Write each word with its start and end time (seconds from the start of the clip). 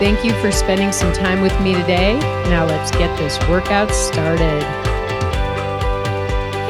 Thank 0.00 0.24
you 0.24 0.32
for 0.40 0.50
spending 0.50 0.90
some 0.90 1.12
time 1.12 1.40
with 1.40 1.58
me 1.60 1.72
today. 1.72 2.18
Now 2.50 2.66
let's 2.66 2.90
get 2.90 3.16
this 3.16 3.38
workout 3.48 3.92
started. 3.92 4.60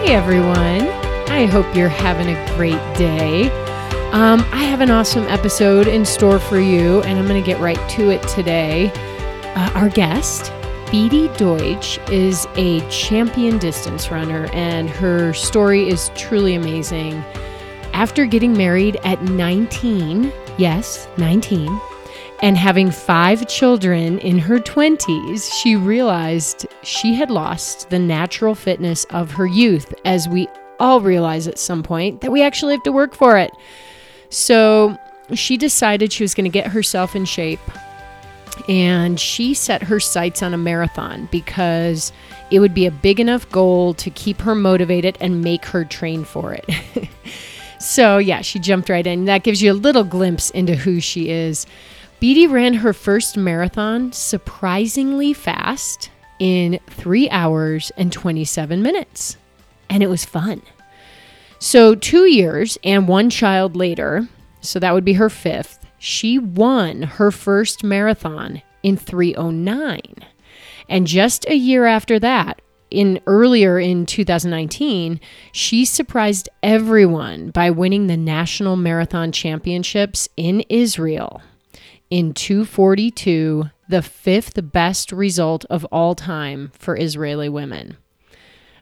Hey 0.05 0.15
everyone, 0.15 0.87
I 1.33 1.47
hope 1.47 1.75
you're 1.75 1.89
having 1.89 2.29
a 2.29 2.57
great 2.57 2.79
day. 2.99 3.49
Um, 4.13 4.47
I 4.53 4.65
have 4.65 4.83
an 4.83 4.91
awesome 4.91 5.25
episode 5.25 5.89
in 5.89 6.05
store 6.05 6.39
for 6.39 6.61
you, 6.61 7.01
and 7.05 7.19
I'm 7.19 7.27
going 7.27 7.43
to 7.43 7.47
get 7.47 7.59
right 7.61 7.81
to 7.93 8.11
it 8.11 8.23
today. 8.29 8.93
Uh, 9.57 9.71
our 9.75 9.89
guest, 9.89 10.53
Beatie 10.91 11.29
Deutsch, 11.39 11.99
is 12.11 12.47
a 12.57 12.87
champion 12.91 13.57
distance 13.57 14.11
runner, 14.11 14.51
and 14.53 14.91
her 14.91 15.33
story 15.33 15.89
is 15.89 16.11
truly 16.15 16.55
amazing. 16.57 17.15
After 17.95 18.27
getting 18.27 18.53
married 18.53 18.99
at 19.03 19.23
19, 19.23 20.31
yes, 20.59 21.09
19, 21.17 21.81
and 22.43 22.57
having 22.57 22.91
five 22.91 23.47
children 23.49 24.19
in 24.19 24.39
her 24.39 24.59
20s, 24.59 25.53
she 25.53 25.77
realized 25.77 26.67
she 26.83 27.15
had 27.15 27.31
lost 27.31 27.91
the 27.91 27.99
natural 27.99 28.55
fitness 28.55 29.05
of 29.07 29.31
her 29.33 29.47
youth, 29.47 29.95
as 30.05 30.29
we 30.29 30.49
all 30.79 31.01
realize 31.01 31.47
at 31.47 31.59
some 31.59 31.83
point 31.83 32.21
that 32.21 32.33
we 32.33 32.43
actually 32.43 32.75
have 32.75 32.83
to 32.83 32.93
work 32.93 33.15
for 33.15 33.39
it. 33.39 33.53
So 34.29 34.99
she 35.33 35.57
decided 35.57 36.13
she 36.13 36.25
was 36.25 36.35
going 36.35 36.45
to 36.45 36.51
get 36.51 36.67
herself 36.67 37.17
in 37.17 37.25
shape 37.25 37.61
and 38.69 39.19
she 39.19 39.55
set 39.55 39.83
her 39.83 40.01
sights 40.01 40.43
on 40.43 40.55
a 40.55 40.59
marathon 40.59 41.29
because 41.31 42.13
it 42.51 42.61
would 42.61 42.75
be 42.75 42.87
a 42.87 42.91
big 42.91 43.21
enough 43.21 43.49
goal 43.51 43.95
to 43.95 44.11
keep 44.11 44.41
her 44.41 44.55
motivated 44.55 45.19
and 45.21 45.43
make 45.43 45.65
her 45.67 45.85
train 45.85 46.25
for 46.25 46.53
it. 46.55 46.69
so, 47.81 48.19
yeah, 48.19 48.43
she 48.43 48.59
jumped 48.59 48.89
right 48.89 49.07
in. 49.07 49.25
That 49.25 49.43
gives 49.43 49.63
you 49.63 49.73
a 49.73 49.75
little 49.75 50.05
glimpse 50.05 50.51
into 50.51 50.75
who 50.75 51.01
she 51.01 51.31
is. 51.31 51.67
Beatie 52.25 52.47
ran 52.47 52.73
her 52.73 52.95
first 52.95 53.37
marathon 53.37 54.11
surprisingly 54.11 55.35
fast 55.35 56.09
in 56.39 56.81
three 56.87 57.29
hours 57.29 57.93
and 57.99 58.11
27 58.11 58.81
minutes. 58.81 59.37
And 59.91 60.03
it 60.03 60.07
was 60.07 60.25
fun. 60.25 60.63
So, 61.59 61.95
two 61.95 62.25
years 62.25 62.79
and 62.83 63.07
one 63.07 63.29
child 63.29 63.77
later, 63.77 64.27
so 64.63 64.79
that 64.79 64.95
would 64.95 65.05
be 65.05 65.13
her 65.13 65.29
fifth, 65.29 65.85
she 65.99 66.39
won 66.39 67.03
her 67.03 67.31
first 67.31 67.85
marathon 67.85 68.63
in 68.83 68.97
309. 68.97 70.01
And 70.89 71.07
just 71.07 71.47
a 71.47 71.55
year 71.55 71.85
after 71.85 72.19
that, 72.21 72.63
in 72.91 73.21
earlier 73.27 73.79
in 73.79 74.07
2019, 74.07 75.21
she 75.53 75.85
surprised 75.85 76.49
everyone 76.63 77.51
by 77.51 77.71
winning 77.71 78.07
the 78.07 78.17
National 78.17 78.77
Marathon 78.77 79.31
Championships 79.31 80.27
in 80.39 80.61
Israel 80.71 81.43
in 82.15 82.33
242, 82.33 83.71
the 83.89 84.01
fifth 84.01 84.71
best 84.71 85.11
result 85.11 85.65
of 85.65 85.85
all 85.87 86.15
time 86.15 86.71
for 86.73 86.97
Israeli 86.97 87.49
women. 87.49 87.97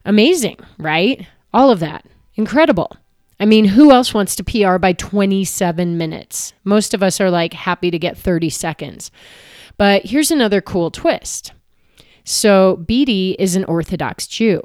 Amazing, 0.04 0.59
right? 0.76 1.26
All 1.54 1.71
of 1.71 1.81
that. 1.81 2.04
Incredible. 2.34 2.94
I 3.41 3.47
mean, 3.47 3.65
who 3.65 3.91
else 3.91 4.12
wants 4.12 4.37
to 4.37 4.44
PR 4.44 4.76
by 4.76 4.92
27 4.92 5.97
minutes? 5.97 6.53
Most 6.62 6.92
of 6.92 7.03
us 7.03 7.22
are 7.22 7.31
like 7.31 7.54
happy 7.54 7.91
to 7.91 7.98
get 7.98 8.19
30 8.19 8.50
seconds. 8.50 9.10
But 9.78 10.04
here's 10.04 10.31
another 10.31 10.60
cool 10.60 10.91
twist. 10.91 11.54
So, 12.25 12.76
Beatie 12.76 13.34
is 13.38 13.56
an 13.56 13.65
Orthodox 13.65 14.26
Jew. 14.26 14.60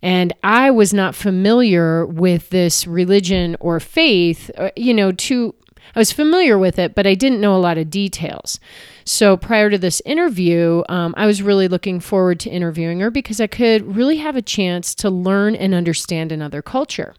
And 0.00 0.32
I 0.42 0.70
was 0.70 0.94
not 0.94 1.14
familiar 1.14 2.06
with 2.06 2.48
this 2.48 2.86
religion 2.86 3.54
or 3.60 3.80
faith, 3.80 4.50
uh, 4.56 4.70
you 4.76 4.94
know, 4.94 5.12
to 5.12 5.54
I 5.96 5.98
was 5.98 6.12
familiar 6.12 6.58
with 6.58 6.78
it, 6.78 6.94
but 6.94 7.06
I 7.06 7.14
didn't 7.14 7.40
know 7.40 7.56
a 7.56 7.58
lot 7.58 7.78
of 7.78 7.88
details. 7.88 8.60
So 9.06 9.34
prior 9.38 9.70
to 9.70 9.78
this 9.78 10.02
interview, 10.04 10.82
um, 10.90 11.14
I 11.16 11.24
was 11.24 11.40
really 11.40 11.68
looking 11.68 12.00
forward 12.00 12.38
to 12.40 12.50
interviewing 12.50 13.00
her 13.00 13.10
because 13.10 13.40
I 13.40 13.46
could 13.46 13.96
really 13.96 14.18
have 14.18 14.36
a 14.36 14.42
chance 14.42 14.94
to 14.96 15.08
learn 15.08 15.56
and 15.56 15.74
understand 15.74 16.32
another 16.32 16.60
culture. 16.60 17.14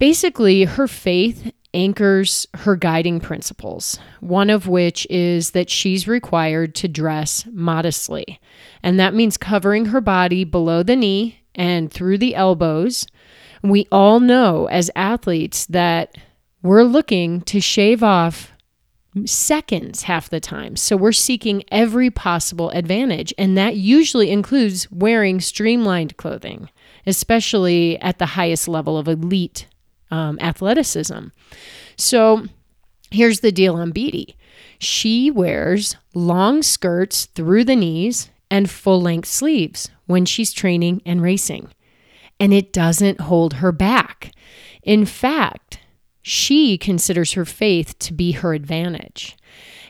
Basically, 0.00 0.64
her 0.64 0.88
faith 0.88 1.52
anchors 1.72 2.48
her 2.54 2.74
guiding 2.74 3.20
principles, 3.20 3.98
one 4.18 4.50
of 4.50 4.66
which 4.66 5.06
is 5.08 5.52
that 5.52 5.70
she's 5.70 6.08
required 6.08 6.74
to 6.74 6.88
dress 6.88 7.46
modestly. 7.52 8.40
And 8.82 8.98
that 8.98 9.14
means 9.14 9.36
covering 9.36 9.86
her 9.86 10.00
body 10.00 10.42
below 10.42 10.82
the 10.82 10.96
knee 10.96 11.38
and 11.54 11.92
through 11.92 12.18
the 12.18 12.34
elbows. 12.34 13.06
We 13.62 13.86
all 13.92 14.18
know 14.18 14.66
as 14.66 14.90
athletes 14.96 15.66
that 15.66 16.16
we're 16.62 16.84
looking 16.84 17.40
to 17.42 17.60
shave 17.60 18.02
off 18.02 18.52
seconds 19.26 20.04
half 20.04 20.30
the 20.30 20.40
time. 20.40 20.76
So 20.76 20.96
we're 20.96 21.12
seeking 21.12 21.64
every 21.70 22.10
possible 22.10 22.70
advantage. 22.70 23.34
And 23.36 23.58
that 23.58 23.76
usually 23.76 24.30
includes 24.30 24.90
wearing 24.90 25.40
streamlined 25.40 26.16
clothing, 26.16 26.70
especially 27.06 27.98
at 27.98 28.18
the 28.18 28.26
highest 28.26 28.68
level 28.68 28.96
of 28.96 29.08
elite 29.08 29.66
um, 30.10 30.38
athleticism. 30.40 31.26
So 31.96 32.46
here's 33.10 33.40
the 33.40 33.52
deal 33.52 33.76
on 33.76 33.90
Beatie 33.90 34.36
she 34.78 35.30
wears 35.30 35.96
long 36.12 36.60
skirts 36.60 37.26
through 37.26 37.64
the 37.64 37.76
knees 37.76 38.30
and 38.50 38.68
full 38.68 39.00
length 39.00 39.28
sleeves 39.28 39.90
when 40.06 40.24
she's 40.24 40.52
training 40.52 41.00
and 41.06 41.22
racing. 41.22 41.68
And 42.40 42.52
it 42.52 42.72
doesn't 42.72 43.20
hold 43.20 43.54
her 43.54 43.70
back. 43.70 44.32
In 44.82 45.06
fact, 45.06 45.78
she 46.22 46.78
considers 46.78 47.32
her 47.32 47.44
faith 47.44 47.98
to 47.98 48.12
be 48.12 48.32
her 48.32 48.54
advantage. 48.54 49.36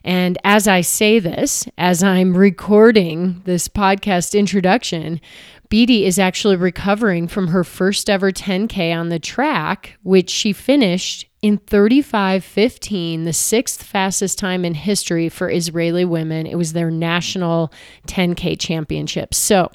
And 0.04 0.36
as 0.42 0.66
I 0.66 0.80
say 0.80 1.18
this, 1.18 1.68
as 1.78 2.02
I'm 2.02 2.36
recording 2.36 3.42
this 3.44 3.68
podcast 3.68 4.36
introduction, 4.36 5.20
Beatie 5.68 6.04
is 6.04 6.18
actually 6.18 6.56
recovering 6.56 7.28
from 7.28 7.48
her 7.48 7.64
first 7.64 8.10
ever 8.10 8.32
10K 8.32 8.94
on 8.94 9.08
the 9.08 9.18
track, 9.18 9.96
which 10.02 10.28
she 10.28 10.52
finished 10.52 11.26
in 11.40 11.58
35:15, 11.58 13.24
the 13.24 13.32
sixth 13.32 13.82
fastest 13.82 14.38
time 14.38 14.64
in 14.64 14.74
history 14.74 15.28
for 15.28 15.50
Israeli 15.50 16.04
women. 16.04 16.46
It 16.46 16.56
was 16.56 16.72
their 16.72 16.90
national 16.90 17.72
10K 18.06 18.56
championship. 18.56 19.34
So 19.34 19.70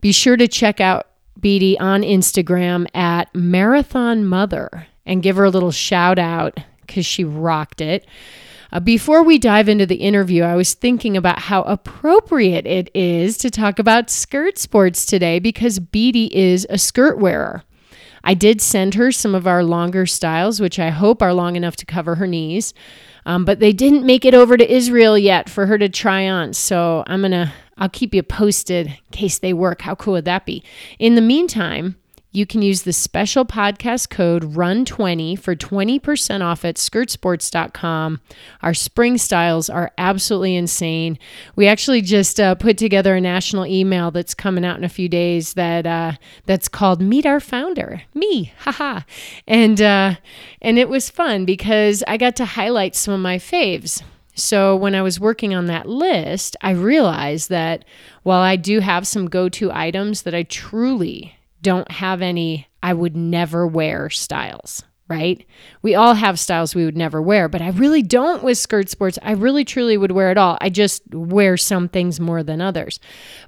be 0.00 0.12
sure 0.12 0.36
to 0.36 0.48
check 0.48 0.80
out 0.80 1.06
Beatie 1.40 1.78
on 1.78 2.02
Instagram 2.02 2.86
at 2.94 3.34
Marathon 3.34 4.24
Mother 4.24 4.86
and 5.06 5.22
give 5.22 5.36
her 5.36 5.44
a 5.44 5.50
little 5.50 5.70
shout 5.70 6.18
out 6.18 6.58
because 6.86 7.06
she 7.06 7.24
rocked 7.24 7.80
it. 7.80 8.06
Uh, 8.72 8.80
before 8.80 9.22
we 9.22 9.38
dive 9.38 9.68
into 9.68 9.84
the 9.84 9.96
interview, 9.96 10.42
I 10.42 10.56
was 10.56 10.72
thinking 10.72 11.16
about 11.16 11.38
how 11.38 11.62
appropriate 11.62 12.66
it 12.66 12.90
is 12.94 13.36
to 13.38 13.50
talk 13.50 13.78
about 13.78 14.08
skirt 14.08 14.56
sports 14.56 15.04
today 15.04 15.38
because 15.38 15.78
Beatie 15.78 16.34
is 16.34 16.66
a 16.70 16.78
skirt 16.78 17.18
wearer. 17.18 17.64
I 18.24 18.34
did 18.34 18.60
send 18.60 18.94
her 18.94 19.12
some 19.12 19.34
of 19.34 19.46
our 19.46 19.64
longer 19.64 20.06
styles, 20.06 20.60
which 20.60 20.78
I 20.78 20.90
hope 20.90 21.22
are 21.22 21.34
long 21.34 21.56
enough 21.56 21.76
to 21.76 21.86
cover 21.86 22.14
her 22.14 22.26
knees. 22.26 22.72
Um, 23.26 23.44
but 23.44 23.60
they 23.60 23.72
didn't 23.72 24.06
make 24.06 24.24
it 24.24 24.34
over 24.34 24.56
to 24.56 24.72
Israel 24.72 25.18
yet 25.18 25.50
for 25.50 25.66
her 25.66 25.78
to 25.78 25.88
try 25.88 26.28
on. 26.28 26.52
So 26.54 27.04
I'm 27.06 27.22
to, 27.22 27.52
I'll 27.76 27.88
keep 27.88 28.14
you 28.14 28.22
posted 28.22 28.86
in 28.86 28.96
case 29.10 29.38
they 29.38 29.52
work. 29.52 29.82
How 29.82 29.94
cool 29.94 30.14
would 30.14 30.24
that 30.24 30.46
be? 30.46 30.64
In 30.98 31.14
the 31.14 31.20
meantime, 31.20 31.96
you 32.32 32.46
can 32.46 32.62
use 32.62 32.82
the 32.82 32.94
special 32.94 33.44
podcast 33.44 34.08
code 34.08 34.54
RUN20 34.54 35.38
for 35.38 35.54
20% 35.54 36.42
off 36.42 36.64
at 36.64 36.76
skirtsports.com. 36.76 38.20
Our 38.62 38.72
spring 38.74 39.18
styles 39.18 39.68
are 39.68 39.92
absolutely 39.98 40.56
insane. 40.56 41.18
We 41.56 41.66
actually 41.66 42.00
just 42.00 42.40
uh, 42.40 42.54
put 42.54 42.78
together 42.78 43.14
a 43.14 43.20
national 43.20 43.66
email 43.66 44.10
that's 44.10 44.34
coming 44.34 44.64
out 44.64 44.78
in 44.78 44.84
a 44.84 44.88
few 44.88 45.10
days 45.10 45.52
that 45.54 45.86
uh, 45.86 46.12
that's 46.46 46.68
called 46.68 47.02
Meet 47.02 47.26
Our 47.26 47.38
Founder, 47.38 48.02
me, 48.14 48.54
haha. 48.60 49.00
And 49.46 49.80
uh, 49.82 50.14
and 50.62 50.78
it 50.78 50.88
was 50.88 51.10
fun 51.10 51.44
because 51.44 52.02
I 52.08 52.16
got 52.16 52.34
to 52.36 52.46
highlight 52.46 52.96
some 52.96 53.12
of 53.12 53.20
my 53.20 53.36
faves. 53.36 54.02
So 54.34 54.74
when 54.74 54.94
I 54.94 55.02
was 55.02 55.20
working 55.20 55.54
on 55.54 55.66
that 55.66 55.86
list, 55.86 56.56
I 56.62 56.70
realized 56.70 57.50
that 57.50 57.84
while 58.22 58.40
I 58.40 58.56
do 58.56 58.80
have 58.80 59.06
some 59.06 59.28
go-to 59.28 59.70
items 59.70 60.22
that 60.22 60.34
I 60.34 60.44
truly 60.44 61.36
don't 61.62 61.90
have 61.90 62.22
any 62.22 62.66
I 62.82 62.94
would 62.94 63.16
never 63.16 63.66
wear 63.66 64.10
styles, 64.10 64.82
right? 65.08 65.46
We 65.82 65.94
all 65.94 66.14
have 66.14 66.38
styles 66.38 66.74
we 66.74 66.84
would 66.84 66.96
never 66.96 67.22
wear, 67.22 67.48
but 67.48 67.62
I 67.62 67.70
really 67.70 68.02
don't 68.02 68.42
with 68.42 68.58
skirt 68.58 68.88
sports. 68.88 69.18
I 69.22 69.32
really 69.32 69.64
truly 69.64 69.96
would 69.96 70.10
wear 70.10 70.32
it 70.32 70.38
all. 70.38 70.58
I 70.60 70.68
just 70.68 71.02
wear 71.14 71.56
some 71.56 71.88
things 71.88 72.18
more 72.18 72.42
than 72.42 72.60
others. 72.60 72.98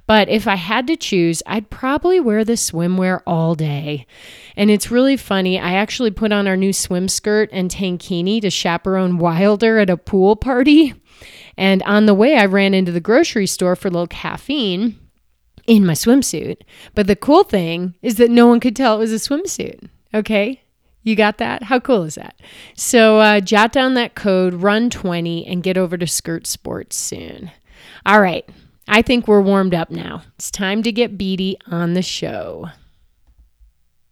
But 0.07 0.29
if 0.29 0.47
I 0.47 0.55
had 0.55 0.87
to 0.87 0.95
choose, 0.95 1.43
I'd 1.45 1.69
probably 1.69 2.19
wear 2.21 2.45
the 2.45 2.53
swimwear 2.53 3.21
all 3.27 3.55
day. 3.55 4.07
And 4.55 4.71
it's 4.71 4.91
really 4.91 5.17
funny. 5.17 5.59
I 5.59 5.73
actually 5.73 6.11
put 6.11 6.31
on 6.31 6.47
our 6.47 6.57
new 6.57 6.71
swim 6.71 7.09
skirt 7.09 7.49
and 7.51 7.69
tankini 7.69 8.39
to 8.41 8.49
chaperone 8.49 9.17
Wilder 9.17 9.79
at 9.79 9.89
a 9.89 9.97
pool 9.97 10.37
party. 10.37 10.93
And 11.57 11.83
on 11.83 12.05
the 12.05 12.13
way, 12.13 12.37
I 12.37 12.45
ran 12.45 12.73
into 12.73 12.91
the 12.91 12.99
grocery 12.99 13.47
store 13.47 13.75
for 13.75 13.87
a 13.89 13.91
little 13.91 14.07
caffeine 14.07 14.99
in 15.67 15.85
my 15.85 15.93
swimsuit. 15.93 16.61
But 16.93 17.07
the 17.07 17.15
cool 17.15 17.43
thing 17.43 17.95
is 18.01 18.15
that 18.15 18.31
no 18.31 18.47
one 18.47 18.59
could 18.59 18.75
tell 18.75 18.95
it 18.95 18.99
was 18.99 19.13
a 19.13 19.15
swimsuit. 19.15 19.89
Okay. 20.13 20.61
You 21.03 21.15
got 21.15 21.37
that? 21.37 21.63
How 21.63 21.79
cool 21.79 22.03
is 22.03 22.15
that? 22.15 22.39
So 22.75 23.19
uh, 23.19 23.39
jot 23.39 23.71
down 23.71 23.93
that 23.93 24.15
code, 24.15 24.55
run 24.55 24.89
20, 24.89 25.45
and 25.45 25.61
get 25.61 25.77
over 25.77 25.97
to 25.97 26.07
Skirt 26.07 26.47
Sports 26.47 26.95
soon. 26.95 27.51
All 28.05 28.19
right. 28.19 28.47
I 28.87 29.01
think 29.01 29.27
we're 29.27 29.41
warmed 29.41 29.73
up 29.73 29.91
now. 29.91 30.23
It's 30.35 30.51
time 30.51 30.83
to 30.83 30.91
get 30.91 31.17
Beatie 31.17 31.57
on 31.67 31.93
the 31.93 32.01
show. 32.01 32.69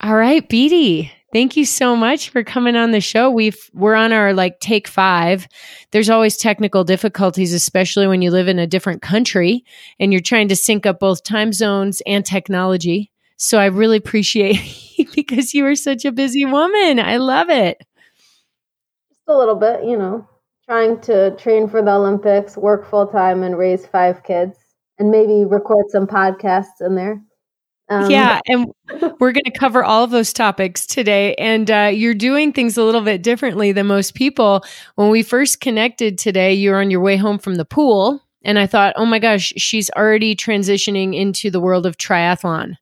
All 0.02 0.16
right, 0.16 0.48
Beatie. 0.48 1.12
Thank 1.34 1.58
you 1.58 1.66
so 1.66 1.96
much 1.96 2.30
for 2.30 2.44
coming 2.44 2.76
on 2.76 2.92
the 2.92 3.02
show. 3.02 3.32
We've 3.32 3.58
we're 3.74 3.96
on 3.96 4.14
our 4.14 4.34
like 4.34 4.60
take 4.60 4.88
5. 4.88 5.48
There's 5.90 6.12
always 6.12 6.38
technical 6.38 6.84
difficulties 6.84 7.54
especially 7.54 8.06
when 8.06 8.22
you 8.22 8.30
live 8.30 8.48
in 8.48 8.60
a 8.60 8.68
different 8.68 9.02
country 9.02 9.66
and 10.00 10.14
you're 10.14 10.22
trying 10.22 10.48
to 10.50 10.56
sync 10.56 10.86
up 10.86 11.00
both 11.00 11.24
time 11.24 11.52
zones 11.52 12.04
and 12.06 12.24
technology. 12.24 13.12
So 13.36 13.58
I 13.58 13.66
really 13.66 13.98
appreciate 13.98 14.60
you 14.96 15.08
because 15.16 15.56
you 15.56 15.66
are 15.66 15.76
such 15.76 16.06
a 16.06 16.12
busy 16.12 16.46
woman. 16.46 17.00
I 17.00 17.18
love 17.18 17.50
it. 17.50 17.80
Just 19.10 19.22
a 19.28 19.36
little 19.36 19.56
bit, 19.56 19.84
you 19.86 19.98
know, 19.98 20.30
trying 20.70 21.02
to 21.02 21.36
train 21.38 21.68
for 21.68 21.82
the 21.82 21.94
Olympics, 21.94 22.56
work 22.56 22.88
full 22.88 23.08
time, 23.08 23.42
and 23.42 23.58
raise 23.58 23.88
five 23.88 24.24
kids, 24.24 24.56
and 25.00 25.10
maybe 25.10 25.46
record 25.46 25.86
some 25.90 26.06
podcasts 26.06 26.80
in 26.80 26.94
there. 26.94 27.24
Um, 27.94 28.10
yeah, 28.10 28.40
and 28.48 28.72
we're 29.20 29.32
going 29.32 29.44
to 29.46 29.58
cover 29.58 29.84
all 29.84 30.04
of 30.04 30.12
those 30.12 30.34
topics 30.34 30.86
today. 30.86 31.36
And 31.36 31.70
uh, 31.70 31.92
you're 31.94 32.14
doing 32.14 32.52
things 32.52 32.78
a 32.78 32.84
little 32.84 33.02
bit 33.02 33.22
differently 33.22 33.72
than 33.72 33.88
most 33.88 34.16
people. 34.16 34.64
When 34.96 35.10
we 35.10 35.24
first 35.24 35.60
connected 35.60 36.18
today, 36.18 36.54
you 36.54 36.72
were 36.72 36.80
on 36.80 36.92
your 36.92 37.02
way 37.02 37.18
home 37.18 37.40
from 37.40 37.56
the 37.56 37.66
pool, 37.66 38.22
and 38.44 38.58
I 38.58 38.68
thought, 38.68 38.94
oh 38.98 39.06
my 39.06 39.20
gosh, 39.20 39.54
she's 39.58 39.90
already 39.92 40.36
transitioning 40.36 41.16
into 41.16 41.50
the 41.50 41.60
world 41.60 41.86
of 41.86 41.98
triathlon. 41.98 42.76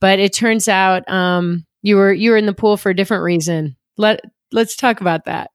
But 0.00 0.18
it 0.18 0.32
turns 0.32 0.68
out 0.68 1.08
um, 1.08 1.64
you 1.82 1.96
were 1.96 2.12
you 2.12 2.30
were 2.30 2.36
in 2.36 2.46
the 2.46 2.52
pool 2.52 2.76
for 2.76 2.90
a 2.90 2.96
different 2.96 3.22
reason. 3.22 3.76
Let 3.96 4.20
let's 4.52 4.76
talk 4.76 5.00
about 5.00 5.24
that. 5.24 5.50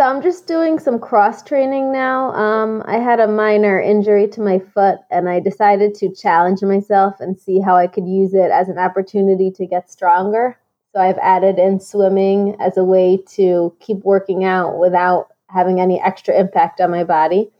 So 0.00 0.06
I'm 0.06 0.22
just 0.22 0.46
doing 0.46 0.78
some 0.78 0.98
cross 0.98 1.42
training 1.42 1.92
now. 1.92 2.32
Um, 2.32 2.82
I 2.86 2.96
had 2.96 3.20
a 3.20 3.28
minor 3.28 3.78
injury 3.78 4.26
to 4.28 4.40
my 4.40 4.58
foot, 4.58 4.98
and 5.10 5.28
I 5.28 5.40
decided 5.40 5.94
to 5.96 6.10
challenge 6.14 6.62
myself 6.62 7.20
and 7.20 7.38
see 7.38 7.60
how 7.60 7.76
I 7.76 7.86
could 7.86 8.08
use 8.08 8.32
it 8.32 8.50
as 8.50 8.70
an 8.70 8.78
opportunity 8.78 9.50
to 9.50 9.66
get 9.66 9.90
stronger. 9.90 10.56
So 10.94 11.02
I've 11.02 11.18
added 11.18 11.58
in 11.58 11.80
swimming 11.80 12.56
as 12.60 12.78
a 12.78 12.82
way 12.82 13.18
to 13.32 13.76
keep 13.78 13.98
working 13.98 14.42
out 14.42 14.78
without 14.78 15.34
having 15.50 15.82
any 15.82 16.00
extra 16.00 16.34
impact 16.34 16.80
on 16.80 16.90
my 16.90 17.04
body. 17.04 17.50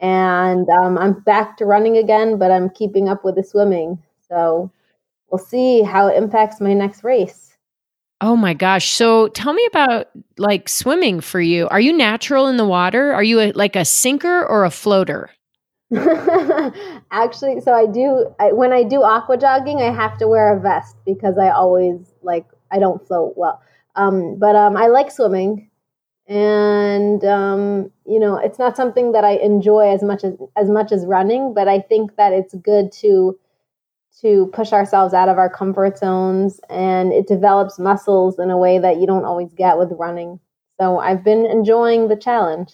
And 0.00 0.68
um, 0.68 0.98
I'm 0.98 1.20
back 1.20 1.58
to 1.58 1.64
running 1.64 1.96
again, 1.96 2.38
but 2.38 2.50
I'm 2.50 2.70
keeping 2.70 3.08
up 3.08 3.24
with 3.24 3.36
the 3.36 3.44
swimming. 3.44 4.02
So 4.28 4.72
we'll 5.30 5.38
see 5.38 5.82
how 5.82 6.08
it 6.08 6.16
impacts 6.16 6.60
my 6.60 6.74
next 6.74 7.04
race. 7.04 7.47
Oh 8.20 8.34
my 8.34 8.52
gosh. 8.52 8.90
So 8.90 9.28
tell 9.28 9.52
me 9.52 9.64
about 9.66 10.08
like 10.38 10.68
swimming 10.68 11.20
for 11.20 11.40
you. 11.40 11.68
Are 11.68 11.80
you 11.80 11.92
natural 11.92 12.48
in 12.48 12.56
the 12.56 12.66
water? 12.66 13.12
Are 13.12 13.22
you 13.22 13.40
a, 13.40 13.52
like 13.52 13.76
a 13.76 13.84
sinker 13.84 14.44
or 14.44 14.64
a 14.64 14.70
floater? 14.70 15.30
Actually, 17.10 17.60
so 17.60 17.72
I 17.72 17.86
do 17.86 18.34
I, 18.38 18.52
when 18.52 18.72
I 18.72 18.82
do 18.82 19.02
aqua 19.02 19.38
jogging, 19.38 19.80
I 19.80 19.90
have 19.90 20.18
to 20.18 20.28
wear 20.28 20.54
a 20.54 20.60
vest 20.60 20.96
because 21.06 21.38
I 21.38 21.50
always 21.50 22.12
like 22.22 22.44
I 22.70 22.78
don't 22.78 23.06
float 23.06 23.34
well. 23.36 23.62
Um, 23.94 24.36
but 24.38 24.54
um, 24.54 24.76
I 24.76 24.88
like 24.88 25.10
swimming, 25.10 25.70
and 26.26 27.24
um, 27.24 27.90
you 28.04 28.20
know 28.20 28.36
it's 28.36 28.58
not 28.58 28.76
something 28.76 29.12
that 29.12 29.24
I 29.24 29.36
enjoy 29.36 29.90
as 29.90 30.02
much 30.02 30.24
as 30.24 30.34
as 30.56 30.68
much 30.68 30.92
as 30.92 31.06
running. 31.06 31.54
But 31.54 31.68
I 31.68 31.80
think 31.80 32.16
that 32.16 32.34
it's 32.34 32.54
good 32.56 32.92
to 33.00 33.38
to 34.20 34.50
push 34.52 34.72
ourselves 34.72 35.14
out 35.14 35.28
of 35.28 35.38
our 35.38 35.48
comfort 35.48 35.98
zones 35.98 36.60
and 36.68 37.12
it 37.12 37.28
develops 37.28 37.78
muscles 37.78 38.38
in 38.38 38.50
a 38.50 38.58
way 38.58 38.78
that 38.78 38.98
you 38.98 39.06
don't 39.06 39.24
always 39.24 39.52
get 39.54 39.78
with 39.78 39.92
running. 39.92 40.40
So 40.80 40.98
I've 40.98 41.24
been 41.24 41.46
enjoying 41.46 42.08
the 42.08 42.16
challenge. 42.16 42.72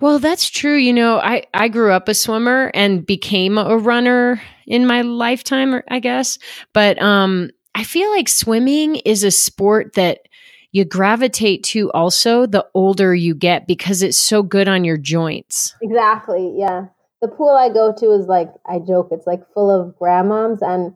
Well, 0.00 0.18
that's 0.18 0.50
true. 0.50 0.76
You 0.76 0.92
know, 0.92 1.18
I, 1.18 1.44
I 1.54 1.68
grew 1.68 1.92
up 1.92 2.08
a 2.08 2.14
swimmer 2.14 2.70
and 2.74 3.06
became 3.06 3.58
a 3.58 3.76
runner 3.76 4.42
in 4.66 4.86
my 4.86 5.02
lifetime, 5.02 5.80
I 5.88 6.00
guess. 6.00 6.38
But 6.72 7.00
um, 7.00 7.50
I 7.74 7.84
feel 7.84 8.10
like 8.10 8.28
swimming 8.28 8.96
is 8.96 9.22
a 9.22 9.30
sport 9.30 9.94
that 9.94 10.26
you 10.72 10.84
gravitate 10.84 11.62
to 11.64 11.90
also 11.92 12.46
the 12.46 12.66
older 12.74 13.14
you 13.14 13.34
get 13.34 13.66
because 13.66 14.02
it's 14.02 14.18
so 14.18 14.42
good 14.42 14.68
on 14.68 14.84
your 14.84 14.96
joints. 14.96 15.74
Exactly. 15.82 16.54
Yeah 16.56 16.86
the 17.22 17.28
pool 17.28 17.50
I 17.50 17.68
go 17.68 17.94
to 17.94 18.10
is 18.10 18.26
like 18.26 18.52
I 18.66 18.80
joke, 18.80 19.08
it's 19.12 19.26
like 19.26 19.50
full 19.54 19.70
of 19.70 19.94
grandmoms 19.98 20.60
and 20.60 20.94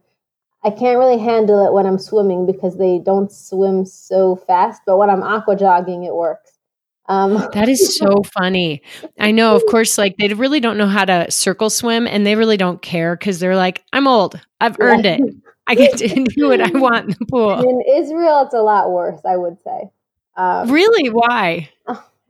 I 0.64 0.70
can't 0.70 0.98
really 0.98 1.18
handle 1.18 1.64
it 1.64 1.72
when 1.72 1.86
I'm 1.86 1.98
swimming 1.98 2.44
because 2.44 2.76
they 2.76 2.98
don't 2.98 3.30
swim 3.30 3.86
so 3.86 4.34
fast, 4.34 4.82
but 4.84 4.98
when 4.98 5.08
I'm 5.08 5.22
aqua 5.22 5.56
jogging 5.56 6.02
it 6.02 6.14
works. 6.14 6.58
Um, 7.08 7.34
that 7.52 7.68
is 7.68 7.96
so 7.96 8.24
funny. 8.24 8.82
I 9.20 9.30
know, 9.30 9.54
of 9.54 9.62
course, 9.70 9.96
like 9.96 10.16
they 10.16 10.34
really 10.34 10.58
don't 10.58 10.76
know 10.76 10.88
how 10.88 11.04
to 11.04 11.30
circle 11.30 11.70
swim 11.70 12.08
and 12.08 12.26
they 12.26 12.34
really 12.34 12.56
don't 12.56 12.82
care 12.82 13.14
because 13.16 13.38
they're 13.38 13.54
like, 13.54 13.84
I'm 13.92 14.08
old. 14.08 14.40
I've 14.60 14.76
earned 14.80 15.04
yeah. 15.04 15.18
it. 15.20 15.34
I 15.68 15.76
get 15.76 15.96
to 15.98 16.08
do 16.24 16.48
what 16.48 16.60
I 16.60 16.76
want 16.76 17.04
in 17.04 17.16
the 17.20 17.26
pool. 17.30 17.60
In 17.60 17.82
Israel, 18.02 18.42
it's 18.42 18.54
a 18.54 18.62
lot 18.62 18.90
worse, 18.90 19.20
I 19.24 19.36
would 19.36 19.58
say. 19.62 19.90
Um, 20.36 20.68
really? 20.68 21.08
Why? 21.08 21.70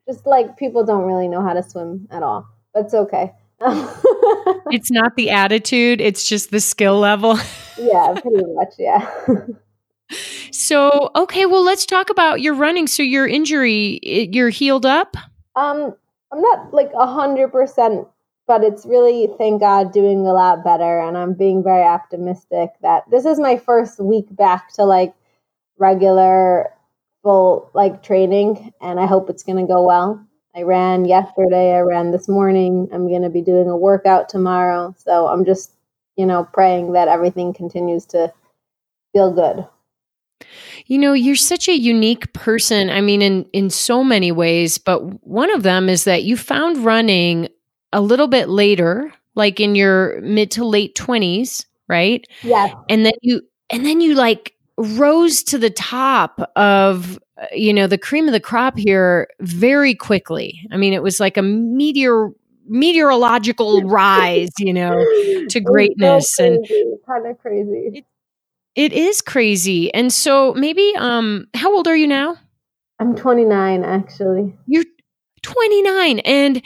Just 0.06 0.26
like 0.26 0.58
people 0.58 0.84
don't 0.84 1.04
really 1.04 1.28
know 1.28 1.40
how 1.40 1.54
to 1.54 1.62
swim 1.62 2.06
at 2.10 2.22
all. 2.22 2.46
But 2.74 2.84
it's 2.84 2.94
okay. 2.94 3.32
it's 4.70 4.90
not 4.90 5.16
the 5.16 5.30
attitude, 5.30 6.00
it's 6.00 6.28
just 6.28 6.50
the 6.50 6.60
skill 6.60 6.98
level. 6.98 7.38
yeah, 7.78 8.14
pretty 8.20 8.44
much, 8.54 8.74
yeah. 8.78 9.10
so, 10.52 11.10
okay, 11.16 11.46
well, 11.46 11.64
let's 11.64 11.86
talk 11.86 12.10
about 12.10 12.42
your 12.42 12.54
running. 12.54 12.86
So, 12.86 13.02
your 13.02 13.26
injury, 13.26 13.98
you're 14.02 14.50
healed 14.50 14.84
up? 14.84 15.16
Um, 15.54 15.94
I'm 16.32 16.42
not 16.42 16.74
like 16.74 16.90
a 16.94 17.06
hundred 17.06 17.48
percent, 17.48 18.06
but 18.46 18.62
it's 18.62 18.84
really, 18.84 19.28
thank 19.38 19.60
God, 19.60 19.90
doing 19.92 20.26
a 20.26 20.34
lot 20.34 20.62
better. 20.62 21.00
And 21.00 21.16
I'm 21.16 21.32
being 21.32 21.62
very 21.62 21.84
optimistic 21.84 22.70
that 22.82 23.04
this 23.10 23.24
is 23.24 23.40
my 23.40 23.56
first 23.56 23.98
week 24.00 24.26
back 24.30 24.72
to 24.74 24.84
like 24.84 25.14
regular 25.78 26.74
full 27.22 27.70
like 27.72 28.02
training, 28.02 28.74
and 28.82 29.00
I 29.00 29.06
hope 29.06 29.30
it's 29.30 29.44
going 29.44 29.66
to 29.66 29.72
go 29.72 29.82
well. 29.82 30.25
I 30.56 30.62
ran 30.62 31.04
yesterday, 31.04 31.74
I 31.74 31.80
ran 31.80 32.12
this 32.12 32.28
morning. 32.28 32.88
I'm 32.92 33.08
going 33.08 33.22
to 33.22 33.28
be 33.28 33.42
doing 33.42 33.68
a 33.68 33.76
workout 33.76 34.28
tomorrow. 34.28 34.94
So 34.98 35.26
I'm 35.26 35.44
just, 35.44 35.72
you 36.16 36.24
know, 36.24 36.48
praying 36.52 36.92
that 36.92 37.08
everything 37.08 37.52
continues 37.52 38.06
to 38.06 38.32
feel 39.12 39.32
good. 39.32 39.66
You 40.86 40.98
know, 40.98 41.12
you're 41.12 41.36
such 41.36 41.68
a 41.68 41.78
unique 41.78 42.32
person. 42.32 42.88
I 42.88 43.00
mean, 43.00 43.20
in 43.20 43.44
in 43.52 43.70
so 43.70 44.02
many 44.02 44.32
ways, 44.32 44.78
but 44.78 45.26
one 45.26 45.50
of 45.50 45.62
them 45.62 45.88
is 45.88 46.04
that 46.04 46.24
you 46.24 46.36
found 46.36 46.84
running 46.84 47.48
a 47.92 48.00
little 48.00 48.28
bit 48.28 48.48
later, 48.48 49.12
like 49.34 49.60
in 49.60 49.74
your 49.74 50.20
mid 50.20 50.50
to 50.52 50.64
late 50.64 50.94
20s, 50.94 51.64
right? 51.88 52.26
Yeah. 52.42 52.74
And 52.88 53.04
then 53.04 53.14
you 53.22 53.42
and 53.70 53.84
then 53.84 54.00
you 54.00 54.14
like 54.14 54.54
rose 54.78 55.42
to 55.44 55.58
the 55.58 55.70
top 55.70 56.52
of 56.56 57.18
you 57.52 57.72
know 57.72 57.86
the 57.86 57.98
cream 57.98 58.26
of 58.26 58.32
the 58.32 58.40
crop 58.40 58.78
here 58.78 59.28
very 59.40 59.94
quickly. 59.94 60.66
I 60.70 60.76
mean 60.76 60.92
it 60.92 61.02
was 61.02 61.20
like 61.20 61.36
a 61.36 61.42
meteor 61.42 62.30
meteorological 62.68 63.82
rise 63.84 64.50
you 64.58 64.72
know 64.72 64.96
to 65.48 65.60
greatness 65.60 66.34
so 66.34 66.44
and 66.44 66.66
kind 67.06 67.26
of 67.26 67.38
crazy. 67.38 67.90
It, 67.94 68.04
it 68.74 68.92
is 68.92 69.22
crazy. 69.22 69.92
And 69.94 70.12
so 70.12 70.54
maybe 70.54 70.92
um 70.96 71.46
how 71.54 71.74
old 71.74 71.88
are 71.88 71.96
you 71.96 72.06
now? 72.06 72.36
I'm 72.98 73.14
29 73.14 73.84
actually. 73.84 74.54
You're 74.66 74.84
29 75.42 76.18
and 76.20 76.62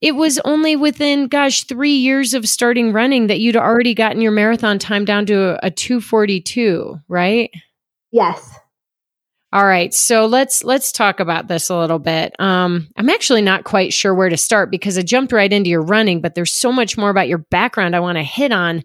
it 0.00 0.12
was 0.12 0.40
only 0.44 0.74
within 0.74 1.28
gosh 1.28 1.64
3 1.64 1.90
years 1.90 2.34
of 2.34 2.48
starting 2.48 2.92
running 2.92 3.28
that 3.28 3.38
you'd 3.38 3.56
already 3.56 3.94
gotten 3.94 4.20
your 4.20 4.32
marathon 4.32 4.78
time 4.78 5.04
down 5.04 5.26
to 5.26 5.64
a, 5.64 5.66
a 5.66 5.70
242 5.70 6.98
right? 7.08 7.50
Yes 8.10 8.58
all 9.54 9.64
right, 9.64 9.94
so 9.94 10.26
let's 10.26 10.64
let's 10.64 10.90
talk 10.90 11.20
about 11.20 11.46
this 11.46 11.70
a 11.70 11.78
little 11.78 12.00
bit. 12.00 12.34
Um, 12.40 12.88
I'm 12.96 13.08
actually 13.08 13.40
not 13.40 13.62
quite 13.62 13.92
sure 13.92 14.12
where 14.12 14.28
to 14.28 14.36
start 14.36 14.68
because 14.68 14.98
I 14.98 15.02
jumped 15.02 15.32
right 15.32 15.52
into 15.52 15.70
your 15.70 15.82
running, 15.82 16.20
but 16.20 16.34
there's 16.34 16.52
so 16.52 16.72
much 16.72 16.98
more 16.98 17.08
about 17.08 17.28
your 17.28 17.38
background 17.38 17.94
I 17.94 18.00
want 18.00 18.18
to 18.18 18.24
hit 18.24 18.50
on. 18.50 18.82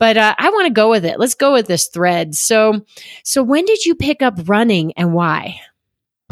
But 0.00 0.16
uh, 0.16 0.34
I 0.36 0.50
want 0.50 0.66
to 0.66 0.72
go 0.72 0.90
with 0.90 1.04
it. 1.04 1.20
Let's 1.20 1.36
go 1.36 1.52
with 1.52 1.68
this 1.68 1.86
thread. 1.86 2.34
So, 2.34 2.84
so 3.22 3.44
when 3.44 3.64
did 3.66 3.84
you 3.84 3.94
pick 3.94 4.20
up 4.20 4.34
running 4.48 4.92
and 4.96 5.14
why? 5.14 5.60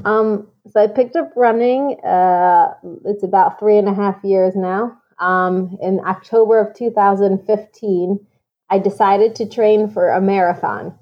Um, 0.04 0.48
so 0.72 0.82
I 0.82 0.88
picked 0.88 1.14
up 1.14 1.30
running. 1.36 2.00
Uh, 2.00 2.74
it's 3.04 3.22
about 3.22 3.60
three 3.60 3.78
and 3.78 3.88
a 3.88 3.94
half 3.94 4.24
years 4.24 4.56
now. 4.56 4.98
Um, 5.20 5.78
in 5.80 6.00
October 6.04 6.58
of 6.58 6.74
2015, 6.74 8.26
I 8.70 8.78
decided 8.80 9.36
to 9.36 9.48
train 9.48 9.88
for 9.88 10.08
a 10.08 10.20
marathon. 10.20 10.98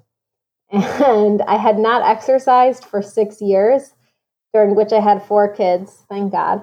And 0.71 1.41
I 1.43 1.55
had 1.55 1.79
not 1.79 2.07
exercised 2.07 2.85
for 2.85 3.01
six 3.01 3.41
years, 3.41 3.93
during 4.53 4.75
which 4.75 4.91
I 4.91 4.99
had 4.99 5.23
four 5.23 5.53
kids, 5.53 6.03
thank 6.09 6.31
God. 6.31 6.61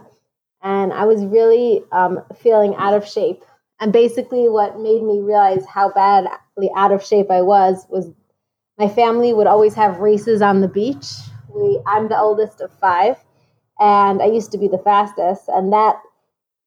And 0.63 0.93
I 0.93 1.05
was 1.05 1.25
really 1.25 1.83
um, 1.93 2.21
feeling 2.37 2.75
out 2.77 2.95
of 2.95 3.07
shape. 3.07 3.45
And 3.81 3.93
basically, 3.93 4.49
what 4.49 4.79
made 4.79 5.03
me 5.03 5.21
realize 5.21 5.65
how 5.67 5.91
badly 5.93 6.71
out 6.77 6.93
of 6.93 7.05
shape 7.05 7.31
I 7.31 7.43
was 7.43 7.87
was 7.89 8.11
my 8.79 8.89
family 8.89 9.33
would 9.33 9.47
always 9.47 9.75
have 9.75 9.99
races 9.99 10.43
on 10.43 10.61
the 10.61 10.69
beach. 10.69 11.07
We, 11.55 11.81
I'm 11.87 12.09
the 12.09 12.19
oldest 12.19 12.61
of 12.61 12.73
five, 12.81 13.17
and 13.79 14.21
I 14.23 14.27
used 14.27 14.53
to 14.53 14.59
be 14.59 14.69
the 14.69 14.79
fastest. 14.79 15.45
And 15.49 15.73
that 15.73 15.97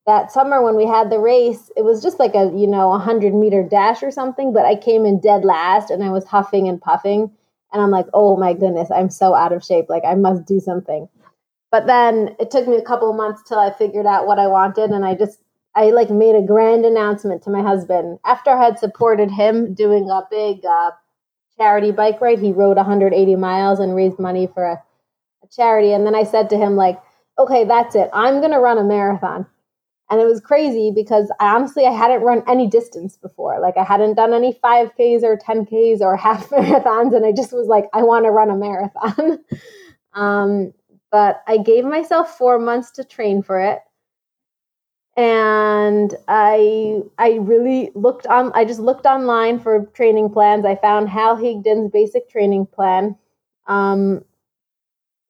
that 0.07 0.31
summer 0.31 0.63
when 0.63 0.77
we 0.77 0.87
had 0.87 1.11
the 1.11 1.19
race, 1.19 1.69
it 1.75 1.83
was 1.83 2.01
just 2.01 2.17
like 2.17 2.33
a 2.33 2.51
you 2.55 2.65
know 2.65 2.93
a 2.93 2.97
hundred 2.97 3.35
meter 3.35 3.61
dash 3.61 4.01
or 4.01 4.09
something. 4.09 4.53
But 4.53 4.65
I 4.65 4.75
came 4.75 5.05
in 5.05 5.19
dead 5.19 5.45
last, 5.45 5.91
and 5.91 6.03
I 6.03 6.09
was 6.09 6.25
huffing 6.25 6.67
and 6.67 6.81
puffing, 6.81 7.29
and 7.71 7.81
I'm 7.81 7.91
like, 7.91 8.07
oh 8.13 8.37
my 8.37 8.53
goodness, 8.53 8.89
I'm 8.89 9.09
so 9.09 9.35
out 9.35 9.51
of 9.51 9.63
shape. 9.63 9.87
Like 9.89 10.05
I 10.05 10.15
must 10.15 10.45
do 10.45 10.59
something. 10.59 11.07
But 11.69 11.85
then 11.85 12.35
it 12.39 12.49
took 12.49 12.67
me 12.67 12.77
a 12.77 12.81
couple 12.81 13.11
months 13.13 13.43
till 13.45 13.59
I 13.59 13.71
figured 13.71 14.05
out 14.05 14.25
what 14.25 14.39
I 14.39 14.47
wanted, 14.47 14.91
and 14.91 15.05
I 15.05 15.13
just 15.13 15.39
I 15.75 15.91
like 15.91 16.09
made 16.09 16.35
a 16.35 16.41
grand 16.41 16.85
announcement 16.85 17.43
to 17.43 17.49
my 17.49 17.61
husband 17.61 18.19
after 18.25 18.51
I 18.51 18.63
had 18.63 18.79
supported 18.79 19.29
him 19.29 19.73
doing 19.73 20.09
a 20.09 20.21
big 20.31 20.65
uh, 20.65 20.91
charity 21.57 21.91
bike 21.91 22.21
ride. 22.21 22.39
He 22.39 22.53
rode 22.53 22.77
180 22.77 23.35
miles 23.35 23.79
and 23.79 23.93
raised 23.93 24.19
money 24.19 24.47
for 24.47 24.63
a, 24.63 24.81
a 25.43 25.47
charity. 25.51 25.91
And 25.91 26.05
then 26.05 26.15
I 26.15 26.23
said 26.23 26.49
to 26.51 26.57
him, 26.57 26.77
like, 26.77 26.99
okay, 27.37 27.65
that's 27.65 27.93
it. 27.93 28.09
I'm 28.13 28.39
going 28.39 28.53
to 28.53 28.59
run 28.59 28.77
a 28.77 28.83
marathon. 28.83 29.45
And 30.09 30.21
it 30.21 30.25
was 30.25 30.39
crazy 30.39 30.91
because 30.93 31.31
I 31.39 31.53
honestly 31.53 31.85
I 31.85 31.91
hadn't 31.91 32.21
run 32.21 32.43
any 32.47 32.67
distance 32.67 33.17
before. 33.17 33.59
Like 33.59 33.75
I 33.77 33.83
hadn't 33.83 34.15
done 34.15 34.33
any 34.33 34.53
5Ks 34.53 35.23
or 35.23 35.37
10Ks 35.37 36.01
or 36.01 36.15
half 36.27 36.49
marathons. 36.49 37.15
And 37.15 37.25
I 37.25 37.31
just 37.31 37.51
was 37.51 37.67
like, 37.67 37.85
I 37.93 38.03
want 38.03 38.25
to 38.25 38.31
run 38.31 38.49
a 38.49 38.55
marathon. 38.55 39.39
um, 40.13 40.73
but 41.11 41.41
I 41.47 41.57
gave 41.57 41.85
myself 41.85 42.37
four 42.37 42.59
months 42.59 42.91
to 42.91 43.03
train 43.03 43.41
for 43.41 43.59
it 43.59 43.79
and 45.17 46.13
I 46.27 47.01
I 47.17 47.39
really 47.41 47.91
looked 47.95 48.27
on 48.27 48.51
I 48.53 48.63
just 48.63 48.79
looked 48.79 49.07
online 49.07 49.59
for 49.59 49.87
training 49.87 50.29
plans. 50.29 50.63
I 50.63 50.75
found 50.75 51.09
Hal 51.09 51.35
Higdon's 51.35 51.91
basic 51.91 52.29
training 52.29 52.67
plan. 52.67 53.17
Um, 53.65 54.23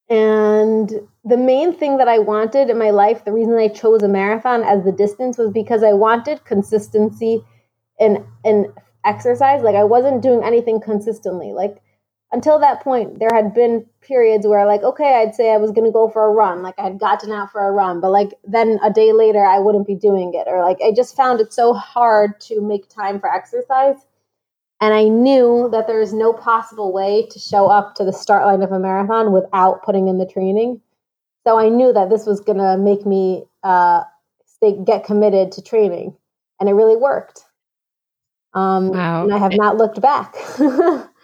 and 0.09 0.91
the 1.25 1.37
main 1.37 1.73
thing 1.73 1.97
that 1.97 2.07
I 2.07 2.19
wanted 2.19 2.69
in 2.69 2.79
my 2.79 2.91
life, 2.91 3.25
the 3.25 3.33
reason 3.33 3.55
I 3.57 3.69
chose 3.69 4.03
a 4.03 4.09
marathon 4.09 4.63
as 4.63 4.83
the 4.85 4.93
distance 4.93 5.37
was 5.37 5.51
because 5.51 5.83
I 5.83 5.93
wanted 5.93 6.45
consistency 6.45 7.43
in 7.99 8.25
in 8.45 8.73
exercise. 9.05 9.63
Like 9.63 9.75
I 9.75 9.85
wasn't 9.85 10.23
doing 10.23 10.43
anything 10.43 10.81
consistently. 10.81 11.53
Like 11.53 11.77
until 12.31 12.59
that 12.59 12.83
point, 12.83 13.19
there 13.19 13.31
had 13.33 13.53
been 13.53 13.85
periods 14.01 14.47
where, 14.47 14.65
like, 14.65 14.83
okay, 14.83 15.21
I'd 15.21 15.35
say 15.35 15.53
I 15.53 15.57
was 15.57 15.71
going 15.71 15.85
to 15.85 15.93
go 15.93 16.09
for 16.09 16.25
a 16.25 16.31
run, 16.31 16.63
like 16.63 16.75
I 16.79 16.83
had 16.83 16.99
gotten 16.99 17.31
out 17.31 17.51
for 17.51 17.67
a 17.67 17.71
run, 17.71 18.01
but 18.01 18.11
like 18.11 18.33
then 18.45 18.79
a 18.83 18.91
day 18.91 19.13
later, 19.13 19.45
I 19.45 19.59
wouldn't 19.59 19.87
be 19.87 19.95
doing 19.95 20.33
it, 20.35 20.47
or 20.47 20.61
like 20.63 20.79
I 20.85 20.93
just 20.93 21.15
found 21.17 21.41
it 21.41 21.53
so 21.53 21.73
hard 21.73 22.39
to 22.41 22.61
make 22.61 22.89
time 22.89 23.19
for 23.21 23.33
exercise. 23.33 23.97
And 24.79 24.93
I 24.93 25.05
knew 25.05 25.69
that 25.71 25.87
there 25.87 26.01
is 26.01 26.13
no 26.13 26.33
possible 26.33 26.93
way 26.93 27.27
to 27.31 27.39
show 27.39 27.67
up 27.67 27.95
to 27.95 28.03
the 28.03 28.13
start 28.13 28.45
line 28.45 28.61
of 28.61 28.71
a 28.71 28.79
marathon 28.79 29.31
without 29.31 29.83
putting 29.83 30.07
in 30.07 30.19
the 30.19 30.25
training. 30.25 30.81
So 31.45 31.57
I 31.57 31.69
knew 31.69 31.93
that 31.93 32.09
this 32.09 32.25
was 32.25 32.41
going 32.41 32.59
to 32.59 32.77
make 32.77 33.05
me 33.05 33.45
uh, 33.63 34.03
stay, 34.45 34.77
get 34.85 35.03
committed 35.03 35.51
to 35.53 35.61
training, 35.63 36.15
and 36.59 36.69
it 36.69 36.73
really 36.73 36.97
worked. 36.97 37.43
Um, 38.53 38.89
wow. 38.89 39.23
And 39.23 39.33
I 39.33 39.37
have 39.37 39.53
not 39.55 39.77
looked 39.77 40.01
back. 40.01 40.35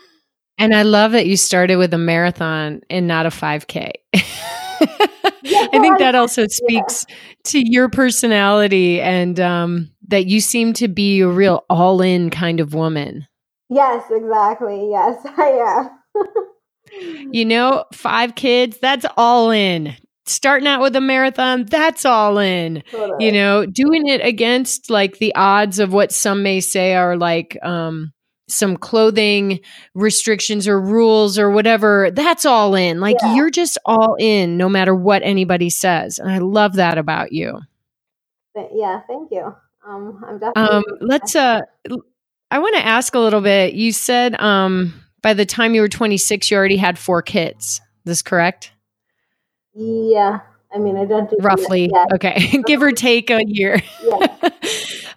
And 0.58 0.74
I 0.74 0.84
love 0.84 1.12
that 1.14 1.26
you 1.26 1.36
started 1.36 1.78
with 1.78 1.94
a 1.94 1.98
marathon 1.98 2.82
and 2.90 3.08
not 3.08 3.26
a 3.26 3.30
5K. 3.30 3.92
I 4.14 5.80
think 5.80 6.00
that 6.00 6.16
also 6.16 6.46
speaks 6.48 7.06
yeah. 7.10 7.16
to 7.46 7.70
your 7.70 7.90
personality 7.90 9.02
and 9.02 9.40
um, 9.40 9.92
that 10.08 10.28
you 10.28 10.40
seem 10.40 10.74
to 10.74 10.88
be 10.88 11.22
a 11.22 11.28
real 11.28 11.66
all 11.70 12.02
in 12.02 12.30
kind 12.30 12.60
of 12.60 12.74
woman. 12.74 13.28
Yes, 13.74 14.06
exactly. 14.12 14.90
Yes, 14.92 15.26
I 15.38 15.90
am. 16.16 17.32
you 17.32 17.46
know, 17.46 17.86
five 17.94 18.36
kids, 18.36 18.78
that's 18.80 19.06
all 19.18 19.52
in. 19.52 19.96
Starting 20.26 20.68
out 20.68 20.82
with 20.82 20.96
a 20.96 21.02
marathon, 21.02 21.66
that's 21.66 22.06
all 22.06 22.38
in. 22.38 22.84
Totally. 22.90 23.26
You 23.26 23.32
know, 23.34 23.66
doing 23.66 24.08
it 24.08 24.22
against 24.22 24.90
like 24.90 25.18
the 25.18 25.36
odds 25.36 25.80
of 25.80 25.92
what 25.92 26.14
some 26.14 26.44
may 26.44 26.62
say 26.62 26.96
are 26.96 27.18
like, 27.18 27.58
um, 27.62 28.14
some 28.48 28.78
clothing 28.78 29.60
restrictions 29.96 30.68
or 30.68 30.80
rules 30.80 31.40
or 31.40 31.50
whatever, 31.50 32.12
that's 32.12 32.46
all 32.46 32.76
in. 32.76 33.00
Like 33.00 33.18
yeah. 33.22 33.36
you're 33.36 33.50
just 33.50 33.78
all 33.86 34.16
in 34.20 34.58
no 34.58 34.70
matter 34.70 34.94
what 34.96 35.24
anybody 35.24 35.70
says. 35.70 36.20
And 36.20 36.32
I 36.32 36.38
love 36.38 36.76
that 36.76 36.98
about 36.98 37.32
you. 37.32 37.60
Yeah, 38.56 39.02
thank 39.08 39.32
you. 39.32 39.56
Um, 39.86 40.24
I'm 40.26 40.40
definitely. 40.40 40.76
Um, 40.78 40.84
let's. 41.02 41.36
Uh, 41.36 41.62
I 42.54 42.60
want 42.60 42.76
to 42.76 42.86
ask 42.86 43.16
a 43.16 43.20
little 43.20 43.42
bit. 43.42 43.74
You 43.74 43.92
said 43.92 44.40
um, 44.40 44.94
by 45.24 45.34
the 45.34 45.44
time 45.44 45.74
you 45.74 45.82
were 45.82 45.90
26, 45.90 46.52
you 46.52 46.56
already 46.56 46.78
had 46.78 47.00
four 47.00 47.24
kids. 47.24 47.66
Is 47.66 47.82
this 48.06 48.22
correct? 48.22 48.72
Yeah. 49.74 50.42
I 50.72 50.78
mean, 50.78 50.96
I 50.96 51.06
don't 51.06 51.28
do 51.28 51.38
roughly. 51.42 51.90
Okay, 52.14 52.62
give 52.68 52.84
or 52.84 52.92
take 52.92 53.32
a 53.32 53.42
year. 53.46 53.82
Yeah. 54.04 54.50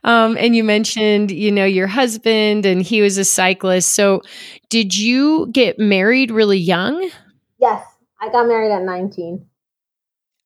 Um, 0.05 0.37
and 0.39 0.55
you 0.55 0.63
mentioned, 0.63 1.33
you 1.33 1.51
know, 1.51 1.65
your 1.65 1.89
husband 1.89 2.65
and 2.65 2.81
he 2.81 3.03
was 3.03 3.19
a 3.19 3.25
cyclist. 3.25 3.91
So 3.91 4.23
did 4.69 4.97
you 4.97 5.49
get 5.51 5.81
married 5.81 6.31
really 6.31 6.59
young? 6.59 7.11
Yes. 7.59 7.85
I 8.21 8.31
got 8.31 8.47
married 8.47 8.71
at 8.71 8.85
19. 8.85 9.45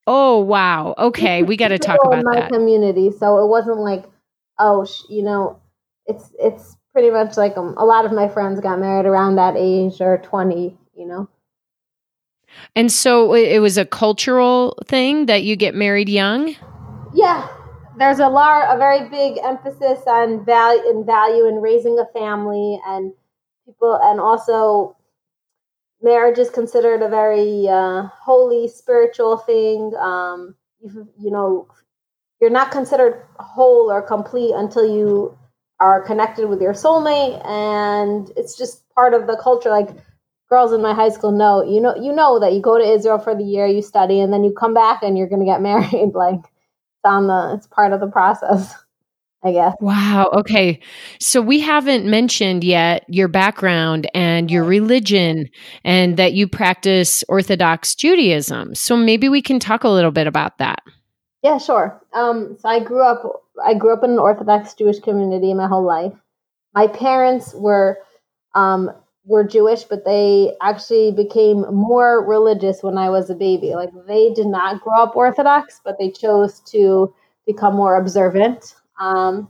Oh, 0.07 0.39
wow. 0.39 0.95
Okay. 0.97 1.43
We 1.43 1.59
got 1.59 1.69
to 1.69 1.79
talk 1.79 1.99
about 2.03 2.25
my 2.25 2.41
that. 2.41 2.51
community. 2.51 3.11
So 3.11 3.45
it 3.45 3.49
wasn't 3.49 3.81
like, 3.81 4.07
oh, 4.59 4.87
sh- 4.87 5.03
you 5.11 5.23
know, 5.25 5.61
it's, 6.07 6.33
it's 6.39 6.79
pretty 6.93 7.11
much 7.11 7.37
like 7.37 7.57
um, 7.57 7.75
a 7.77 7.85
lot 7.85 8.05
of 8.05 8.13
my 8.13 8.29
friends 8.29 8.61
got 8.61 8.79
married 8.79 9.07
around 9.07 9.37
that 9.37 9.55
age 9.57 10.01
or 10.01 10.19
20, 10.19 10.77
you 10.95 11.07
know. 11.07 11.29
And 12.75 12.91
so 12.91 13.35
it 13.35 13.61
was 13.61 13.79
a 13.79 13.85
cultural 13.85 14.77
thing 14.87 15.27
that 15.27 15.45
you 15.45 15.57
get 15.57 15.75
married 15.75 16.09
young? 16.09 16.57
Yeah, 17.15 17.49
there's 17.97 18.19
a 18.19 18.29
lar- 18.29 18.75
a 18.75 18.79
very 18.79 19.09
big 19.09 19.39
emphasis 19.43 20.01
on 20.07 20.45
value 20.45 20.83
and 20.89 21.07
value 21.07 21.47
in 21.47 21.57
raising 21.57 21.99
a 21.99 22.07
family 22.19 22.81
and 22.87 23.13
people 23.67 23.99
and 24.03 24.21
also 24.21 24.97
marriage 26.03 26.39
is 26.39 26.51
considered 26.51 27.03
a 27.03 27.09
very 27.09 27.69
uh, 27.69 28.05
holy 28.21 28.69
spiritual 28.69 29.37
thing 29.37 29.93
um, 29.97 30.55
you, 30.81 31.09
you 31.19 31.31
know 31.31 31.69
you're 32.41 32.51
not 32.51 32.71
considered 32.71 33.27
whole 33.39 33.91
or 33.91 34.01
complete 34.01 34.53
until 34.55 34.87
you 34.87 35.37
are 35.81 36.03
connected 36.03 36.49
with 36.49 36.61
your 36.61 36.75
soulmate 36.75 37.45
and 37.47 38.31
it's 38.37 38.57
just 38.57 38.89
part 38.95 39.15
of 39.15 39.27
the 39.27 39.37
culture 39.43 39.71
like 39.71 39.89
girls 40.49 40.73
in 40.73 40.83
my 40.83 40.93
high 40.93 41.09
school 41.09 41.33
know 41.33 41.63
you 41.65 41.81
know 41.81 41.95
you 41.97 42.13
know 42.13 42.39
that 42.39 42.53
you 42.53 42.61
go 42.61 42.79
to 42.79 42.85
israel 42.85 43.19
for 43.19 43.35
the 43.35 43.43
year 43.43 43.67
you 43.67 43.83
study 43.83 44.21
and 44.21 44.33
then 44.33 44.45
you 44.45 44.53
come 44.53 44.75
back 44.75 45.03
and 45.03 45.17
you're 45.17 45.29
going 45.29 45.41
to 45.41 45.47
get 45.47 45.63
married 45.63 46.13
like 46.15 46.41
it's 46.41 47.05
on 47.05 47.27
the 47.27 47.55
it's 47.57 47.67
part 47.67 47.93
of 47.93 48.01
the 48.01 48.09
process 48.09 48.75
I 49.43 49.53
guess. 49.53 49.75
Wow. 49.81 50.29
Okay. 50.35 50.81
So 51.19 51.41
we 51.41 51.61
haven't 51.61 52.05
mentioned 52.05 52.63
yet 52.63 53.07
your 53.09 53.27
background 53.27 54.07
and 54.13 54.51
your 54.51 54.65
religion 54.65 55.49
and 55.83 56.19
that 56.19 56.35
you 56.35 56.47
practice 56.47 57.25
Orthodox 57.27 57.95
Judaism. 57.95 58.75
So 58.75 58.99
maybe 58.99 59.31
we 59.31 59.41
can 59.41 59.59
talk 59.59 59.83
a 59.83 59.89
little 59.89 60.11
bit 60.11 60.27
about 60.27 60.59
that. 60.59 60.83
Yeah, 61.43 61.59
sure. 61.59 62.01
Um, 62.13 62.57
so 62.59 62.69
I 62.69 62.81
grew 62.81 63.03
up 63.03 63.23
I 63.65 63.75
grew 63.75 63.93
up 63.93 64.05
in 64.05 64.11
an 64.13 64.19
Orthodox 64.19 64.75
Jewish 64.75 65.01
community 65.01 65.53
my 65.55 65.67
whole 65.67 65.85
life. 65.85 66.15
My 66.75 66.87
parents 66.87 67.55
were 67.55 67.99
um, 68.55 68.91
were 69.25 69.45
Jewish, 69.45 69.85
but 69.85 70.05
they 70.05 70.55
actually 70.63 71.13
became 71.13 71.63
more 71.75 72.25
religious 72.27 72.83
when 72.83 72.99
I 72.99 73.11
was 73.11 73.31
a 73.31 73.35
baby. 73.35 73.75
Like 73.75 73.91
they 74.07 74.33
did 74.35 74.47
not 74.47 74.83
grow 74.83 75.03
up 75.03 75.17
Orthodox, 75.17 75.81
but 75.85 75.99
they 75.99 76.11
chose 76.11 76.61
to 76.73 77.15
become 77.47 77.75
more 77.75 77.97
observant. 77.97 78.75
Um, 79.01 79.49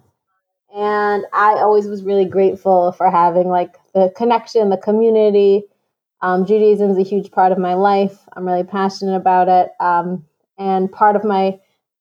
and 0.75 1.25
I 1.33 1.55
always 1.55 1.87
was 1.87 2.05
really 2.05 2.25
grateful 2.25 2.93
for 2.93 3.11
having 3.11 3.49
like 3.49 3.77
the 3.95 4.13
connection, 4.17 4.71
the 4.71 4.77
community. 4.77 5.65
Um, 6.23 6.47
Judaism 6.47 6.91
is 6.91 6.99
a 6.99 7.03
huge 7.03 7.31
part 7.33 7.51
of 7.53 7.59
my 7.59 7.75
life. 7.75 8.19
I'm 8.37 8.47
really 8.47 8.65
passionate 8.65 9.17
about 9.17 9.49
it. 9.49 9.71
Um, 9.81 10.25
and 10.59 10.93
part 10.93 11.17
of 11.17 11.25
my 11.25 11.59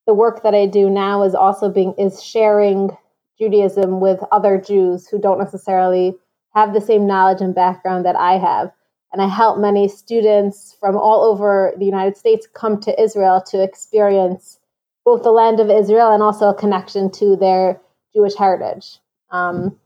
the 0.09 0.15
work 0.15 0.41
that 0.41 0.55
I 0.55 0.65
do 0.65 0.89
now 0.89 1.21
is 1.21 1.35
also 1.35 1.69
being 1.69 1.93
is 1.99 2.23
sharing 2.23 2.89
Judaism 3.37 3.99
with 3.99 4.19
other 4.31 4.57
Jews 4.59 5.07
who 5.07 5.19
don't 5.19 5.37
necessarily 5.37 6.15
have 6.55 6.73
the 6.73 6.81
same 6.81 7.05
knowledge 7.05 7.41
and 7.41 7.53
background 7.53 8.05
that 8.05 8.15
I 8.15 8.39
have. 8.39 8.71
and 9.11 9.21
I 9.21 9.27
help 9.27 9.59
many 9.59 9.87
students 9.87 10.75
from 10.79 10.97
all 10.97 11.23
over 11.23 11.73
the 11.77 11.85
United 11.85 12.17
States 12.17 12.47
come 12.55 12.79
to 12.81 12.99
Israel 12.99 13.39
to 13.51 13.61
experience 13.61 14.57
both 15.05 15.21
the 15.21 15.31
land 15.31 15.59
of 15.59 15.69
Israel 15.69 16.11
and 16.11 16.23
also 16.23 16.49
a 16.49 16.55
connection 16.55 17.11
to 17.11 17.35
their 17.35 17.79
Jewish 18.15 18.35
heritage. 18.35 18.97
Um, 19.29 19.77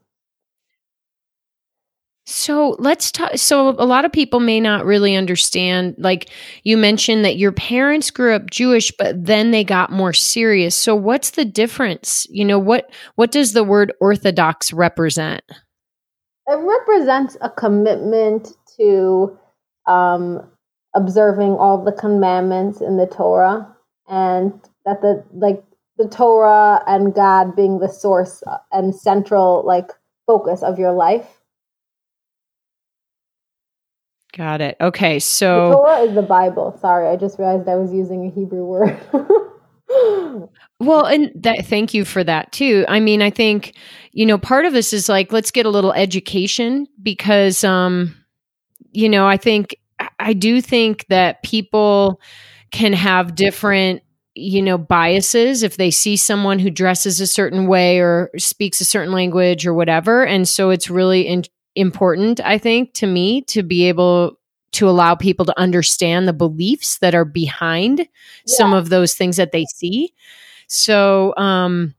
so 2.25 2.77
let's 2.79 3.11
talk. 3.11 3.37
So, 3.37 3.69
a 3.69 3.85
lot 3.85 4.05
of 4.05 4.11
people 4.11 4.39
may 4.39 4.61
not 4.61 4.85
really 4.85 5.15
understand. 5.15 5.95
Like 5.97 6.29
you 6.63 6.77
mentioned 6.77 7.25
that 7.25 7.35
your 7.35 7.51
parents 7.51 8.11
grew 8.11 8.33
up 8.33 8.49
Jewish, 8.49 8.91
but 8.97 9.25
then 9.25 9.51
they 9.51 9.65
got 9.65 9.91
more 9.91 10.13
serious. 10.13 10.73
So, 10.73 10.95
what's 10.95 11.31
the 11.31 11.43
difference? 11.43 12.25
You 12.29 12.45
know, 12.45 12.59
what 12.59 12.89
what 13.15 13.31
does 13.31 13.51
the 13.51 13.63
word 13.65 13.91
Orthodox 13.99 14.71
represent? 14.71 15.43
It 16.47 16.59
represents 16.59 17.35
a 17.41 17.49
commitment 17.49 18.53
to 18.77 19.37
um, 19.85 20.49
observing 20.95 21.51
all 21.51 21.83
the 21.83 21.91
commandments 21.91 22.79
in 22.79 22.95
the 22.95 23.07
Torah, 23.07 23.67
and 24.07 24.53
that 24.85 25.01
the 25.01 25.25
like 25.33 25.61
the 25.97 26.07
Torah 26.07 26.81
and 26.87 27.13
God 27.13 27.53
being 27.53 27.79
the 27.79 27.89
source 27.89 28.41
and 28.71 28.95
central 28.95 29.61
like 29.65 29.89
focus 30.25 30.63
of 30.63 30.79
your 30.79 30.93
life 30.93 31.42
Got 34.35 34.61
it. 34.61 34.77
Okay, 34.81 35.19
so 35.19 35.69
the 35.69 35.75
Torah 35.75 35.99
is 35.99 36.15
the 36.15 36.23
Bible. 36.23 36.77
Sorry, 36.81 37.07
I 37.07 37.15
just 37.15 37.37
realized 37.37 37.67
I 37.69 37.75
was 37.75 37.93
using 37.93 38.25
a 38.25 38.31
Hebrew 38.31 38.65
word. 38.65 38.99
well, 40.79 41.05
and 41.05 41.31
that 41.35 41.65
thank 41.65 41.93
you 41.93 42.03
for 42.03 42.23
that 42.23 42.51
too. 42.51 42.83
I 42.87 42.99
mean, 42.99 43.21
I 43.21 43.29
think 43.29 43.75
you 44.11 44.25
know 44.25 44.39
part 44.39 44.65
of 44.65 44.73
this 44.73 44.91
is 44.91 45.07
like 45.07 45.31
let's 45.31 45.51
get 45.51 45.67
a 45.67 45.69
little 45.69 45.93
education 45.93 46.87
because 47.01 47.63
um 47.63 48.15
you 48.91 49.07
know, 49.07 49.27
I 49.27 49.37
think 49.37 49.75
I 50.19 50.33
do 50.33 50.61
think 50.61 51.05
that 51.09 51.43
people 51.43 52.19
can 52.71 52.93
have 52.93 53.35
different 53.35 54.01
you 54.35 54.63
know 54.63 54.79
biases 54.79 55.61
if 55.61 55.77
they 55.77 55.91
see 55.91 56.15
someone 56.15 56.57
who 56.57 56.71
dresses 56.71 57.21
a 57.21 57.27
certain 57.27 57.67
way 57.67 57.99
or 57.99 58.31
speaks 58.37 58.81
a 58.81 58.85
certain 58.85 59.13
language 59.13 59.67
or 59.67 59.75
whatever 59.75 60.25
and 60.25 60.49
so 60.49 60.71
it's 60.71 60.89
really 60.89 61.21
in- 61.21 61.43
important, 61.75 62.39
I 62.41 62.57
think, 62.57 62.93
to 62.95 63.07
me 63.07 63.41
to 63.43 63.63
be 63.63 63.87
able 63.87 64.39
to 64.73 64.89
allow 64.89 65.15
people 65.15 65.45
to 65.45 65.59
understand 65.59 66.27
the 66.27 66.33
beliefs 66.33 66.97
that 66.99 67.13
are 67.13 67.25
behind 67.25 67.99
yeah. 67.99 68.05
some 68.45 68.73
of 68.73 68.89
those 68.89 69.13
things 69.13 69.37
that 69.37 69.51
they 69.51 69.65
see. 69.65 70.13
So, 70.67 71.35
um, 71.37 71.93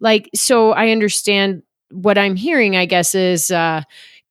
like, 0.00 0.28
so 0.34 0.72
I 0.72 0.90
understand 0.90 1.62
what 1.90 2.18
I'm 2.18 2.36
hearing, 2.36 2.76
I 2.76 2.84
guess, 2.84 3.14
is 3.14 3.50
uh, 3.50 3.82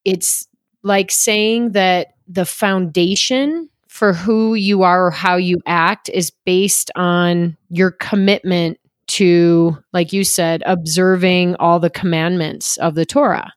it's 0.04 0.48
like 0.84 1.10
saying 1.12 1.72
that 1.72 2.16
the 2.28 2.46
foundation 2.46 3.70
for 3.88 4.12
who 4.12 4.56
you 4.56 4.84
are 4.84 5.08
or 5.08 5.12
how 5.12 5.38
you 5.38 5.62
act 5.66 6.10
is 6.10 6.32
based 6.46 6.92
on 6.96 7.56
your 7.70 7.92
commitment 7.92 8.78
to, 9.08 9.78
like 9.94 10.12
you 10.12 10.24
said, 10.24 10.64
observing 10.66 11.56
all 11.56 11.80
the 11.80 11.90
commandments 11.90 12.76
of 12.78 12.96
the 12.96 13.06
Torah. 13.06 13.54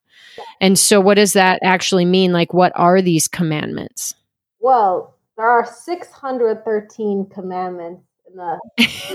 And 0.60 0.78
so, 0.78 1.00
what 1.00 1.14
does 1.14 1.32
that 1.34 1.60
actually 1.62 2.04
mean? 2.04 2.32
Like, 2.32 2.52
what 2.52 2.72
are 2.74 3.00
these 3.00 3.28
commandments? 3.28 4.14
Well, 4.60 5.14
there 5.36 5.48
are 5.48 5.64
613 5.64 7.26
commandments 7.26 8.02
in 8.28 8.36
the. 8.36 8.58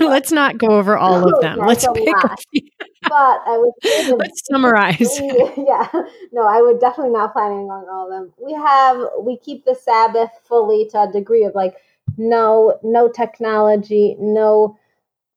Let's 0.00 0.32
not 0.32 0.58
go 0.58 0.68
over 0.68 0.96
all 0.96 1.32
of 1.32 1.40
them. 1.40 1.58
Let's 1.58 1.86
pick 1.86 2.14
a 2.24 2.36
few. 2.50 2.68
but 3.08 3.40
I 3.46 3.58
would 3.58 3.72
say 3.82 4.12
let's 4.12 4.42
summarize. 4.50 5.20
yeah, 5.20 5.88
no, 6.32 6.46
I 6.46 6.62
would 6.62 6.80
definitely 6.80 7.12
not 7.12 7.32
planning 7.32 7.70
on 7.70 7.86
all 7.88 8.06
of 8.06 8.10
them. 8.10 8.32
We 8.42 8.54
have 8.54 8.98
we 9.20 9.36
keep 9.38 9.64
the 9.64 9.74
Sabbath 9.74 10.30
fully 10.44 10.88
to 10.90 11.02
a 11.02 11.12
degree 11.12 11.44
of 11.44 11.54
like 11.54 11.76
no 12.16 12.78
no 12.82 13.08
technology, 13.08 14.16
no 14.18 14.78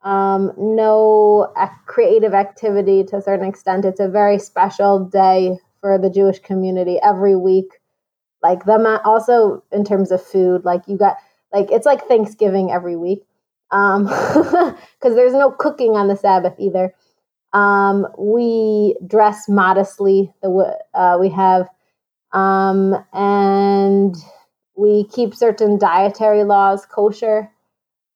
um, 0.04 0.54
no 0.58 1.54
creative 1.86 2.34
activity 2.34 3.04
to 3.06 3.18
a 3.18 3.22
certain 3.22 3.48
extent. 3.48 3.86
It's 3.86 4.00
a 4.00 4.08
very 4.08 4.40
special 4.40 5.04
day 5.04 5.58
for 5.88 5.98
the 5.98 6.10
Jewish 6.10 6.40
community 6.40 7.00
every 7.02 7.38
week. 7.38 7.80
Like 8.44 8.66
them 8.66 8.86
also 9.06 9.64
in 9.72 9.86
terms 9.86 10.12
of 10.12 10.22
food, 10.22 10.66
like 10.66 10.82
you 10.86 10.98
got 10.98 11.16
like 11.54 11.72
it's 11.72 11.86
like 11.86 12.08
Thanksgiving 12.10 12.72
every 12.72 12.98
week. 12.98 13.24
Um 13.72 14.04
because 14.06 15.16
there's 15.16 15.34
no 15.34 15.50
cooking 15.50 15.96
on 15.96 16.10
the 16.10 16.18
Sabbath 16.18 16.56
either. 16.60 16.94
Um 17.54 18.06
we 18.18 18.98
dress 19.08 19.48
modestly. 19.48 20.34
The 20.42 20.78
uh, 20.94 21.18
we 21.22 21.30
have 21.30 21.70
um 22.34 22.94
and 23.14 24.14
we 24.76 25.06
keep 25.06 25.34
certain 25.34 25.80
dietary 25.80 26.44
laws 26.44 26.86
kosher. 26.86 27.50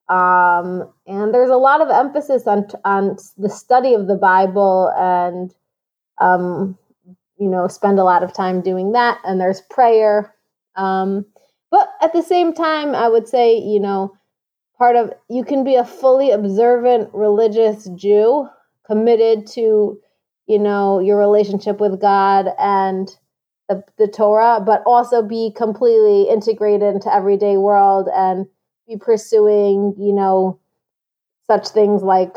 Um, 0.10 0.92
and 1.08 1.34
there's 1.34 1.50
a 1.50 1.56
lot 1.56 1.80
of 1.80 1.90
emphasis 1.90 2.46
on 2.48 2.68
on 2.84 3.16
the 3.38 3.50
study 3.50 3.94
of 3.94 4.08
the 4.08 4.18
Bible 4.18 4.92
and 4.98 5.56
um, 6.20 6.78
you 7.42 7.50
know, 7.50 7.68
spend 7.68 7.98
a 7.98 8.04
lot 8.04 8.22
of 8.22 8.32
time 8.32 8.62
doing 8.62 8.92
that. 8.92 9.18
And 9.24 9.42
there's 9.42 9.62
prayer. 9.62 10.32
Um, 10.76 11.26
but 11.72 11.90
at 12.00 12.14
the 12.14 12.22
same 12.22 12.54
time, 12.54 12.94
I 12.94 13.10
would 13.10 13.28
say, 13.28 13.58
you 13.58 13.80
know, 13.80 14.14
part 14.78 14.96
of 14.96 15.12
you 15.28 15.44
can 15.44 15.64
be 15.64 15.74
a 15.74 15.84
fully 15.84 16.30
observant 16.30 17.10
religious 17.16 17.90
Jew 17.96 18.48
committed 18.86 19.48
to, 19.54 20.00
you 20.46 20.60
know, 20.60 21.00
your 21.00 21.18
relationship 21.18 21.80
with 21.80 22.00
God 22.00 22.50
and 22.60 23.10
the, 23.70 23.84
the 23.98 24.08
Torah, 24.08 24.62
but 24.64 24.84
also 24.86 25.24
be 25.24 25.52
completely 25.58 26.30
integrated 26.30 26.94
into 26.94 27.12
everyday 27.12 27.58
world 27.58 28.08
and 28.14 28.46
be 28.88 28.98
pursuing, 28.98 29.96
you 29.98 30.14
know, 30.14 30.60
such 31.48 31.70
things 31.70 32.04
like, 32.04 32.36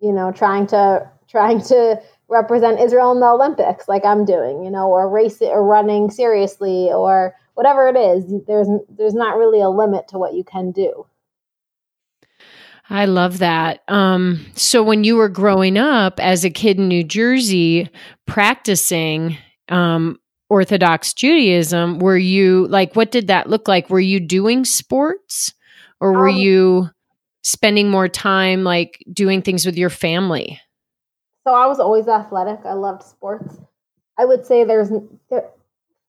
you 0.00 0.12
know, 0.12 0.32
trying 0.32 0.66
to 0.68 1.06
trying 1.28 1.60
to 1.60 2.00
represent 2.28 2.80
Israel 2.80 3.12
in 3.12 3.20
the 3.20 3.26
Olympics, 3.26 3.88
like 3.88 4.04
I'm 4.04 4.24
doing, 4.24 4.62
you 4.62 4.70
know, 4.70 4.88
or 4.88 5.08
race 5.08 5.40
or 5.40 5.64
running 5.64 6.10
seriously, 6.10 6.90
or 6.92 7.34
whatever 7.54 7.88
it 7.88 7.96
is. 7.96 8.32
There's 8.46 8.68
there's 8.88 9.14
not 9.14 9.36
really 9.36 9.60
a 9.60 9.70
limit 9.70 10.08
to 10.08 10.18
what 10.18 10.34
you 10.34 10.44
can 10.44 10.70
do. 10.70 11.06
I 12.90 13.04
love 13.04 13.38
that. 13.38 13.82
Um, 13.88 14.46
so 14.54 14.82
when 14.82 15.04
you 15.04 15.16
were 15.16 15.28
growing 15.28 15.76
up 15.76 16.18
as 16.20 16.44
a 16.44 16.50
kid 16.50 16.78
in 16.78 16.88
New 16.88 17.04
Jersey, 17.04 17.90
practicing 18.26 19.36
um, 19.68 20.18
Orthodox 20.48 21.12
Judaism, 21.12 21.98
were 21.98 22.16
you 22.16 22.66
like, 22.68 22.96
what 22.96 23.10
did 23.10 23.26
that 23.26 23.50
look 23.50 23.68
like? 23.68 23.90
Were 23.90 24.00
you 24.00 24.20
doing 24.20 24.64
sports, 24.64 25.52
or 26.00 26.12
were 26.12 26.30
um, 26.30 26.36
you 26.36 26.90
spending 27.42 27.90
more 27.90 28.08
time 28.08 28.64
like 28.64 29.04
doing 29.12 29.42
things 29.42 29.66
with 29.66 29.76
your 29.76 29.90
family? 29.90 30.58
So 31.46 31.54
I 31.54 31.66
was 31.66 31.80
always 31.80 32.08
athletic. 32.08 32.60
I 32.64 32.74
loved 32.74 33.02
sports. 33.02 33.58
I 34.18 34.24
would 34.24 34.44
say 34.44 34.64
there's 34.64 34.90
there, 35.30 35.48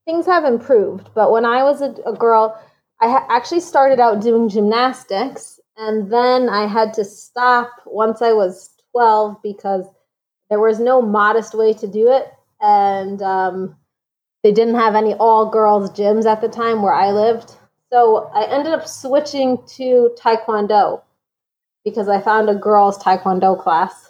things 0.06 0.26
have 0.26 0.44
improved, 0.44 1.10
but 1.13 1.32
when 1.32 1.46
I 1.46 1.63
was 1.63 1.82
a, 1.82 1.94
a 2.06 2.13
girl, 2.13 2.60
I 3.02 3.10
ha- 3.10 3.26
actually 3.30 3.62
started 3.62 4.00
out 4.00 4.22
doing 4.22 4.50
gymnastics, 4.50 5.60
and 5.78 6.12
then 6.12 6.50
I 6.50 6.65
had 6.68 6.94
to 6.96 7.06
stop 7.06 7.70
once 7.86 8.22
I 8.22 8.34
was 8.34 8.72
12 8.92 9.38
because 9.44 9.86
there 10.50 10.60
was 10.60 10.80
no 10.80 11.02
modest 11.02 11.54
way 11.54 11.74
to 11.74 11.88
do 11.88 12.12
it, 12.12 12.34
and 12.60 13.22
um, 13.22 13.76
they 14.44 14.52
didn't 14.52 14.76
have 14.76 14.96
any 14.96 15.13
all 15.15 15.50
girls 15.50 15.92
gyms 15.92 16.26
at 16.26 16.42
the 16.42 16.50
time 16.50 16.82
where 16.82 16.94
I 16.94 17.12
lived. 17.12 17.56
So 17.94 18.30
I 18.34 18.46
ended 18.46 18.74
up 18.74 18.88
switching 18.88 19.60
to 19.78 20.12
Taekwondo 20.20 21.02
because 21.86 22.10
I 22.10 22.20
found 22.20 22.50
a 22.50 22.56
girls' 22.56 22.98
Taekwondo 22.98 23.60
class 23.62 24.09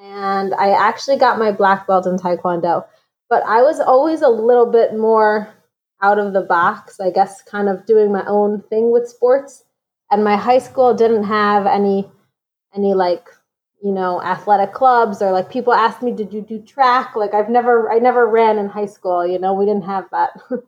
and 0.00 0.54
I 0.54 0.70
actually 0.70 1.16
got 1.16 1.38
my 1.38 1.52
black 1.52 1.86
belt 1.86 2.06
in 2.06 2.16
Taekwondo. 2.16 2.86
But 3.28 3.42
I 3.44 3.62
was 3.62 3.78
always 3.80 4.22
a 4.22 4.28
little 4.28 4.66
bit 4.66 4.96
more 4.96 5.54
out 6.02 6.18
of 6.18 6.32
the 6.32 6.40
box, 6.40 6.98
I 6.98 7.10
guess, 7.10 7.42
kind 7.42 7.68
of 7.68 7.86
doing 7.86 8.10
my 8.10 8.24
own 8.26 8.62
thing 8.62 8.90
with 8.90 9.08
sports. 9.08 9.64
And 10.10 10.24
my 10.24 10.36
high 10.36 10.58
school 10.58 10.94
didn't 10.94 11.24
have 11.24 11.66
any, 11.66 12.10
any 12.74 12.94
like, 12.94 13.28
you 13.82 13.92
know, 13.92 14.20
athletic 14.22 14.72
clubs 14.72 15.22
or 15.22 15.30
like 15.30 15.50
people 15.50 15.72
asked 15.72 16.02
me, 16.02 16.12
did 16.12 16.32
you 16.32 16.40
do 16.40 16.60
track? 16.60 17.14
Like 17.14 17.34
I've 17.34 17.50
never, 17.50 17.90
I 17.90 17.98
never 17.98 18.26
ran 18.26 18.58
in 18.58 18.68
high 18.68 18.86
school. 18.86 19.26
You 19.26 19.38
know, 19.38 19.54
we 19.54 19.66
didn't 19.66 19.84
have 19.84 20.06
that. 20.10 20.30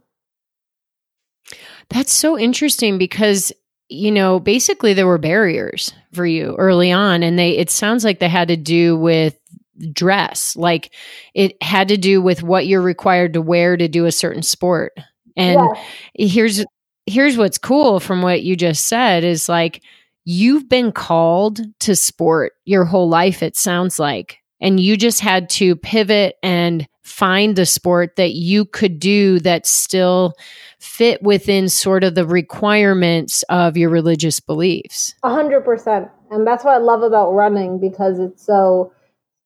That's 1.89 2.13
so 2.13 2.39
interesting 2.39 2.99
because 2.99 3.53
you 3.93 4.11
know, 4.11 4.41
basically 4.41 4.95
there 4.95 5.07
were 5.07 5.19
barriers 5.19 5.93
for 6.13 6.27
you 6.27 6.57
early 6.59 6.91
on 6.91 7.23
and 7.23 7.39
they 7.39 7.57
it 7.57 7.71
sounds 7.71 8.05
like 8.05 8.19
they 8.19 8.29
had 8.29 8.49
to 8.49 8.57
do 8.57 8.97
with 8.97 9.39
dress. 9.93 10.57
Like 10.57 10.93
it 11.35 11.61
had 11.63 11.89
to 11.89 11.97
do 11.97 12.23
with 12.23 12.43
what 12.43 12.67
you're 12.67 12.83
required 12.83 13.35
to 13.35 13.43
wear 13.43 13.77
to 13.77 13.89
do 13.89 14.05
a 14.07 14.13
certain 14.13 14.43
sport. 14.43 14.93
And 15.37 15.61
yeah. 15.61 16.27
here's 16.27 16.65
here's 17.07 17.37
what's 17.37 17.59
cool 17.59 18.01
from 18.01 18.23
what 18.23 18.43
you 18.43 18.57
just 18.57 18.87
said 18.87 19.25
is 19.25 19.49
like 19.49 19.83
you've 20.25 20.69
been 20.69 20.93
called 20.93 21.61
to 21.81 21.97
sport 21.97 22.53
your 22.65 22.85
whole 22.85 23.09
life 23.09 23.43
it 23.43 23.57
sounds 23.57 23.99
like 23.99 24.39
and 24.61 24.79
you 24.79 24.97
just 24.97 25.19
had 25.19 25.51
to 25.51 25.75
pivot 25.75 26.37
and 26.45 26.87
find 27.13 27.57
the 27.57 27.67
sport 27.67 28.17
that 28.17 28.33
you 28.33 28.65
could 28.65 28.99
do 28.99 29.39
that 29.41 29.67
still 29.67 30.35
fit 30.81 31.23
within 31.23 31.69
sort 31.69 32.03
of 32.03 32.15
the 32.15 32.27
requirements 32.27 33.45
of 33.51 33.77
your 33.77 33.91
religious 33.91 34.41
beliefs. 34.41 35.15
A 35.23 35.31
hundred 35.31 35.61
percent. 35.65 36.09
And 36.31 36.47
that's 36.47 36.65
what 36.65 36.75
I 36.75 36.79
love 36.79 37.03
about 37.03 37.33
running 37.33 37.79
because 37.79 38.19
it's 38.19 38.45
so 38.45 38.93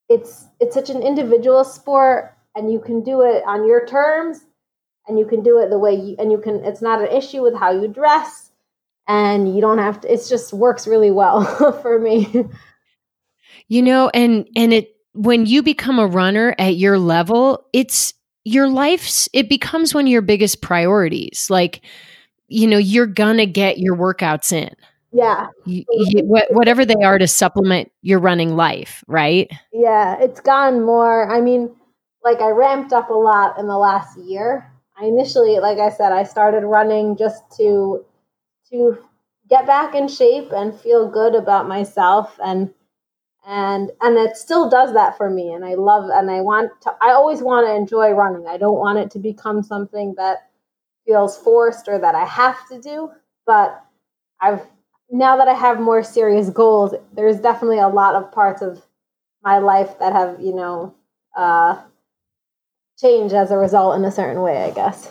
it's 0.09 0.46
it's 0.61 0.74
such 0.74 0.90
an 0.90 1.02
individual 1.02 1.64
sport 1.64 2.33
and 2.55 2.72
you 2.72 2.79
can 2.79 3.02
do 3.02 3.22
it 3.22 3.42
on 3.46 3.66
your 3.66 3.85
terms 3.85 4.46
and 5.09 5.18
you 5.18 5.26
can 5.26 5.42
do 5.42 5.59
it 5.59 5.68
the 5.68 5.79
way 5.79 5.94
you 5.94 6.16
and 6.18 6.31
you 6.31 6.38
can 6.38 6.64
it's 6.64 6.83
not 6.83 7.00
an 7.00 7.09
issue 7.09 7.42
with 7.42 7.55
how 7.55 7.72
you 7.72 7.88
dress 7.88 8.52
and 9.09 9.55
you 9.55 9.61
don't 9.61 9.79
have 9.79 10.00
to 10.00 10.12
it 10.12 10.24
just 10.29 10.52
works 10.52 10.87
really 10.87 11.11
well 11.11 11.44
for 11.83 11.98
me 11.98 12.44
you 13.68 13.83
know 13.83 14.09
and 14.14 14.48
and 14.55 14.72
it 14.72 14.95
when 15.16 15.46
you 15.46 15.62
become 15.62 15.98
a 15.98 16.07
runner 16.07 16.55
at 16.59 16.76
your 16.76 16.98
level 16.98 17.66
it's 17.72 18.12
your 18.44 18.68
life's 18.68 19.29
it 19.33 19.48
becomes 19.48 19.94
one 19.94 20.05
of 20.05 20.11
your 20.11 20.22
biggest 20.22 20.62
priorities. 20.62 21.48
Like 21.50 21.81
you 22.48 22.66
know 22.66 22.79
you're 22.79 23.07
gonna 23.07 23.46
get 23.46 23.79
your 23.79 23.96
workouts 23.96 24.52
in. 24.52 24.74
Yeah. 25.12 25.48
You, 25.64 25.85
you, 25.88 26.22
whatever 26.50 26.85
they 26.85 27.02
are 27.02 27.18
to 27.18 27.26
supplement 27.26 27.90
your 28.02 28.18
running 28.18 28.55
life 28.55 29.02
right? 29.09 29.50
Yeah 29.72 30.16
it's 30.20 30.40
gone 30.40 30.85
more 30.85 31.33
i 31.33 31.40
mean 31.40 31.74
like 32.22 32.40
i 32.40 32.50
ramped 32.50 32.92
up 32.92 33.11
a 33.11 33.14
lot 33.14 33.59
in 33.59 33.66
the 33.66 33.79
last 33.79 34.18
year. 34.18 34.70
I 34.98 35.05
initially, 35.05 35.59
like 35.61 35.79
I 35.79 35.90
said, 35.90 36.12
I 36.12 36.24
started 36.24 36.64
running 36.66 37.16
just 37.16 37.42
to 37.59 38.05
to 38.70 38.98
get 39.48 39.66
back 39.66 39.94
in 39.94 40.09
shape 40.09 40.52
and 40.52 40.79
feel 40.79 41.09
good 41.09 41.35
about 41.35 41.68
myself 41.68 42.38
and 42.42 42.72
and 43.46 43.90
and 44.00 44.18
it 44.18 44.37
still 44.37 44.68
does 44.68 44.92
that 44.92 45.16
for 45.16 45.30
me 45.30 45.52
and 45.52 45.64
I 45.64 45.74
love 45.74 46.11
and 46.12 46.30
I 46.30 46.40
want 46.40 46.72
to 46.82 46.92
I 47.00 47.12
always 47.12 47.40
want 47.42 47.66
to 47.66 47.74
enjoy 47.74 48.11
running. 48.11 48.46
I 48.46 48.56
don't 48.56 48.78
want 48.78 48.98
it 48.98 49.11
to 49.12 49.18
become 49.18 49.62
something 49.62 50.14
that 50.16 50.50
feels 51.06 51.38
forced 51.38 51.88
or 51.88 51.98
that 51.98 52.14
I 52.14 52.24
have 52.24 52.68
to 52.68 52.80
do, 52.80 53.11
but 53.46 53.85
I've 54.40 54.66
now 55.11 55.37
that 55.37 55.48
I 55.48 55.54
have 55.54 55.80
more 55.80 56.02
serious 56.02 56.50
goals, 56.50 56.94
there's 57.12 57.40
definitely 57.40 57.78
a 57.78 57.88
lot 57.88 58.16
of 58.16 58.32
parts 58.32 58.62
of 58.62 58.82
my 59.42 59.59
life 59.59 59.98
that 60.00 60.12
have, 60.12 60.40
you 60.40 60.54
know, 60.54 60.94
uh, 61.37 61.80
change 62.98 63.32
as 63.32 63.50
a 63.50 63.56
result 63.56 63.96
in 63.96 64.04
a 64.04 64.11
certain 64.11 64.42
way, 64.42 64.64
I 64.64 64.70
guess. 64.72 65.11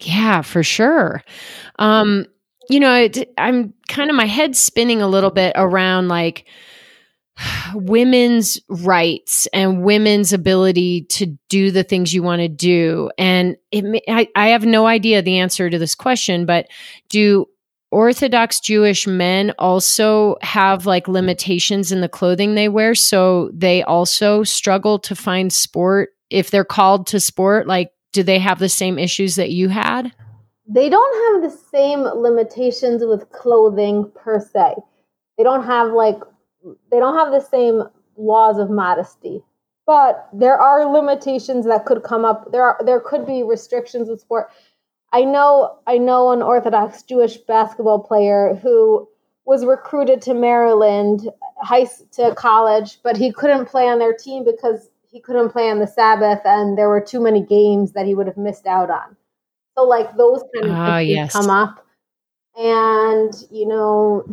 Yeah, 0.00 0.42
for 0.42 0.62
sure. 0.62 1.22
Um, 1.78 2.26
you 2.68 2.80
know, 2.80 2.94
it, 2.94 3.32
I'm 3.38 3.72
kind 3.88 4.10
of 4.10 4.16
my 4.16 4.26
head 4.26 4.56
spinning 4.56 5.00
a 5.00 5.08
little 5.08 5.30
bit 5.30 5.52
around 5.56 6.08
like 6.08 6.46
women's 7.74 8.60
rights 8.68 9.46
and 9.52 9.82
women's 9.82 10.32
ability 10.32 11.02
to 11.10 11.26
do 11.48 11.70
the 11.70 11.82
things 11.82 12.14
you 12.14 12.22
want 12.22 12.40
to 12.40 12.48
do. 12.48 13.10
And 13.18 13.56
it, 13.72 14.02
I, 14.08 14.28
I 14.36 14.48
have 14.48 14.64
no 14.64 14.86
idea 14.86 15.22
the 15.22 15.38
answer 15.38 15.68
to 15.68 15.78
this 15.78 15.94
question, 15.94 16.46
but 16.46 16.68
do 17.08 17.46
Orthodox 17.90 18.60
Jewish 18.60 19.06
men 19.06 19.52
also 19.58 20.36
have 20.42 20.86
like 20.86 21.08
limitations 21.08 21.92
in 21.92 22.00
the 22.00 22.08
clothing 22.08 22.54
they 22.54 22.68
wear? 22.68 22.94
So 22.94 23.50
they 23.52 23.82
also 23.82 24.42
struggle 24.42 24.98
to 25.00 25.14
find 25.14 25.52
sport 25.52 26.10
if 26.30 26.50
they're 26.50 26.64
called 26.64 27.06
to 27.08 27.20
sport, 27.20 27.66
like 27.66 27.92
do 28.12 28.22
they 28.22 28.38
have 28.38 28.58
the 28.58 28.68
same 28.68 28.98
issues 28.98 29.36
that 29.36 29.50
you 29.50 29.68
had? 29.68 30.12
They 30.66 30.88
don't 30.88 31.42
have 31.42 31.50
the 31.50 31.56
same 31.56 32.00
limitations 32.00 33.04
with 33.04 33.30
clothing 33.30 34.10
per 34.14 34.40
se. 34.40 34.74
They 35.36 35.44
don't 35.44 35.64
have 35.64 35.92
like 35.92 36.18
they 36.90 36.98
don't 36.98 37.16
have 37.16 37.32
the 37.32 37.46
same 37.46 37.82
laws 38.16 38.58
of 38.58 38.70
modesty. 38.70 39.42
But 39.86 40.28
there 40.32 40.58
are 40.58 40.90
limitations 40.90 41.66
that 41.66 41.84
could 41.84 42.02
come 42.02 42.24
up. 42.24 42.50
There 42.52 42.62
are 42.62 42.80
there 42.84 43.00
could 43.00 43.26
be 43.26 43.42
restrictions 43.42 44.08
with 44.08 44.20
sport. 44.20 44.50
I 45.12 45.24
know 45.24 45.78
I 45.86 45.98
know 45.98 46.32
an 46.32 46.42
Orthodox 46.42 47.02
Jewish 47.02 47.36
basketball 47.36 48.00
player 48.00 48.54
who 48.62 49.08
was 49.44 49.64
recruited 49.64 50.22
to 50.22 50.34
Maryland 50.34 51.28
high 51.58 51.86
to 52.12 52.34
college, 52.34 52.98
but 53.02 53.16
he 53.16 53.30
couldn't 53.30 53.66
play 53.66 53.88
on 53.88 53.98
their 53.98 54.14
team 54.14 54.44
because 54.44 54.88
he 55.10 55.20
couldn't 55.20 55.50
play 55.50 55.70
on 55.70 55.78
the 55.78 55.86
Sabbath 55.86 56.40
and 56.44 56.76
there 56.76 56.88
were 56.88 57.00
too 57.00 57.20
many 57.20 57.40
games 57.40 57.92
that 57.92 58.06
he 58.06 58.14
would 58.14 58.26
have 58.26 58.36
missed 58.36 58.66
out 58.66 58.90
on. 58.90 59.16
So 59.76 59.84
like 59.84 60.16
those 60.16 60.42
kind 60.54 60.70
of 60.70 60.94
uh, 60.94 60.98
yes. 60.98 61.32
come 61.32 61.50
up. 61.50 61.86
And, 62.56 63.32
you 63.50 63.66
know, 63.66 64.24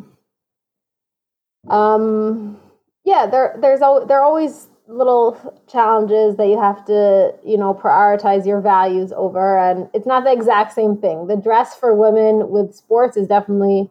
um 1.69 2.59
yeah, 3.03 3.25
there 3.25 3.57
there's 3.61 3.81
al- 3.81 4.05
there 4.05 4.19
are 4.19 4.25
always 4.25 4.67
little 4.87 5.37
challenges 5.71 6.35
that 6.35 6.47
you 6.47 6.59
have 6.59 6.83
to, 6.85 7.33
you 7.45 7.57
know, 7.57 7.73
prioritize 7.73 8.45
your 8.45 8.61
values 8.61 9.13
over 9.15 9.57
and 9.57 9.89
it's 9.93 10.05
not 10.05 10.23
the 10.23 10.31
exact 10.31 10.73
same 10.73 10.97
thing. 10.97 11.27
The 11.27 11.37
dress 11.37 11.75
for 11.75 11.95
women 11.95 12.49
with 12.49 12.75
sports 12.75 13.17
is 13.17 13.27
definitely 13.27 13.89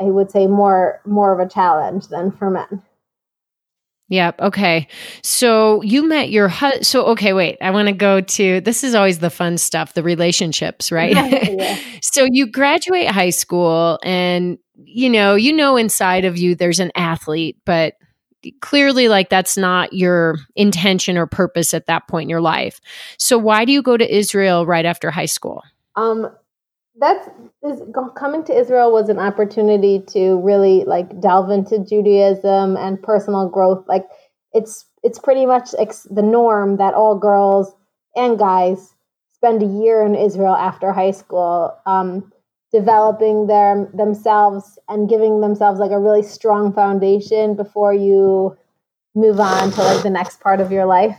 I 0.00 0.04
would 0.04 0.30
say 0.30 0.46
more 0.46 1.00
more 1.04 1.32
of 1.32 1.40
a 1.46 1.48
challenge 1.50 2.08
than 2.08 2.30
for 2.32 2.50
men. 2.50 2.82
Yep. 4.10 4.40
Okay. 4.40 4.88
So 5.22 5.82
you 5.82 6.06
met 6.06 6.30
your 6.30 6.48
husband. 6.48 6.84
So, 6.84 7.06
okay, 7.06 7.32
wait. 7.32 7.58
I 7.60 7.70
want 7.70 7.86
to 7.86 7.94
go 7.94 8.20
to 8.20 8.60
this 8.60 8.82
is 8.82 8.94
always 8.94 9.20
the 9.20 9.30
fun 9.30 9.56
stuff, 9.56 9.94
the 9.94 10.02
relationships, 10.02 10.90
right? 10.90 11.12
yeah. 11.48 11.78
so 12.02 12.26
you 12.28 12.46
graduate 12.46 13.06
high 13.06 13.30
school 13.30 14.00
and, 14.02 14.58
you 14.74 15.08
know, 15.08 15.36
you 15.36 15.52
know, 15.52 15.76
inside 15.76 16.24
of 16.24 16.36
you 16.36 16.56
there's 16.56 16.80
an 16.80 16.90
athlete, 16.96 17.56
but 17.64 17.94
clearly 18.60 19.08
like 19.08 19.28
that's 19.28 19.56
not 19.56 19.92
your 19.92 20.38
intention 20.56 21.16
or 21.16 21.26
purpose 21.26 21.72
at 21.72 21.86
that 21.86 22.08
point 22.08 22.24
in 22.24 22.30
your 22.30 22.40
life. 22.40 22.80
So 23.16 23.38
why 23.38 23.64
do 23.64 23.70
you 23.70 23.80
go 23.80 23.96
to 23.96 24.16
Israel 24.16 24.66
right 24.66 24.84
after 24.84 25.12
high 25.12 25.26
school? 25.26 25.62
Um, 25.94 26.30
that's 26.98 27.28
is, 27.62 27.82
coming 28.16 28.44
to 28.44 28.58
Israel 28.58 28.92
was 28.92 29.08
an 29.08 29.18
opportunity 29.18 30.02
to 30.08 30.40
really 30.40 30.84
like 30.84 31.20
delve 31.20 31.50
into 31.50 31.78
Judaism 31.78 32.76
and 32.76 33.02
personal 33.02 33.48
growth. 33.48 33.84
Like 33.88 34.06
it's 34.52 34.86
it's 35.02 35.18
pretty 35.18 35.46
much 35.46 35.70
ex- 35.78 36.06
the 36.10 36.22
norm 36.22 36.76
that 36.76 36.94
all 36.94 37.18
girls 37.18 37.74
and 38.16 38.38
guys 38.38 38.94
spend 39.32 39.62
a 39.62 39.66
year 39.66 40.04
in 40.04 40.14
Israel 40.14 40.54
after 40.54 40.92
high 40.92 41.12
school, 41.12 41.74
um, 41.86 42.30
developing 42.72 43.46
their 43.46 43.88
themselves 43.94 44.78
and 44.88 45.08
giving 45.08 45.40
themselves 45.40 45.80
like 45.80 45.92
a 45.92 45.98
really 45.98 46.22
strong 46.22 46.72
foundation 46.72 47.54
before 47.54 47.94
you 47.94 48.56
move 49.14 49.40
on 49.40 49.70
to 49.70 49.82
like 49.82 50.02
the 50.02 50.10
next 50.10 50.40
part 50.40 50.60
of 50.60 50.70
your 50.70 50.86
life. 50.86 51.18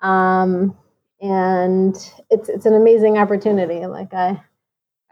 Um, 0.00 0.76
and 1.20 1.94
it's 2.28 2.48
it's 2.48 2.66
an 2.66 2.74
amazing 2.74 3.18
opportunity. 3.18 3.86
Like 3.86 4.12
I 4.12 4.42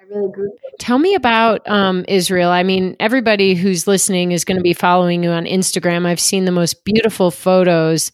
really 0.08 0.30
grew. 0.30 0.50
Tell 0.78 0.98
me 0.98 1.14
about 1.14 1.68
um, 1.68 2.04
Israel. 2.08 2.50
I 2.50 2.62
mean, 2.62 2.96
everybody 3.00 3.54
who's 3.54 3.86
listening 3.86 4.32
is 4.32 4.44
going 4.44 4.56
to 4.56 4.62
be 4.62 4.74
following 4.74 5.22
you 5.22 5.30
on 5.30 5.44
Instagram. 5.44 6.06
I've 6.06 6.20
seen 6.20 6.44
the 6.44 6.52
most 6.52 6.84
beautiful 6.84 7.30
photos. 7.30 8.12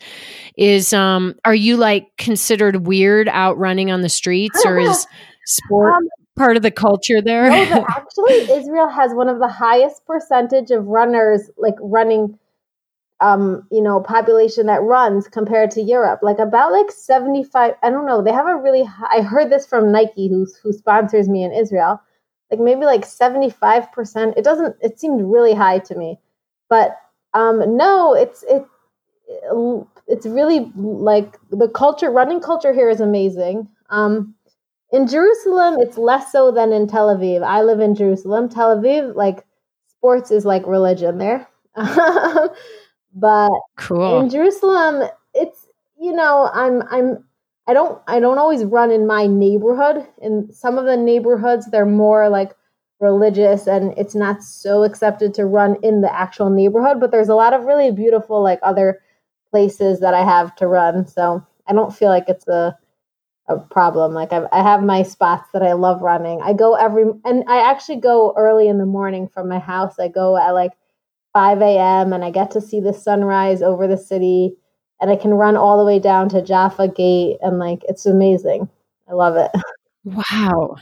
Is 0.56 0.92
um, 0.92 1.34
are 1.44 1.54
you 1.54 1.76
like 1.76 2.16
considered 2.16 2.86
weird 2.86 3.28
out 3.28 3.58
running 3.58 3.90
on 3.90 4.02
the 4.02 4.08
streets, 4.08 4.64
or 4.64 4.78
is 4.78 5.06
sport? 5.46 5.94
Um, 5.94 6.08
part 6.36 6.56
of 6.56 6.62
the 6.62 6.70
culture 6.70 7.22
there? 7.22 7.48
No, 7.48 7.86
actually, 7.88 8.34
Israel 8.52 8.88
has 8.88 9.12
one 9.14 9.28
of 9.28 9.38
the 9.38 9.48
highest 9.48 10.04
percentage 10.06 10.70
of 10.70 10.86
runners 10.86 11.50
like 11.56 11.74
running 11.80 12.38
um, 13.24 13.66
you 13.70 13.80
know, 13.80 14.00
population 14.00 14.66
that 14.66 14.82
runs 14.82 15.28
compared 15.28 15.70
to 15.70 15.80
Europe. 15.80 16.20
Like 16.22 16.38
about 16.38 16.72
like 16.72 16.90
75, 16.92 17.72
I 17.82 17.88
don't 17.88 18.04
know, 18.04 18.22
they 18.22 18.32
have 18.32 18.46
a 18.46 18.54
really 18.54 18.84
high, 18.84 19.18
I 19.18 19.22
heard 19.22 19.50
this 19.50 19.66
from 19.66 19.90
Nike 19.90 20.28
who 20.28 20.46
who 20.62 20.74
sponsors 20.74 21.26
me 21.26 21.42
in 21.42 21.50
Israel. 21.50 22.02
Like 22.50 22.60
maybe 22.60 22.84
like 22.84 23.06
75%. 23.06 24.36
It 24.36 24.44
doesn't 24.44 24.76
it 24.82 25.00
seemed 25.00 25.22
really 25.22 25.54
high 25.54 25.78
to 25.78 25.94
me. 25.94 26.20
But 26.68 26.98
um 27.32 27.78
no, 27.78 28.12
it's 28.12 28.42
it 28.42 28.66
it's 30.06 30.26
really 30.26 30.70
like 30.76 31.38
the 31.48 31.68
culture 31.68 32.10
running 32.10 32.40
culture 32.40 32.74
here 32.74 32.90
is 32.90 33.00
amazing. 33.00 33.68
Um 33.88 34.34
in 34.92 35.06
Jerusalem, 35.06 35.76
it's 35.80 35.96
less 35.96 36.30
so 36.30 36.52
than 36.52 36.74
in 36.74 36.86
Tel 36.88 37.08
Aviv. 37.08 37.42
I 37.42 37.62
live 37.62 37.80
in 37.80 37.94
Jerusalem. 37.94 38.50
Tel 38.50 38.76
Aviv, 38.76 39.14
like 39.14 39.46
sports 39.88 40.30
is 40.30 40.44
like 40.44 40.66
religion 40.66 41.16
there. 41.16 41.48
But 43.14 43.50
cool. 43.76 44.20
in 44.20 44.30
Jerusalem, 44.30 45.08
it's 45.34 45.66
you 45.98 46.12
know, 46.12 46.50
I'm 46.52 46.82
I'm 46.90 47.24
I 47.66 47.72
don't 47.72 48.00
I 48.06 48.20
don't 48.20 48.38
always 48.38 48.64
run 48.64 48.90
in 48.90 49.06
my 49.06 49.26
neighborhood. 49.26 50.06
In 50.20 50.52
some 50.52 50.78
of 50.78 50.84
the 50.84 50.96
neighborhoods, 50.96 51.70
they're 51.70 51.86
more 51.86 52.28
like 52.28 52.52
religious 53.00 53.66
and 53.66 53.96
it's 53.98 54.14
not 54.14 54.42
so 54.42 54.82
accepted 54.82 55.34
to 55.34 55.44
run 55.44 55.76
in 55.82 56.00
the 56.00 56.14
actual 56.14 56.50
neighborhood, 56.50 57.00
but 57.00 57.10
there's 57.10 57.28
a 57.28 57.34
lot 57.34 57.52
of 57.52 57.64
really 57.64 57.90
beautiful 57.90 58.42
like 58.42 58.58
other 58.62 59.00
places 59.50 60.00
that 60.00 60.14
I 60.14 60.24
have 60.24 60.54
to 60.56 60.66
run. 60.66 61.06
So 61.06 61.44
I 61.66 61.72
don't 61.72 61.94
feel 61.94 62.08
like 62.08 62.28
it's 62.28 62.48
a 62.48 62.76
a 63.48 63.58
problem. 63.58 64.12
Like 64.12 64.32
I've, 64.32 64.46
I 64.52 64.62
have 64.62 64.82
my 64.82 65.02
spots 65.02 65.50
that 65.52 65.62
I 65.62 65.74
love 65.74 66.00
running. 66.00 66.40
I 66.42 66.52
go 66.52 66.74
every, 66.74 67.04
and 67.24 67.44
I 67.46 67.70
actually 67.70 68.00
go 68.00 68.32
early 68.36 68.68
in 68.68 68.78
the 68.78 68.86
morning 68.86 69.28
from 69.28 69.48
my 69.48 69.58
house. 69.58 69.98
I 69.98 70.08
go 70.08 70.36
at 70.36 70.52
like 70.52 70.72
5 71.34 71.60
a.m. 71.60 72.12
and 72.14 72.24
I 72.24 72.30
get 72.30 72.50
to 72.52 72.60
see 72.60 72.80
the 72.80 72.94
sunrise 72.94 73.60
over 73.60 73.86
the 73.86 73.98
city. 73.98 74.56
and 75.00 75.10
I 75.10 75.16
can 75.16 75.34
run 75.34 75.56
all 75.56 75.76
the 75.78 75.84
way 75.84 75.98
down 75.98 76.28
to 76.30 76.40
Jaffa 76.40 76.88
Gate, 76.88 77.36
and 77.42 77.58
like 77.58 77.80
it's 77.88 78.06
amazing. 78.06 78.70
I 79.08 79.12
love 79.12 79.36
it. 79.36 79.50
Wow. 80.06 80.76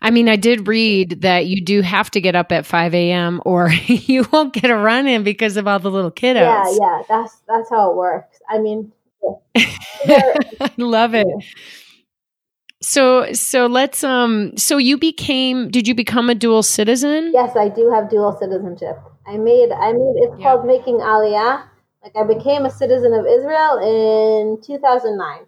I 0.00 0.12
mean, 0.12 0.28
I 0.28 0.36
did 0.36 0.68
read 0.68 1.22
that 1.22 1.46
you 1.46 1.60
do 1.60 1.80
have 1.82 2.08
to 2.12 2.20
get 2.20 2.36
up 2.36 2.52
at 2.52 2.64
5 2.64 2.94
a.m. 2.94 3.42
or 3.44 3.68
you 3.86 4.26
won't 4.32 4.52
get 4.52 4.70
a 4.70 4.76
run 4.76 5.08
in 5.08 5.24
because 5.24 5.56
of 5.56 5.66
all 5.66 5.80
the 5.80 5.90
little 5.90 6.12
kiddos. 6.12 6.36
Yeah, 6.36 6.76
yeah, 6.80 7.02
that's 7.08 7.36
that's 7.48 7.68
how 7.68 7.90
it 7.90 7.96
works. 7.96 8.38
I 8.48 8.58
mean, 8.58 8.92
I 9.56 10.70
love 10.76 11.14
it. 11.14 11.26
So 12.82 13.32
so 13.32 13.66
let's 13.66 14.02
um 14.02 14.56
so 14.56 14.78
you 14.78 14.96
became 14.96 15.68
did 15.70 15.86
you 15.86 15.94
become 15.94 16.30
a 16.30 16.34
dual 16.34 16.62
citizen? 16.62 17.30
Yes, 17.34 17.56
I 17.56 17.68
do 17.68 17.90
have 17.90 18.08
dual 18.08 18.36
citizenship. 18.38 18.98
I 19.30 19.36
made 19.36 19.70
I 19.70 19.92
made 19.92 20.14
it's 20.16 20.34
yeah. 20.38 20.44
called 20.44 20.66
making 20.66 20.98
aliyah. 20.98 21.62
Like 22.02 22.16
I 22.16 22.24
became 22.24 22.66
a 22.66 22.70
citizen 22.70 23.12
of 23.12 23.26
Israel 23.26 23.78
in 23.78 24.60
2009. 24.60 25.46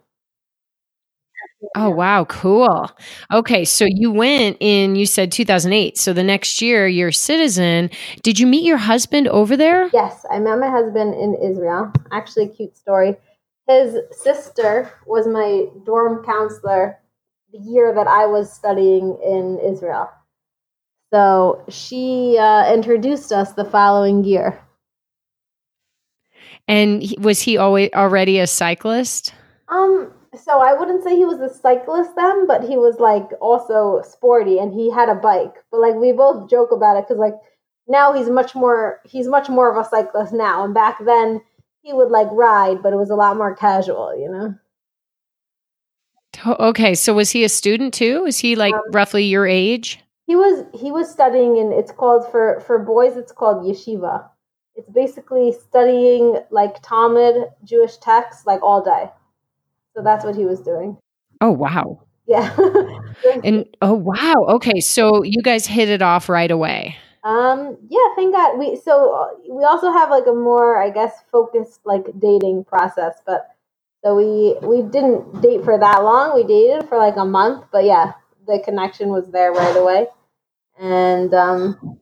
Oh 1.75 1.89
wow, 1.89 2.23
cool. 2.25 2.89
Okay, 3.33 3.65
so 3.65 3.85
you 3.85 4.11
went 4.11 4.57
in 4.61 4.95
you 4.95 5.05
said 5.05 5.33
2008. 5.33 5.97
So 5.97 6.13
the 6.13 6.23
next 6.23 6.61
year 6.61 6.87
you're 6.87 7.09
a 7.09 7.13
citizen. 7.13 7.89
Did 8.21 8.39
you 8.39 8.47
meet 8.47 8.63
your 8.63 8.77
husband 8.77 9.27
over 9.27 9.57
there? 9.57 9.89
Yes, 9.93 10.25
I 10.31 10.39
met 10.39 10.59
my 10.59 10.69
husband 10.69 11.15
in 11.15 11.35
Israel. 11.35 11.91
Actually, 12.11 12.49
cute 12.49 12.77
story. 12.77 13.17
His 13.67 13.97
sister 14.11 14.91
was 15.05 15.27
my 15.27 15.65
dorm 15.85 16.23
counselor 16.23 16.99
the 17.51 17.59
year 17.59 17.93
that 17.93 18.07
I 18.07 18.27
was 18.27 18.51
studying 18.51 19.17
in 19.23 19.59
Israel. 19.59 20.09
So 21.13 21.63
she 21.69 22.37
uh, 22.39 22.73
introduced 22.73 23.31
us 23.31 23.53
the 23.53 23.65
following 23.65 24.23
year. 24.23 24.59
And 26.67 27.03
was 27.19 27.39
he 27.39 27.55
always 27.55 27.91
already 27.93 28.39
a 28.39 28.47
cyclist? 28.47 29.31
Um, 29.67 30.11
so 30.35 30.59
I 30.59 30.73
wouldn't 30.73 31.03
say 31.03 31.15
he 31.15 31.25
was 31.25 31.39
a 31.39 31.53
cyclist 31.53 32.15
then, 32.15 32.47
but 32.47 32.63
he 32.63 32.77
was 32.77 32.99
like 32.99 33.29
also 33.39 34.01
sporty 34.01 34.57
and 34.57 34.73
he 34.73 34.89
had 34.89 35.07
a 35.07 35.13
bike. 35.13 35.53
But 35.69 35.81
like 35.81 35.93
we 35.93 36.13
both 36.13 36.49
joke 36.49 36.71
about 36.71 36.97
it 36.97 37.05
because 37.07 37.19
like 37.19 37.35
now 37.87 38.13
he's 38.13 38.31
much 38.31 38.55
more 38.55 38.99
he's 39.05 39.27
much 39.27 39.49
more 39.49 39.71
of 39.71 39.77
a 39.77 39.87
cyclist 39.87 40.33
now, 40.33 40.63
and 40.63 40.73
back 40.73 40.97
then 41.05 41.41
he 41.83 41.93
would 41.93 42.09
like 42.09 42.27
ride, 42.31 42.81
but 42.81 42.91
it 42.91 42.97
was 42.97 43.11
a 43.11 43.15
lot 43.15 43.37
more 43.37 43.55
casual, 43.55 44.17
you 44.17 44.31
know. 44.31 44.55
Okay, 46.59 46.95
so 46.95 47.13
was 47.13 47.29
he 47.29 47.43
a 47.43 47.49
student 47.49 47.93
too? 47.93 48.25
Is 48.25 48.39
he 48.39 48.55
like 48.55 48.73
um, 48.73 48.81
roughly 48.91 49.25
your 49.25 49.45
age? 49.45 50.02
He 50.25 50.35
was 50.35 50.65
he 50.73 50.91
was 50.91 51.11
studying 51.11 51.57
and 51.59 51.73
it's 51.73 51.91
called 51.91 52.29
for 52.31 52.61
for 52.65 52.79
boys 52.79 53.17
it's 53.17 53.31
called 53.31 53.65
yeshiva. 53.65 54.29
It's 54.75 54.89
basically 54.89 55.51
studying 55.51 56.39
like 56.49 56.81
Talmud, 56.81 57.49
Jewish 57.63 57.97
texts 57.97 58.45
like 58.45 58.61
all 58.63 58.83
day. 58.83 59.11
So 59.95 60.01
that's 60.01 60.25
what 60.25 60.35
he 60.35 60.45
was 60.45 60.61
doing. 60.61 60.97
Oh 61.41 61.51
wow. 61.51 62.01
Yeah. 62.25 62.55
and 63.43 63.65
oh 63.81 63.93
wow. 63.93 64.45
Okay, 64.55 64.79
so 64.79 65.23
you 65.23 65.41
guys 65.43 65.67
hit 65.67 65.89
it 65.89 66.01
off 66.01 66.29
right 66.29 66.49
away. 66.49 66.95
Um 67.23 67.77
yeah, 67.89 68.07
thank 68.15 68.33
God. 68.33 68.57
We 68.57 68.77
so 68.77 69.13
uh, 69.13 69.53
we 69.53 69.63
also 69.65 69.91
have 69.91 70.09
like 70.09 70.25
a 70.25 70.33
more 70.33 70.81
I 70.81 70.89
guess 70.89 71.11
focused 71.31 71.81
like 71.83 72.05
dating 72.17 72.63
process, 72.63 73.15
but 73.25 73.49
so 74.03 74.15
we 74.15 74.55
we 74.65 74.81
didn't 74.81 75.41
date 75.41 75.63
for 75.63 75.77
that 75.77 76.03
long. 76.03 76.33
We 76.33 76.43
dated 76.43 76.89
for 76.89 76.97
like 76.97 77.17
a 77.17 77.25
month, 77.25 77.65
but 77.71 77.85
yeah, 77.85 78.13
the 78.47 78.61
connection 78.63 79.09
was 79.09 79.29
there 79.31 79.51
right 79.51 79.75
away. 79.75 80.07
And 80.79 81.33
um 81.33 81.99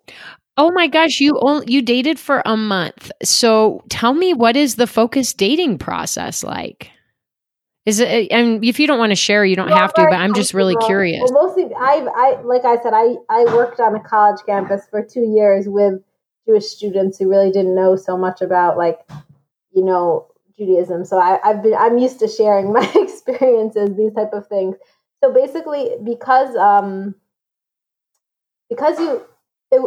Oh 0.58 0.72
my 0.72 0.88
gosh, 0.88 1.20
you 1.20 1.40
only, 1.42 1.72
you 1.72 1.82
dated 1.82 2.20
for 2.20 2.42
a 2.46 2.58
month. 2.58 3.10
So 3.24 3.84
tell 3.90 4.14
me 4.14 4.34
what 4.34 4.56
is 4.56 4.76
the 4.76 4.88
focus 4.88 5.34
dating 5.34 5.78
process 5.78 6.44
like? 6.44 6.92
Is 7.86 8.00
it 8.00 8.32
and 8.32 8.64
if 8.64 8.80
you 8.80 8.86
don't 8.86 9.00
want 9.00 9.12
to 9.12 9.16
share, 9.16 9.44
you 9.44 9.56
don't 9.56 9.70
well, 9.70 9.78
have 9.78 9.94
to, 9.96 10.04
but 10.04 10.14
I'm 10.14 10.36
just 10.36 10.54
really 10.54 10.76
curious. 10.86 11.32
Well, 11.32 11.48
mostly 11.48 11.74
I've 11.74 12.08
I 12.08 12.40
like 12.44 12.64
I 12.64 12.82
said, 12.82 12.94
I, 12.94 13.16
I 13.30 13.46
worked 13.46 13.80
on 13.80 13.96
a 13.96 14.00
college 14.00 14.42
campus 14.46 14.86
for 14.90 15.04
two 15.04 15.24
years 15.24 15.68
with 15.68 15.96
Jewish 16.46 16.68
students 16.68 17.18
who 17.18 17.28
really 17.28 17.52
didn't 17.52 17.74
know 17.74 17.96
so 17.96 18.18
much 18.18 18.42
about 18.42 18.78
like, 18.78 19.00
you 19.74 19.84
know, 19.84 20.28
Judaism. 20.56 21.06
So 21.06 21.18
I, 21.18 21.40
I've 21.44 21.64
been 21.64 21.74
I'm 21.74 21.98
used 21.98 22.20
to 22.20 22.28
sharing 22.28 22.72
my 22.74 22.88
experiences, 22.96 23.98
these 23.98 24.14
type 24.14 24.34
of 24.34 24.46
things. 24.48 24.76
So 25.24 25.32
basically, 25.32 25.92
because 26.04 26.56
um, 26.56 27.16
because 28.70 29.00
you 29.00 29.22
it, 29.72 29.82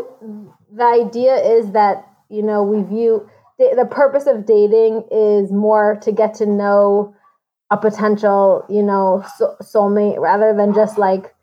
the 0.73 0.85
idea 0.85 1.37
is 1.37 1.73
that 1.73 2.07
you 2.29 2.42
know 2.42 2.62
we 2.62 2.83
view 2.83 3.29
the, 3.59 3.88
purpose 3.90 4.27
of 4.27 4.47
dating 4.47 5.05
is 5.11 5.53
more 5.53 5.97
to 6.03 6.11
get 6.11 6.35
to 6.35 6.47
know 6.47 7.14
a 7.70 7.77
potential 7.77 8.64
you 8.68 8.83
know 8.83 9.25
soulmate 9.62 10.18
rather 10.18 10.55
than 10.55 10.75
just 10.75 10.99
like 10.99 11.35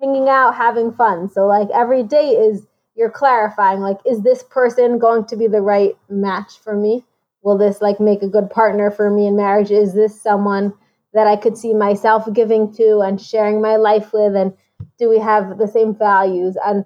hanging 0.00 0.28
out 0.28 0.54
having 0.54 0.92
fun. 0.92 1.30
So 1.30 1.46
like 1.46 1.68
every 1.72 2.02
day 2.02 2.30
is 2.30 2.66
you're 2.94 3.10
clarifying 3.10 3.80
like 3.80 3.98
is 4.04 4.22
this 4.22 4.42
person 4.42 4.98
going 4.98 5.24
to 5.26 5.36
be 5.36 5.46
the 5.46 5.62
right 5.62 5.96
match 6.10 6.58
for 6.58 6.76
me? 6.76 7.04
Will 7.42 7.56
this 7.56 7.80
like 7.80 8.00
make 8.00 8.22
a 8.22 8.28
good 8.28 8.50
partner 8.50 8.90
for 8.90 9.10
me 9.10 9.26
in 9.26 9.36
marriage? 9.36 9.70
Is 9.70 9.94
this 9.94 10.20
someone 10.20 10.74
that 11.14 11.26
i 11.26 11.36
could 11.36 11.56
see 11.56 11.74
myself 11.74 12.26
giving 12.32 12.72
to 12.72 13.00
and 13.00 13.20
sharing 13.20 13.60
my 13.60 13.76
life 13.76 14.12
with 14.12 14.34
and 14.34 14.54
do 14.98 15.08
we 15.08 15.18
have 15.18 15.58
the 15.58 15.68
same 15.68 15.94
values? 15.94 16.56
And 16.64 16.84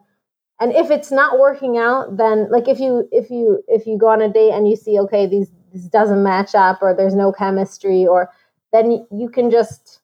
and 0.58 0.72
if 0.72 0.90
it's 0.90 1.10
not 1.10 1.38
working 1.38 1.76
out 1.76 2.16
then 2.16 2.50
like 2.50 2.66
if 2.66 2.80
you 2.80 3.06
if 3.12 3.28
you 3.30 3.62
if 3.68 3.86
you 3.86 3.98
go 3.98 4.08
on 4.08 4.22
a 4.22 4.32
date 4.32 4.52
and 4.52 4.66
you 4.66 4.74
see 4.74 4.98
okay 5.00 5.26
these 5.26 5.50
this 5.72 5.84
doesn't 5.84 6.22
match 6.22 6.54
up 6.54 6.78
or 6.80 6.94
there's 6.94 7.14
no 7.14 7.30
chemistry 7.30 8.06
or 8.06 8.30
then 8.72 9.06
you 9.10 9.28
can 9.28 9.50
just 9.50 10.00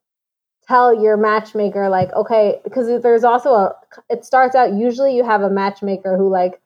tell 0.69 0.93
your 1.03 1.17
matchmaker 1.17 1.89
like 1.89 2.13
okay 2.13 2.61
because 2.65 3.03
there's 3.03 3.25
also 3.25 3.55
a 3.55 3.75
it 4.11 4.27
starts 4.27 4.55
out 4.55 4.75
usually 4.75 5.17
you 5.17 5.25
have 5.25 5.41
a 5.41 5.49
matchmaker 5.49 6.19
who 6.19 6.29
like 6.29 6.61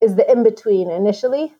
is 0.00 0.14
the 0.14 0.30
in 0.30 0.44
between 0.44 0.88
initially 0.88 1.52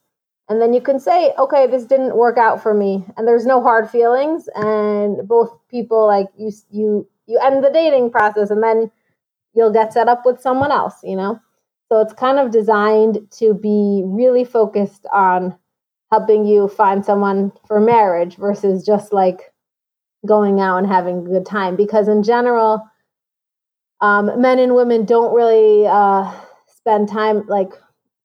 and 0.49 0.61
then 0.61 0.75
you 0.75 0.81
can 0.81 1.01
say 1.01 1.33
okay 1.39 1.67
this 1.67 1.85
didn't 1.85 2.17
work 2.17 2.39
out 2.39 2.63
for 2.63 2.75
me. 2.75 3.05
And 3.17 3.27
there's 3.27 3.47
no 3.47 3.63
hard 3.63 3.89
feelings. 3.91 4.49
And 4.55 5.27
both 5.27 5.57
people 5.69 6.07
like 6.07 6.29
you 6.37 6.53
you 6.71 7.09
you 7.27 7.39
end 7.39 7.65
the 7.65 7.71
dating 7.71 8.11
process 8.11 8.51
and 8.51 8.63
then 8.63 8.91
you'll 9.55 9.73
get 9.73 9.93
set 9.93 10.09
up 10.09 10.27
with 10.27 10.41
someone 10.41 10.73
else 10.73 10.97
you 11.03 11.17
know? 11.17 11.41
So 11.91 12.01
it's 12.01 12.13
kind 12.13 12.39
of 12.39 12.51
designed 12.51 13.19
to 13.39 13.55
be 13.55 14.03
really 14.05 14.45
focused 14.45 15.07
on 15.13 15.57
helping 16.11 16.47
you 16.47 16.69
find 16.69 17.05
someone 17.05 17.53
for 17.67 17.81
marriage 17.81 18.37
versus 18.37 18.85
just 18.85 19.13
like 19.13 19.53
going 20.27 20.61
out 20.61 20.79
and 20.79 20.87
having 20.87 21.19
a 21.19 21.29
good 21.29 21.47
time. 21.47 21.77
Because 21.77 22.09
in 22.09 22.23
general 22.23 22.83
um, 24.01 24.41
men 24.41 24.59
and 24.59 24.75
women 24.75 25.05
don't 25.05 25.35
really 25.35 25.87
uh, 25.87 26.31
spend 26.69 27.09
time 27.09 27.47
like 27.47 27.73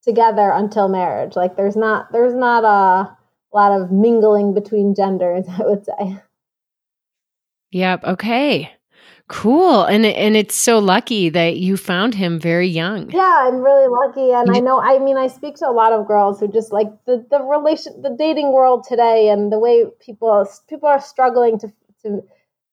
together 0.03 0.51
until 0.51 0.87
marriage. 0.87 1.35
Like 1.35 1.55
there's 1.55 1.75
not 1.75 2.11
there's 2.11 2.35
not 2.35 2.63
a 2.63 3.17
lot 3.53 3.79
of 3.79 3.91
mingling 3.91 4.53
between 4.53 4.95
genders, 4.95 5.45
I 5.49 5.63
would 5.63 5.85
say. 5.85 6.21
Yep. 7.71 8.03
Okay. 8.03 8.71
Cool. 9.27 9.83
And 9.83 10.07
and 10.07 10.35
it's 10.35 10.55
so 10.55 10.79
lucky 10.79 11.29
that 11.29 11.57
you 11.57 11.77
found 11.77 12.15
him 12.15 12.39
very 12.39 12.67
young. 12.67 13.11
Yeah, 13.11 13.43
I'm 13.45 13.61
really 13.61 13.87
lucky 13.87 14.31
and 14.31 14.49
I 14.49 14.59
know 14.59 14.81
I 14.81 14.97
mean 14.97 15.17
I 15.17 15.27
speak 15.27 15.55
to 15.57 15.67
a 15.67 15.71
lot 15.71 15.93
of 15.93 16.07
girls 16.07 16.39
who 16.39 16.47
just 16.47 16.73
like 16.73 16.87
the 17.05 17.23
the 17.29 17.39
relation 17.43 18.01
the 18.01 18.15
dating 18.17 18.51
world 18.53 18.85
today 18.89 19.29
and 19.29 19.51
the 19.51 19.59
way 19.59 19.85
people 19.99 20.47
people 20.67 20.89
are 20.89 20.99
struggling 20.99 21.59
to 21.59 21.71
to 22.01 22.23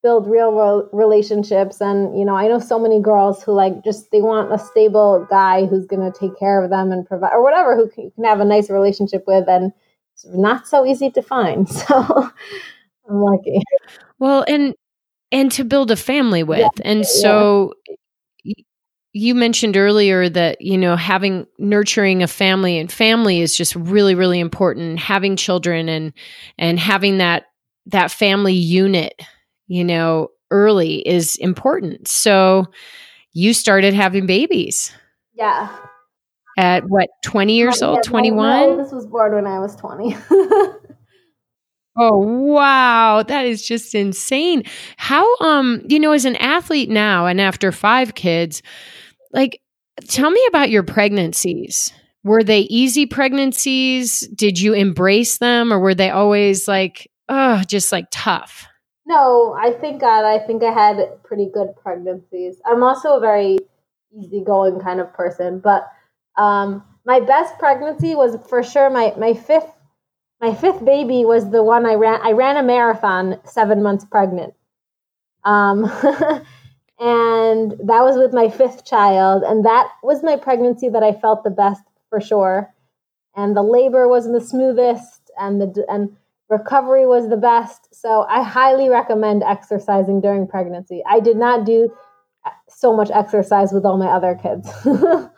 build 0.06 0.28
real 0.28 0.88
relationships. 0.92 1.80
And 1.80 2.16
you 2.16 2.24
know 2.24 2.36
i 2.36 2.46
know 2.46 2.60
so 2.60 2.78
many 2.78 3.00
girls 3.02 3.42
who 3.42 3.52
like 3.52 3.82
just 3.82 4.12
they 4.12 4.22
want 4.22 4.52
a 4.52 4.58
stable 4.58 5.26
guy 5.28 5.66
who's 5.66 5.84
going 5.86 6.12
to 6.12 6.16
take 6.16 6.38
care 6.38 6.62
of 6.62 6.70
them 6.70 6.92
and 6.92 7.04
provide 7.04 7.32
or 7.32 7.42
whatever 7.42 7.74
who 7.74 7.88
can, 7.88 8.12
can 8.12 8.22
have 8.22 8.38
a 8.38 8.44
nice 8.44 8.70
relationship 8.70 9.24
with 9.26 9.48
and 9.48 9.72
it's 10.14 10.24
not 10.28 10.68
so 10.68 10.86
easy 10.86 11.10
to 11.10 11.22
find. 11.22 11.68
So 11.88 12.30
i'm 13.08 13.20
lucky. 13.20 13.60
Well 14.20 14.44
and 14.46 14.74
and 15.32 15.50
to 15.52 15.64
build 15.64 15.90
a 15.90 15.96
family 15.96 16.44
with. 16.44 16.60
Yeah, 16.60 16.68
and 16.84 17.04
so 17.04 17.72
you 19.12 19.34
mentioned 19.34 19.76
earlier 19.76 20.28
that 20.28 20.60
you 20.60 20.78
know 20.78 20.94
having 20.94 21.46
nurturing 21.58 22.22
a 22.22 22.28
family 22.28 22.78
and 22.78 22.92
family 22.92 23.40
is 23.40 23.56
just 23.56 23.74
really 23.74 24.14
really 24.14 24.38
important. 24.38 25.00
Having 25.00 25.36
children 25.36 25.88
and 25.88 26.12
and 26.58 26.78
having 26.78 27.18
that 27.18 27.46
that 27.86 28.12
family 28.12 28.54
unit 28.54 29.20
you 29.66 29.84
know, 29.84 30.28
early 30.50 31.06
is 31.06 31.36
important. 31.36 32.08
So 32.08 32.66
you 33.32 33.52
started 33.52 33.94
having 33.94 34.26
babies. 34.26 34.92
Yeah. 35.34 35.74
At 36.58 36.84
what, 36.88 37.08
20 37.24 37.54
years 37.54 37.82
old, 37.82 38.02
21? 38.02 38.78
this 38.78 38.92
was 38.92 39.06
born 39.06 39.34
when 39.34 39.46
I 39.46 39.58
was 39.58 39.76
20. 39.76 40.16
oh, 41.98 42.18
wow. 42.18 43.22
That 43.22 43.44
is 43.44 43.66
just 43.66 43.94
insane. 43.94 44.62
How, 44.96 45.36
um, 45.38 45.82
you 45.86 46.00
know, 46.00 46.12
as 46.12 46.24
an 46.24 46.36
athlete 46.36 46.88
now 46.88 47.26
and 47.26 47.40
after 47.40 47.72
five 47.72 48.14
kids, 48.14 48.62
like, 49.32 49.60
tell 50.08 50.30
me 50.30 50.42
about 50.48 50.70
your 50.70 50.82
pregnancies. 50.82 51.92
Were 52.24 52.42
they 52.42 52.60
easy 52.60 53.04
pregnancies? 53.04 54.20
Did 54.20 54.58
you 54.58 54.72
embrace 54.72 55.38
them 55.38 55.72
or 55.72 55.78
were 55.78 55.94
they 55.94 56.10
always 56.10 56.66
like 56.66 57.08
oh, 57.28 57.62
just 57.66 57.92
like 57.92 58.06
tough? 58.10 58.66
No, 59.06 59.54
I 59.58 59.72
think 59.72 60.00
God, 60.02 60.24
I 60.24 60.38
think 60.46 60.62
I 60.64 60.72
had 60.72 61.22
pretty 61.24 61.50
good 61.52 61.70
pregnancies. 61.82 62.60
I'm 62.66 62.84
also 62.84 63.16
a 63.16 63.20
very 63.20 63.58
easygoing 64.18 64.80
kind 64.80 65.00
of 65.00 65.12
person, 65.14 65.60
but 65.60 65.88
um, 66.38 66.84
my 67.06 67.20
best 67.20 67.58
pregnancy 67.58 68.14
was 68.16 68.36
for 68.48 68.62
sure 68.62 68.90
my 68.90 69.14
my 69.18 69.34
fifth 69.34 69.72
my 70.40 70.54
fifth 70.54 70.84
baby 70.84 71.24
was 71.26 71.50
the 71.50 71.62
one 71.64 71.86
I 71.86 71.94
ran. 71.94 72.20
I 72.22 72.32
ran 72.32 72.58
a 72.58 72.64
marathon 72.64 73.40
seven 73.44 73.82
months 73.82 74.04
pregnant. 74.06 74.54
Um, 75.44 75.84
and 77.00 77.72
that 77.72 78.02
was 78.04 78.16
with 78.18 78.34
my 78.34 78.50
fifth 78.50 78.84
child. 78.86 79.44
And 79.44 79.64
that 79.66 79.90
was 80.02 80.22
my 80.24 80.36
pregnancy 80.36 80.88
that 80.90 81.02
I 81.04 81.12
felt 81.12 81.44
the 81.44 81.50
best 81.50 81.82
for 82.10 82.20
sure. 82.20 82.74
And 83.36 83.56
the 83.56 83.62
labor 83.64 84.08
was 84.08 84.26
the 84.26 84.40
smoothest 84.42 85.30
and 85.40 85.60
the, 85.62 85.86
and 85.88 86.16
recovery 86.50 87.06
was 87.06 87.30
the 87.30 87.38
best. 87.38 87.94
So 88.06 88.24
I 88.28 88.44
highly 88.44 88.88
recommend 88.88 89.42
exercising 89.42 90.20
during 90.20 90.46
pregnancy. 90.46 91.02
I 91.08 91.18
did 91.18 91.36
not 91.36 91.66
do 91.66 91.92
uh, 92.44 92.50
so 92.68 92.96
much 92.96 93.10
exercise 93.12 93.72
with 93.72 93.84
all 93.84 93.98
my 93.98 94.06
other 94.06 94.38
kids. 94.40 94.70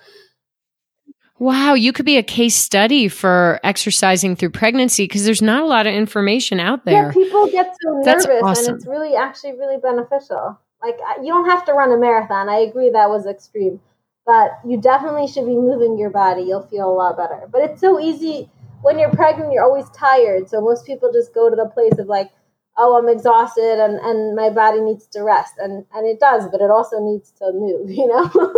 Wow, 1.40 1.74
you 1.74 1.92
could 1.92 2.04
be 2.04 2.16
a 2.16 2.22
case 2.24 2.56
study 2.56 3.06
for 3.06 3.60
exercising 3.62 4.34
through 4.34 4.50
pregnancy 4.50 5.04
because 5.04 5.24
there's 5.24 5.40
not 5.40 5.62
a 5.62 5.66
lot 5.66 5.86
of 5.86 5.94
information 5.94 6.58
out 6.58 6.84
there. 6.84 7.06
Yeah, 7.06 7.12
people 7.12 7.46
get 7.46 7.76
so 7.80 7.92
nervous, 8.00 8.42
awesome. 8.42 8.66
and 8.66 8.76
it's 8.76 8.88
really 8.88 9.14
actually 9.14 9.52
really 9.52 9.78
beneficial. 9.78 10.58
Like 10.82 10.98
you 11.22 11.28
don't 11.28 11.48
have 11.48 11.64
to 11.66 11.74
run 11.74 11.92
a 11.92 11.96
marathon. 11.96 12.48
I 12.48 12.56
agree 12.56 12.90
that 12.90 13.08
was 13.08 13.24
extreme, 13.24 13.78
but 14.26 14.50
you 14.66 14.80
definitely 14.80 15.28
should 15.28 15.46
be 15.46 15.54
moving 15.54 15.96
your 15.96 16.10
body. 16.10 16.42
You'll 16.42 16.66
feel 16.66 16.90
a 16.90 16.92
lot 16.92 17.16
better. 17.16 17.46
But 17.48 17.62
it's 17.62 17.80
so 17.80 18.00
easy 18.00 18.50
when 18.82 18.98
you're 18.98 19.14
pregnant. 19.14 19.52
You're 19.52 19.62
always 19.62 19.88
tired, 19.90 20.50
so 20.50 20.60
most 20.60 20.86
people 20.86 21.12
just 21.12 21.32
go 21.32 21.48
to 21.48 21.54
the 21.54 21.66
place 21.66 22.00
of 22.00 22.08
like, 22.08 22.32
oh, 22.78 22.96
I'm 22.96 23.08
exhausted 23.08 23.82
and 23.82 23.98
and 24.00 24.34
my 24.34 24.50
body 24.50 24.80
needs 24.80 25.06
to 25.08 25.22
rest, 25.22 25.54
and 25.58 25.84
and 25.92 26.06
it 26.06 26.20
does, 26.20 26.48
but 26.50 26.60
it 26.60 26.70
also 26.70 27.00
needs 27.00 27.30
to 27.32 27.52
move. 27.52 27.90
You 27.98 28.06
know. 28.06 28.54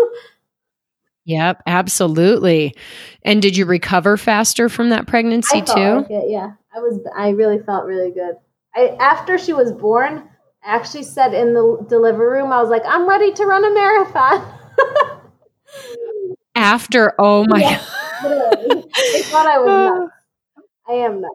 Yep, 1.25 1.63
absolutely. 1.67 2.75
And 3.23 3.43
did 3.43 3.57
you 3.57 3.67
recover 3.67 4.17
faster 4.17 4.69
from 4.69 4.91
that 4.91 5.07
pregnancy 5.07 5.63
too? 5.63 5.97
Like 5.97 6.11
it, 6.11 6.31
yeah, 6.31 6.53
I 6.75 6.79
was. 6.79 6.99
I 7.17 7.31
really 7.31 7.59
felt 7.59 7.85
really 7.85 8.11
good. 8.11 8.37
I 8.75 8.97
after 9.01 9.39
she 9.39 9.53
was 9.53 9.73
born, 9.73 10.29
I 10.65 10.75
actually 10.75 11.05
said 11.05 11.35
in 11.35 11.55
the 11.55 11.87
delivery 11.89 12.39
room, 12.39 12.53
I 12.53 12.61
was 12.61 12.71
like, 12.71 12.83
"I'm 12.87 13.09
ready 13.09 13.33
to 13.33 13.45
run 13.47 13.65
a 13.65 13.73
marathon." 13.73 14.55
after, 16.55 17.15
oh 17.19 17.45
my 17.49 17.61
yeah, 17.61 17.79
god! 18.23 18.85
they 19.13 19.23
thought 19.23 19.47
I 19.47 19.59
was 19.59 20.09
nuts. 20.57 20.67
I 20.89 20.93
am 20.93 21.21
nuts. 21.21 21.35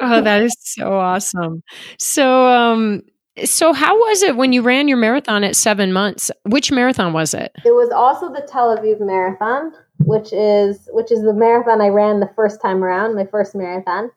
Oh, 0.00 0.20
that 0.20 0.42
is 0.42 0.56
so 0.58 0.94
awesome. 0.94 1.62
So, 1.98 2.46
um, 2.46 3.02
so, 3.44 3.72
how 3.72 3.96
was 3.96 4.22
it 4.22 4.36
when 4.36 4.52
you 4.52 4.62
ran 4.62 4.88
your 4.88 4.98
marathon 4.98 5.42
at 5.44 5.56
seven 5.56 5.92
months? 5.92 6.30
Which 6.44 6.70
marathon 6.70 7.12
was 7.12 7.34
it? 7.34 7.52
It 7.64 7.72
was 7.72 7.90
also 7.90 8.32
the 8.32 8.46
Tel 8.46 8.76
Aviv 8.76 9.00
Marathon, 9.00 9.72
which 10.00 10.32
is 10.32 10.88
which 10.92 11.10
is 11.10 11.22
the 11.22 11.32
marathon 11.32 11.80
I 11.80 11.88
ran 11.88 12.20
the 12.20 12.30
first 12.36 12.60
time 12.60 12.84
around, 12.84 13.14
my 13.14 13.26
first 13.26 13.54
marathon. 13.54 14.10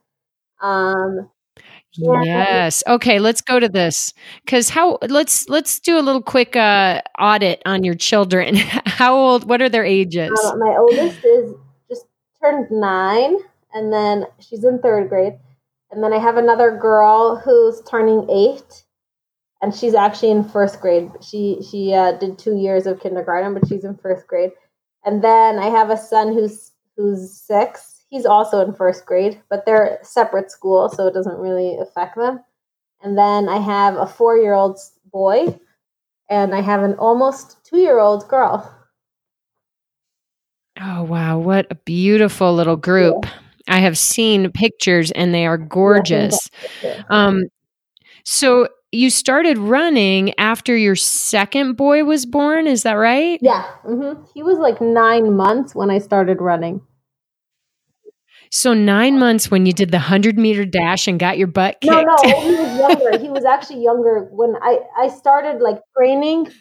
Um, 0.62 1.30
yes. 1.98 2.84
Okay, 2.88 3.20
let's 3.20 3.42
go 3.42 3.60
to 3.60 3.70
this 3.70 4.14
because 4.44 4.70
how 4.70 4.98
let's 5.08 5.48
let's 5.50 5.80
do 5.80 5.98
a 5.98 6.02
little 6.02 6.22
quick 6.22 6.56
uh, 6.56 7.02
audit 7.20 7.62
on 7.66 7.84
your 7.84 7.96
children. 7.96 8.56
how 8.86 9.16
old? 9.16 9.48
What 9.48 9.62
are 9.62 9.70
their 9.70 9.86
ages? 9.86 10.32
Uh, 10.44 10.56
my 10.58 10.76
oldest 10.78 11.24
is 11.24 11.54
just 11.90 12.06
turned 12.42 12.70
nine, 12.70 13.38
and 13.74 13.94
then 13.94 14.26
she's 14.40 14.64
in 14.64 14.80
third 14.80 15.10
grade, 15.10 15.36
and 15.96 16.04
then 16.04 16.14
I 16.14 16.20
have 16.20 16.36
another 16.36 16.78
girl 16.78 17.38
who's 17.38 17.82
turning 17.90 18.30
eight 18.30 18.84
and 19.62 19.74
she's 19.74 19.96
actually 19.96 20.32
in 20.32 20.44
first 20.44 20.80
grade. 20.82 21.10
She 21.22 21.60
she 21.72 21.94
uh, 21.94 22.12
did 22.14 22.38
two 22.38 22.58
years 22.58 22.86
of 22.86 23.00
kindergarten, 23.00 23.54
but 23.54 23.68
she's 23.68 23.84
in 23.84 23.98
first 23.98 24.28
grade. 24.28 24.52
And 25.06 25.24
then 25.24 25.58
I 25.58 25.70
have 25.70 25.90
a 25.90 25.98
son 25.98 26.34
who's 26.34 26.72
who's 26.98 27.32
six. 27.32 28.06
He's 28.10 28.26
also 28.26 28.60
in 28.60 28.74
first 28.74 29.06
grade, 29.06 29.42
but 29.50 29.66
they're 29.66 29.98
separate 30.04 30.52
school, 30.52 30.90
so 30.90 31.08
it 31.08 31.14
doesn't 31.14 31.40
really 31.40 31.78
affect 31.80 32.16
them. 32.16 32.42
And 33.02 33.18
then 33.18 33.50
I 33.50 33.58
have 33.58 33.96
a 33.96 34.06
four 34.06 34.38
year 34.38 34.54
old 34.54 34.78
boy, 35.12 35.60
and 36.30 36.54
I 36.54 36.62
have 36.62 36.84
an 36.84 36.96
almost 36.96 37.66
two 37.66 37.78
year 37.78 38.00
old 38.00 38.28
girl. 38.28 38.72
Oh 40.80 41.04
wow, 41.04 41.40
what 41.40 41.68
a 41.72 41.76
beautiful 41.76 42.54
little 42.54 42.76
group. 42.76 43.24
Yeah. 43.24 43.32
I 43.68 43.80
have 43.80 43.98
seen 43.98 44.52
pictures 44.52 45.12
and 45.12 45.34
they 45.34 45.46
are 45.46 45.58
gorgeous. 45.58 46.50
Um, 47.10 47.44
so 48.24 48.68
you 48.92 49.10
started 49.10 49.58
running 49.58 50.34
after 50.38 50.76
your 50.76 50.96
second 50.96 51.74
boy 51.76 52.04
was 52.04 52.26
born. 52.26 52.68
Is 52.68 52.84
that 52.84 52.94
right? 52.94 53.40
Yeah. 53.42 53.66
Mm-hmm. 53.86 54.24
He 54.34 54.44
was 54.44 54.58
like 54.58 54.82
nine 54.82 55.36
months 55.36 55.76
when 55.76 55.90
I 55.90 56.00
started 56.00 56.42
running. 56.42 56.82
So 58.52 58.74
nine 58.74 59.20
months 59.20 59.52
when 59.52 59.66
you 59.66 59.74
did 59.74 59.92
the 59.92 60.00
hundred 60.00 60.38
meter 60.38 60.66
dash 60.66 61.08
and 61.08 61.20
got 61.20 61.38
your 61.38 61.48
butt 61.48 61.82
kicked. 61.82 61.94
No, 61.94 62.02
no, 62.02 62.42
he 62.42 62.56
was 62.56 62.80
younger. 62.80 63.18
he 63.20 63.30
was 63.30 63.44
actually 63.44 63.84
younger 63.84 64.30
when 64.32 64.56
I 64.62 64.80
I 64.98 65.10
started 65.10 65.62
like 65.62 65.80
training 65.98 66.52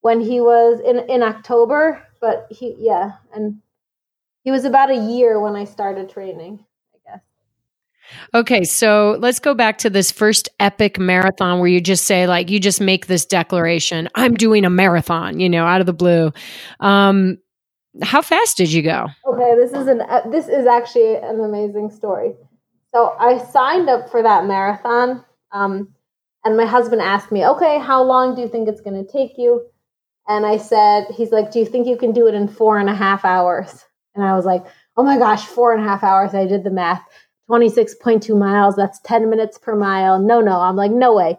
when 0.00 0.20
he 0.20 0.40
was 0.40 0.80
in 0.80 0.98
in 1.08 1.22
October. 1.22 2.02
But 2.20 2.46
he 2.50 2.74
yeah, 2.78 3.12
and 3.32 3.60
he 4.44 4.50
was 4.50 4.64
about 4.64 4.90
a 4.90 4.96
year 4.96 5.40
when 5.40 5.56
I 5.56 5.64
started 5.64 6.10
training. 6.10 6.64
I 6.94 6.98
guess. 7.10 7.22
Okay, 8.34 8.62
so 8.64 9.16
let's 9.18 9.38
go 9.38 9.54
back 9.54 9.78
to 9.78 9.90
this 9.90 10.12
first 10.12 10.50
epic 10.60 10.98
marathon 10.98 11.58
where 11.58 11.68
you 11.68 11.80
just 11.80 12.04
say, 12.04 12.26
like, 12.26 12.50
you 12.50 12.60
just 12.60 12.80
make 12.80 13.06
this 13.06 13.24
declaration 13.24 14.08
I'm 14.14 14.34
doing 14.34 14.64
a 14.64 14.70
marathon, 14.70 15.40
you 15.40 15.48
know, 15.48 15.64
out 15.64 15.80
of 15.80 15.86
the 15.86 15.94
blue. 15.94 16.30
Um, 16.80 17.38
how 18.02 18.22
fast 18.22 18.56
did 18.58 18.70
you 18.72 18.82
go? 18.82 19.06
Okay, 19.26 19.54
this 19.56 19.72
is 19.72 19.86
an 19.86 20.02
uh, 20.02 20.28
this 20.30 20.48
is 20.48 20.66
actually 20.66 21.16
an 21.16 21.40
amazing 21.40 21.90
story. 21.90 22.34
So 22.94 23.16
I 23.18 23.38
signed 23.38 23.88
up 23.88 24.10
for 24.10 24.22
that 24.22 24.44
marathon, 24.46 25.24
um, 25.52 25.94
and 26.44 26.56
my 26.56 26.66
husband 26.66 27.00
asked 27.00 27.32
me, 27.32 27.46
"Okay, 27.46 27.78
how 27.78 28.02
long 28.02 28.34
do 28.34 28.42
you 28.42 28.48
think 28.48 28.68
it's 28.68 28.80
going 28.80 29.02
to 29.02 29.10
take 29.10 29.38
you?" 29.38 29.64
And 30.26 30.44
I 30.44 30.58
said, 30.58 31.06
"He's 31.16 31.30
like, 31.30 31.50
do 31.50 31.60
you 31.60 31.66
think 31.66 31.86
you 31.86 31.96
can 31.96 32.12
do 32.12 32.26
it 32.26 32.34
in 32.34 32.48
four 32.48 32.78
and 32.78 32.90
a 32.90 32.94
half 32.94 33.24
hours?" 33.24 33.84
And 34.14 34.24
I 34.24 34.34
was 34.34 34.44
like, 34.44 34.64
"Oh 34.96 35.02
my 35.02 35.18
gosh, 35.18 35.44
four 35.46 35.72
and 35.72 35.84
a 35.84 35.88
half 35.88 36.02
hours!" 36.04 36.34
I 36.34 36.46
did 36.46 36.64
the 36.64 36.70
math. 36.70 37.02
26.2 37.48 38.36
miles. 38.36 38.76
That's 38.76 39.00
10 39.00 39.28
minutes 39.30 39.58
per 39.58 39.76
mile. 39.76 40.18
No, 40.18 40.40
no. 40.40 40.60
I'm 40.60 40.76
like, 40.76 40.90
no 40.90 41.14
way. 41.14 41.36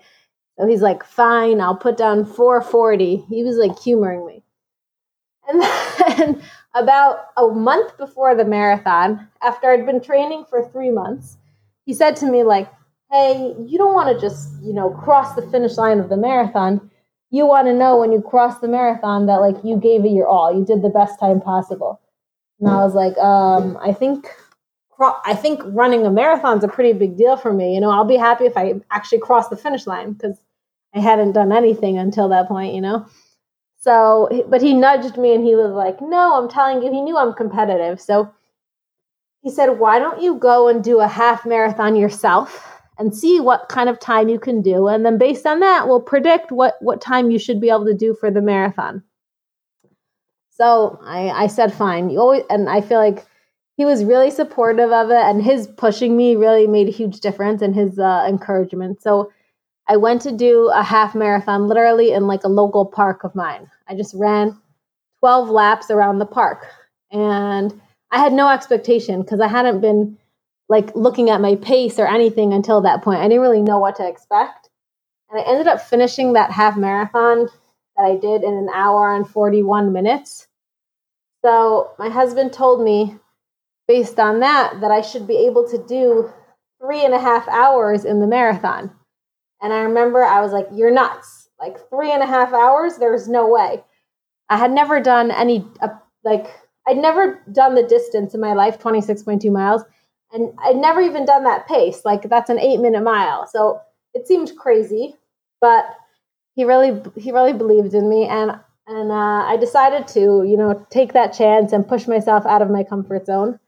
So 0.60 0.68
he's 0.68 0.82
like, 0.82 1.04
fine, 1.04 1.60
I'll 1.62 1.76
put 1.76 1.98
down 1.98 2.26
440. 2.26 3.26
He 3.30 3.44
was 3.44 3.58
like 3.58 3.78
humoring 3.80 4.26
me. 4.26 4.44
And 5.48 5.62
then 6.18 6.42
about 6.74 7.28
a 7.38 7.48
month 7.48 7.98
before 7.98 8.36
the 8.36 8.46
marathon, 8.46 9.28
after 9.42 9.70
I'd 9.72 9.86
been 9.86 10.02
training 10.02 10.46
for 10.50 10.68
three 10.70 10.92
months, 10.92 11.38
he 11.86 11.94
said 11.94 12.16
to 12.18 12.26
me, 12.26 12.44
like, 12.44 12.72
hey, 13.12 13.54
you 13.60 13.78
don't 13.78 13.94
want 13.94 14.14
to 14.16 14.20
just, 14.20 14.50
you 14.64 14.74
know, 14.74 14.90
cross 14.90 15.36
the 15.36 15.48
finish 15.50 15.78
line 15.78 16.00
of 16.00 16.10
the 16.10 16.18
marathon. 16.18 16.90
You 17.32 17.46
want 17.46 17.68
to 17.68 17.74
know 17.74 17.98
when 17.98 18.12
you 18.12 18.22
cross 18.22 18.60
the 18.60 18.68
marathon 18.68 19.26
that, 19.28 19.38
like, 19.42 19.58
you 19.64 19.78
gave 19.78 20.06
it 20.06 20.12
your 20.12 20.28
all. 20.28 20.58
You 20.58 20.66
did 20.66 20.82
the 20.82 20.90
best 20.90 21.20
time 21.20 21.42
possible. 21.42 22.02
And 22.60 22.70
I 22.70 22.78
was 22.78 22.96
like, 22.96 23.18
um, 23.18 23.78
I 23.82 23.92
think 23.92 24.28
I 25.00 25.36
think 25.36 25.62
running 25.66 26.06
a 26.06 26.12
marathon 26.12 26.58
is 26.58 26.64
a 26.64 26.70
pretty 26.70 26.94
big 26.94 27.18
deal 27.18 27.36
for 27.36 27.52
me. 27.52 27.74
You 27.74 27.82
know, 27.82 27.90
I'll 27.90 28.06
be 28.06 28.16
happy 28.16 28.46
if 28.46 28.56
I 28.56 28.76
actually 28.92 29.20
cross 29.20 29.50
the 29.50 29.58
finish 29.58 29.86
line 29.86 30.14
because 30.14 30.38
I 30.94 31.00
hadn't 31.00 31.34
done 31.34 31.52
anything 31.52 31.98
until 31.98 32.30
that 32.30 32.48
point, 32.48 32.74
you 32.74 32.82
know? 32.82 33.06
So, 33.82 34.46
but 34.48 34.62
he 34.62 34.74
nudged 34.74 35.18
me 35.18 35.36
and 35.36 35.44
he 35.44 35.54
was 35.54 35.72
like, 35.72 36.02
No, 36.02 36.34
I'm 36.42 36.50
telling 36.50 36.82
you, 36.82 36.92
he 36.92 37.02
knew 37.02 37.18
I'm 37.18 37.34
competitive. 37.34 38.00
So 38.00 38.34
he 39.42 39.52
said, 39.52 39.78
Why 39.78 40.00
don't 40.00 40.22
you 40.22 40.36
go 40.36 40.70
and 40.70 40.84
do 40.84 41.02
a 41.02 41.08
half 41.08 41.46
marathon 41.46 41.96
yourself 41.96 42.82
and 42.98 43.16
see 43.16 43.42
what 43.42 43.68
kind 43.68 43.90
of 43.90 44.00
time 44.00 44.30
you 44.30 44.40
can 44.40 44.62
do? 44.62 44.88
And 44.88 45.06
then 45.06 45.18
based 45.18 45.46
on 45.46 45.60
that, 45.60 45.88
we'll 45.88 46.02
predict 46.02 46.52
what, 46.52 46.78
what 46.80 47.02
time 47.02 47.30
you 47.30 47.38
should 47.38 47.60
be 47.60 47.70
able 47.70 47.86
to 47.86 47.94
do 47.94 48.16
for 48.16 48.32
the 48.32 48.42
marathon. 48.42 49.04
So 50.56 51.00
I, 51.04 51.30
I 51.30 51.48
said, 51.48 51.74
Fine. 51.74 52.10
You 52.10 52.20
always, 52.20 52.44
and 52.50 52.70
I 52.70 52.82
feel 52.82 53.00
like, 53.00 53.26
he 53.78 53.86
was 53.86 54.06
really 54.06 54.32
supportive 54.32 54.92
of 54.92 55.10
it 55.10 55.16
and 55.16 55.44
his 55.44 55.68
pushing 55.68 56.16
me 56.16 56.36
really 56.36 56.68
made 56.68 56.88
a 56.88 56.92
huge 56.92 57.20
difference 57.20 57.62
in 57.62 57.74
his 57.74 58.00
uh, 58.00 58.26
encouragement. 58.28 59.02
So 59.02 59.32
i 59.88 59.98
went 59.98 60.22
to 60.24 60.32
do 60.32 60.72
a 60.74 60.82
half 60.82 61.14
marathon 61.14 61.68
literally 61.68 62.12
in 62.12 62.26
like 62.26 62.44
a 62.44 62.50
local 62.50 62.86
park 62.86 63.24
of 63.24 63.36
mine. 63.36 63.70
I 63.88 63.96
just 63.96 64.16
ran 64.16 64.58
12 65.20 65.50
laps 65.50 65.92
around 65.92 66.20
the 66.20 66.26
park 66.26 66.66
and 67.12 67.80
i 68.12 68.20
had 68.20 68.34
no 68.34 68.50
expectation 68.50 69.22
because 69.22 69.40
i 69.40 69.48
hadn't 69.48 69.82
been 69.82 70.18
like 70.70 70.96
looking 70.96 71.30
at 71.30 71.42
my 71.42 71.56
pace 71.58 72.00
or 72.00 72.08
anything 72.08 72.52
until 72.54 72.82
that 72.82 73.04
point. 73.04 73.20
I 73.20 73.28
didn't 73.28 73.42
really 73.42 73.62
know 73.62 73.78
what 73.78 73.96
to 73.98 74.08
expect. 74.08 74.70
And 75.30 75.40
i 75.40 75.44
ended 75.44 75.68
up 75.68 75.82
finishing 75.82 76.34
that 76.34 76.52
half 76.52 76.78
marathon 76.78 77.50
that 77.98 78.04
i 78.04 78.16
did 78.16 78.44
in 78.44 78.54
an 78.54 78.70
hour 78.74 79.14
and 79.14 79.28
41 79.28 79.92
minutes 79.92 80.45
so 81.46 81.92
my 82.00 82.10
husband 82.10 82.54
told 82.54 82.84
me 82.84 83.18
based 83.88 84.20
on 84.20 84.40
that 84.40 84.82
that 84.82 84.90
I 84.90 85.02
should 85.02 85.28
be 85.28 85.46
able 85.46 85.70
to 85.70 85.78
do 85.78 86.34
three 86.82 87.06
and 87.06 87.14
a 87.14 87.20
half 87.20 87.48
hours 87.48 88.04
in 88.04 88.20
the 88.20 88.26
marathon. 88.26 88.90
And 89.62 89.72
I 89.72 89.82
remember 89.82 90.24
I 90.24 90.42
was 90.42 90.52
like, 90.52 90.68
You're 90.74 90.90
nuts. 90.90 91.50
Like 91.60 91.78
three 91.92 92.12
and 92.12 92.24
a 92.24 92.26
half 92.26 92.52
hours? 92.52 92.98
There's 92.98 93.28
no 93.28 93.48
way. 93.48 93.84
I 94.50 94.58
had 94.58 94.72
never 94.72 95.00
done 95.00 95.30
any, 95.30 95.68
uh, 95.82 95.90
like, 96.24 96.48
I'd 96.88 96.98
never 96.98 97.40
done 97.52 97.76
the 97.76 97.84
distance 97.84 98.34
in 98.34 98.42
my 98.42 98.54
life, 98.54 98.80
26.2 98.80 99.52
miles. 99.52 99.84
And 100.34 100.52
I'd 100.64 100.78
never 100.78 101.00
even 101.00 101.26
done 101.26 101.44
that 101.44 101.68
pace. 101.68 102.02
Like, 102.04 102.24
that's 102.24 102.50
an 102.50 102.60
eight 102.60 102.80
minute 102.80 103.04
mile. 103.04 103.46
So 103.46 103.82
it 104.16 104.28
seemed 104.28 104.56
crazy, 104.58 105.16
but 105.62 105.86
he 106.56 106.66
really, 106.66 107.04
he 107.16 107.32
really 107.32 107.54
believed 107.54 107.94
in 107.94 108.10
me. 108.10 108.26
And, 108.26 108.60
and 108.88 109.12
uh, 109.12 109.46
I 109.46 109.58
decided 109.58 110.08
to, 110.10 110.44
you 110.44 110.58
know, 110.58 110.86
take 110.90 111.14
that 111.14 111.34
chance 111.34 111.72
and 111.72 111.88
push 111.88 112.08
myself 112.08 112.46
out 112.46 112.62
of 112.62 112.70
my 112.70 112.84
comfort 112.84 113.26
zone. 113.26 113.60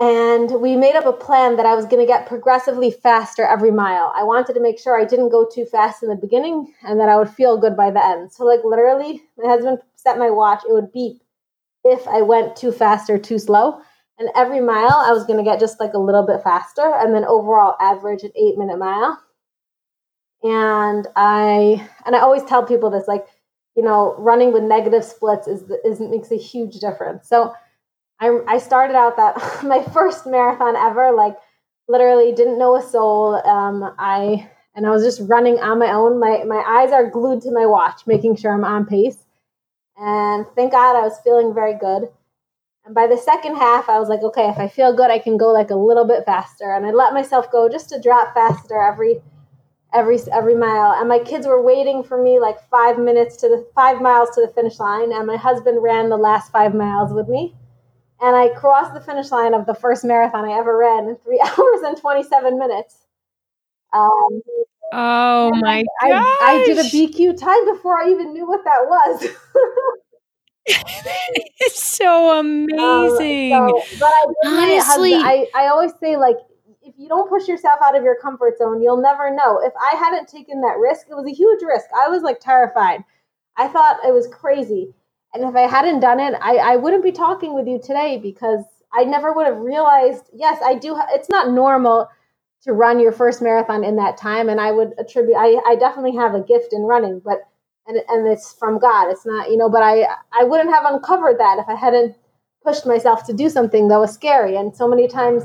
And 0.00 0.60
we 0.60 0.74
made 0.74 0.96
up 0.96 1.06
a 1.06 1.12
plan 1.12 1.56
that 1.56 1.66
I 1.66 1.76
was 1.76 1.86
going 1.86 2.04
to 2.04 2.12
get 2.12 2.26
progressively 2.26 2.90
faster 2.90 3.44
every 3.44 3.70
mile. 3.70 4.12
I 4.16 4.24
wanted 4.24 4.54
to 4.54 4.60
make 4.60 4.80
sure 4.80 5.00
I 5.00 5.04
didn't 5.04 5.28
go 5.28 5.48
too 5.48 5.64
fast 5.64 6.02
in 6.02 6.08
the 6.08 6.16
beginning 6.16 6.74
and 6.82 6.98
that 6.98 7.08
I 7.08 7.16
would 7.16 7.30
feel 7.30 7.56
good 7.56 7.76
by 7.76 7.92
the 7.92 8.04
end. 8.04 8.32
So, 8.32 8.44
like, 8.44 8.64
literally, 8.64 9.22
my 9.38 9.48
husband 9.48 9.78
set 9.94 10.18
my 10.18 10.28
watch, 10.28 10.62
it 10.68 10.72
would 10.72 10.92
beep 10.92 11.22
if 11.84 12.08
I 12.08 12.20
went 12.20 12.56
too 12.56 12.72
fast 12.72 13.08
or 13.10 13.18
too 13.18 13.38
slow. 13.38 13.80
And 14.18 14.28
every 14.34 14.60
mile, 14.60 15.02
I 15.06 15.12
was 15.12 15.24
going 15.24 15.38
to 15.38 15.48
get 15.48 15.60
just 15.60 15.78
like 15.78 15.94
a 15.94 15.98
little 15.98 16.26
bit 16.26 16.42
faster 16.42 16.92
and 16.96 17.14
then 17.14 17.24
overall 17.24 17.76
average 17.80 18.24
an 18.24 18.32
eight 18.34 18.58
minute 18.58 18.78
mile. 18.78 19.22
And 20.42 21.06
I, 21.14 21.88
and 22.04 22.16
I 22.16 22.18
always 22.18 22.42
tell 22.42 22.66
people 22.66 22.90
this, 22.90 23.06
like, 23.06 23.26
you 23.76 23.82
know, 23.82 24.14
running 24.18 24.52
with 24.52 24.62
negative 24.62 25.04
splits 25.04 25.48
is, 25.48 25.64
is 25.84 26.00
makes 26.00 26.30
a 26.30 26.36
huge 26.36 26.76
difference. 26.76 27.28
So, 27.28 27.52
I, 28.20 28.38
I 28.46 28.58
started 28.58 28.94
out 28.94 29.16
that 29.16 29.64
my 29.64 29.82
first 29.82 30.26
marathon 30.26 30.76
ever, 30.76 31.12
like 31.12 31.36
literally 31.88 32.32
didn't 32.32 32.58
know 32.58 32.76
a 32.76 32.82
soul. 32.82 33.34
Um, 33.46 33.94
I 33.98 34.48
and 34.74 34.86
I 34.86 34.90
was 34.90 35.02
just 35.02 35.28
running 35.28 35.58
on 35.58 35.78
my 35.78 35.92
own. 35.92 36.20
My 36.20 36.44
my 36.44 36.62
eyes 36.66 36.92
are 36.92 37.10
glued 37.10 37.42
to 37.42 37.52
my 37.52 37.66
watch, 37.66 38.06
making 38.06 38.36
sure 38.36 38.52
I'm 38.52 38.64
on 38.64 38.86
pace. 38.86 39.18
And 39.96 40.46
thank 40.54 40.72
God 40.72 40.96
I 40.96 41.02
was 41.02 41.18
feeling 41.22 41.52
very 41.52 41.74
good. 41.74 42.08
And 42.84 42.94
by 42.94 43.06
the 43.06 43.16
second 43.16 43.56
half, 43.56 43.88
I 43.88 44.00
was 44.00 44.08
like, 44.08 44.22
okay, 44.22 44.48
if 44.48 44.58
I 44.58 44.66
feel 44.68 44.96
good, 44.96 45.10
I 45.10 45.18
can 45.18 45.36
go 45.36 45.52
like 45.52 45.70
a 45.70 45.76
little 45.76 46.04
bit 46.04 46.24
faster. 46.24 46.72
And 46.72 46.86
I 46.86 46.90
let 46.90 47.12
myself 47.12 47.50
go 47.52 47.68
just 47.68 47.88
to 47.90 48.00
drop 48.00 48.34
faster 48.34 48.80
every 48.80 49.20
every 49.92 50.18
every 50.32 50.54
mile. 50.54 50.92
And 50.92 51.08
my 51.08 51.18
kids 51.18 51.46
were 51.46 51.62
waiting 51.62 52.02
for 52.02 52.22
me 52.22 52.38
like 52.38 52.68
five 52.68 52.98
minutes 52.98 53.36
to 53.38 53.48
the 53.48 53.66
five 53.74 54.00
miles 54.00 54.30
to 54.34 54.40
the 54.40 54.52
finish 54.52 54.78
line. 54.78 55.12
And 55.12 55.26
my 55.26 55.36
husband 55.36 55.82
ran 55.82 56.08
the 56.08 56.16
last 56.16 56.52
five 56.52 56.74
miles 56.74 57.12
with 57.12 57.28
me 57.28 57.54
and 58.22 58.36
I 58.36 58.48
crossed 58.50 58.94
the 58.94 59.00
finish 59.00 59.30
line 59.32 59.52
of 59.52 59.66
the 59.66 59.74
first 59.74 60.04
marathon 60.04 60.44
I 60.44 60.52
ever 60.52 60.78
ran 60.78 61.08
in 61.08 61.16
three 61.16 61.40
hours 61.44 61.82
and 61.84 61.96
27 61.96 62.58
minutes. 62.58 62.96
Um, 63.92 64.40
oh 64.92 65.50
my 65.60 65.84
I, 66.00 66.08
god! 66.08 66.38
I, 66.40 66.62
I, 66.62 66.64
did 66.64 66.78
a 66.78 66.84
BQ 66.84 67.38
time 67.38 67.66
before 67.74 68.00
I 68.00 68.10
even 68.10 68.32
knew 68.32 68.46
what 68.46 68.64
that 68.64 68.86
was. 68.86 69.26
it's 70.66 71.82
so 71.82 72.38
amazing. 72.38 73.52
Um, 73.52 73.68
so, 73.68 73.98
but 73.98 74.06
I, 74.06 74.46
Honestly, 74.46 75.14
I, 75.14 75.46
I 75.54 75.66
always 75.66 75.92
say 76.00 76.16
like 76.16 76.36
you 77.02 77.08
don't 77.08 77.28
push 77.28 77.48
yourself 77.48 77.80
out 77.84 77.96
of 77.96 78.04
your 78.04 78.16
comfort 78.20 78.58
zone, 78.58 78.80
you'll 78.82 79.02
never 79.02 79.34
know. 79.34 79.60
If 79.62 79.72
I 79.76 79.96
hadn't 79.96 80.28
taken 80.28 80.60
that 80.62 80.78
risk, 80.80 81.08
it 81.10 81.14
was 81.14 81.26
a 81.26 81.34
huge 81.34 81.62
risk. 81.62 81.86
I 81.96 82.08
was 82.08 82.22
like 82.22 82.40
terrified. 82.40 83.00
I 83.56 83.68
thought 83.68 83.98
it 84.06 84.14
was 84.14 84.28
crazy. 84.28 84.94
And 85.34 85.44
if 85.44 85.56
I 85.56 85.62
hadn't 85.62 86.00
done 86.00 86.20
it, 86.20 86.34
I, 86.40 86.56
I 86.58 86.76
wouldn't 86.76 87.02
be 87.04 87.12
talking 87.12 87.54
with 87.54 87.66
you 87.66 87.80
today 87.82 88.18
because 88.22 88.62
I 88.94 89.04
never 89.04 89.32
would 89.32 89.46
have 89.46 89.58
realized, 89.58 90.30
yes, 90.32 90.60
I 90.64 90.74
do. 90.76 90.94
Ha- 90.94 91.08
it's 91.10 91.28
not 91.28 91.50
normal 91.50 92.08
to 92.62 92.72
run 92.72 93.00
your 93.00 93.12
first 93.12 93.42
marathon 93.42 93.82
in 93.82 93.96
that 93.96 94.16
time. 94.16 94.48
And 94.48 94.60
I 94.60 94.70
would 94.70 94.92
attribute, 94.98 95.36
I, 95.36 95.60
I 95.66 95.76
definitely 95.76 96.16
have 96.16 96.34
a 96.34 96.40
gift 96.42 96.72
in 96.72 96.82
running, 96.82 97.20
but, 97.24 97.38
and, 97.86 97.98
and 98.08 98.28
it's 98.28 98.54
from 98.54 98.78
God. 98.78 99.10
It's 99.10 99.26
not, 99.26 99.50
you 99.50 99.56
know, 99.56 99.68
but 99.68 99.82
I, 99.82 100.04
I 100.32 100.44
wouldn't 100.44 100.70
have 100.70 100.84
uncovered 100.84 101.38
that 101.40 101.58
if 101.58 101.68
I 101.68 101.74
hadn't 101.74 102.14
pushed 102.64 102.86
myself 102.86 103.26
to 103.26 103.32
do 103.32 103.48
something 103.50 103.88
that 103.88 103.98
was 103.98 104.12
scary. 104.12 104.56
And 104.56 104.76
so 104.76 104.86
many 104.86 105.08
times 105.08 105.44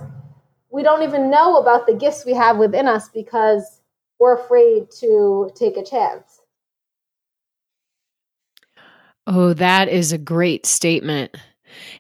we 0.70 0.84
don't 0.84 1.03
even 1.03 1.30
know 1.30 1.57
about 1.57 1.88
the 1.88 1.93
gifts 1.93 2.26
we 2.26 2.34
have 2.34 2.57
within 2.57 2.88
us 2.88 3.09
because 3.09 3.82
we're 4.20 4.36
afraid 4.36 4.89
to 4.99 5.51
take 5.55 5.78
a 5.78 5.84
chance. 5.84 6.41
Oh, 9.26 9.53
that 9.53 9.89
is 9.89 10.11
a 10.11 10.18
great 10.18 10.65
statement. 10.65 11.36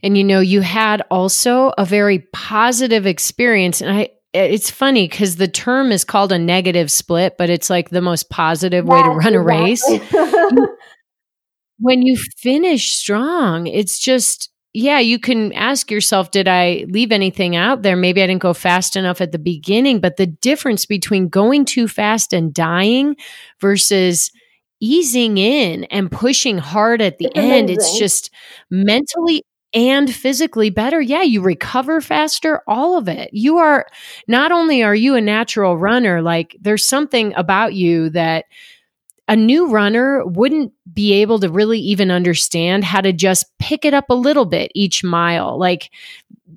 And 0.01 0.17
you 0.17 0.23
know, 0.23 0.39
you 0.39 0.61
had 0.61 1.01
also 1.11 1.73
a 1.77 1.85
very 1.85 2.19
positive 2.31 3.05
experience. 3.05 3.81
And 3.81 3.91
I, 3.91 4.09
it's 4.33 4.69
funny 4.69 5.07
because 5.07 5.35
the 5.35 5.47
term 5.47 5.91
is 5.91 6.03
called 6.03 6.31
a 6.31 6.39
negative 6.39 6.91
split, 6.91 7.35
but 7.37 7.49
it's 7.49 7.69
like 7.69 7.89
the 7.89 8.01
most 8.01 8.29
positive 8.29 8.85
way 8.85 9.01
to 9.01 9.09
run 9.09 9.33
a 9.33 9.41
race. 9.41 9.83
when 11.79 12.01
you 12.01 12.17
finish 12.37 12.95
strong, 12.95 13.67
it's 13.67 13.99
just, 13.99 14.49
yeah, 14.77 14.99
you 14.99 15.17
can 15.17 15.53
ask 15.53 15.89
yourself, 15.89 16.29
did 16.29 16.47
I 16.47 16.85
leave 16.89 17.11
anything 17.11 17.55
out 17.55 17.81
there? 17.81 17.95
Maybe 17.95 18.21
I 18.21 18.27
didn't 18.27 18.43
go 18.43 18.53
fast 18.53 18.95
enough 18.95 19.21
at 19.21 19.31
the 19.31 19.39
beginning. 19.39 19.99
But 19.99 20.17
the 20.17 20.27
difference 20.27 20.85
between 20.85 21.29
going 21.29 21.65
too 21.65 21.87
fast 21.87 22.31
and 22.31 22.53
dying 22.53 23.15
versus 23.59 24.29
easing 24.79 25.39
in 25.39 25.85
and 25.85 26.11
pushing 26.11 26.59
hard 26.59 27.01
at 27.01 27.17
the 27.17 27.25
it's 27.25 27.39
end, 27.39 27.69
amazing. 27.71 27.75
it's 27.75 27.97
just 27.97 28.29
mentally 28.69 29.41
and 29.73 30.13
physically 30.13 30.69
better. 30.69 31.01
Yeah, 31.01 31.23
you 31.23 31.41
recover 31.41 31.99
faster, 31.99 32.61
all 32.67 32.99
of 32.99 33.07
it. 33.07 33.31
You 33.33 33.57
are 33.57 33.87
not 34.27 34.51
only 34.51 34.83
are 34.83 34.93
you 34.93 35.15
a 35.15 35.21
natural 35.21 35.75
runner, 35.75 36.21
like 36.21 36.55
there's 36.61 36.87
something 36.87 37.33
about 37.33 37.73
you 37.73 38.11
that 38.11 38.45
a 39.27 39.35
new 39.35 39.69
runner 39.69 40.25
wouldn't 40.25 40.71
be 40.93 41.13
able 41.13 41.39
to 41.39 41.49
really 41.49 41.79
even 41.79 42.11
understand 42.11 42.83
how 42.83 43.01
to 43.01 43.11
just 43.11 43.45
pick 43.59 43.83
it 43.83 43.93
up 43.93 44.09
a 44.09 44.15
little 44.15 44.45
bit 44.45 44.71
each 44.73 45.03
mile. 45.03 45.59
Like 45.59 45.91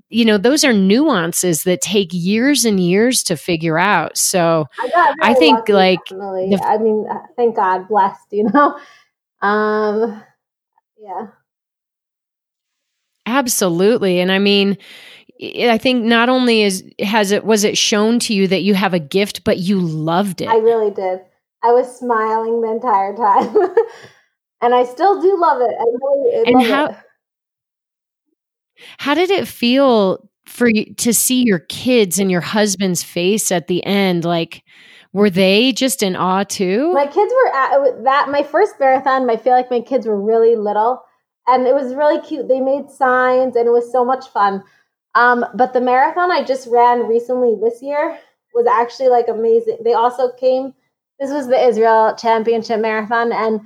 you 0.08 0.24
know 0.24 0.38
those 0.38 0.64
are 0.64 0.72
nuances 0.72 1.62
that 1.64 1.80
take 1.80 2.08
years 2.12 2.64
and 2.64 2.80
years 2.80 3.22
to 3.24 3.36
figure 3.36 3.78
out. 3.78 4.16
So 4.16 4.66
i, 4.78 5.14
I 5.22 5.34
think 5.34 5.58
lucky, 5.58 5.72
like 5.72 5.98
the, 6.08 6.60
i 6.64 6.78
mean 6.78 7.06
uh, 7.10 7.18
thank 7.36 7.56
god 7.56 7.88
blessed 7.88 8.26
you 8.30 8.44
know? 8.44 8.78
Um 9.42 10.22
yeah. 11.02 11.28
Absolutely. 13.24 14.20
And 14.20 14.30
i 14.30 14.38
mean 14.38 14.76
i 15.40 15.78
think 15.78 16.04
not 16.04 16.28
only 16.28 16.60
is 16.60 16.84
has 16.98 17.30
it 17.30 17.46
was 17.46 17.64
it 17.64 17.78
shown 17.78 18.18
to 18.18 18.34
you 18.34 18.46
that 18.48 18.62
you 18.62 18.74
have 18.74 18.92
a 18.92 18.98
gift 18.98 19.42
but 19.44 19.56
you 19.58 19.80
loved 19.80 20.42
it. 20.42 20.48
I 20.48 20.58
really 20.58 20.90
did 20.90 21.20
i 21.62 21.72
was 21.72 21.98
smiling 21.98 22.60
the 22.60 22.70
entire 22.70 23.14
time 23.14 23.54
and 24.62 24.74
i 24.74 24.84
still 24.84 25.20
do 25.20 25.38
love 25.40 25.60
it 25.60 25.74
i 25.78 25.84
really 25.84 26.44
and 26.44 26.62
how 26.66 26.86
it 26.86 26.96
how 28.98 29.14
did 29.14 29.30
it 29.30 29.46
feel 29.48 30.30
for 30.46 30.68
you 30.68 30.94
to 30.94 31.14
see 31.14 31.42
your 31.44 31.60
kids 31.60 32.18
and 32.18 32.30
your 32.30 32.40
husband's 32.40 33.02
face 33.02 33.52
at 33.52 33.68
the 33.68 33.84
end? 33.84 34.24
Like, 34.24 34.64
were 35.12 35.30
they 35.30 35.72
just 35.72 36.02
in 36.02 36.16
awe 36.16 36.44
too? 36.44 36.92
My 36.92 37.06
kids 37.06 37.32
were 37.32 37.54
at 37.54 38.04
that. 38.04 38.28
My 38.30 38.42
first 38.42 38.74
marathon, 38.78 39.28
I 39.28 39.36
feel 39.36 39.52
like 39.52 39.70
my 39.70 39.80
kids 39.80 40.06
were 40.06 40.20
really 40.20 40.56
little, 40.56 41.02
and 41.46 41.66
it 41.66 41.74
was 41.74 41.94
really 41.94 42.20
cute. 42.20 42.48
They 42.48 42.60
made 42.60 42.90
signs, 42.90 43.56
and 43.56 43.66
it 43.66 43.72
was 43.72 43.90
so 43.90 44.04
much 44.04 44.28
fun. 44.28 44.62
Um, 45.14 45.44
but 45.54 45.72
the 45.72 45.80
marathon 45.80 46.30
I 46.30 46.44
just 46.44 46.68
ran 46.68 47.08
recently 47.08 47.56
this 47.60 47.82
year 47.82 48.18
was 48.54 48.66
actually 48.66 49.08
like 49.08 49.28
amazing. 49.28 49.78
They 49.84 49.94
also 49.94 50.32
came. 50.32 50.74
This 51.20 51.30
was 51.30 51.48
the 51.48 51.62
Israel 51.62 52.16
Championship 52.16 52.80
Marathon, 52.80 53.32
and 53.32 53.60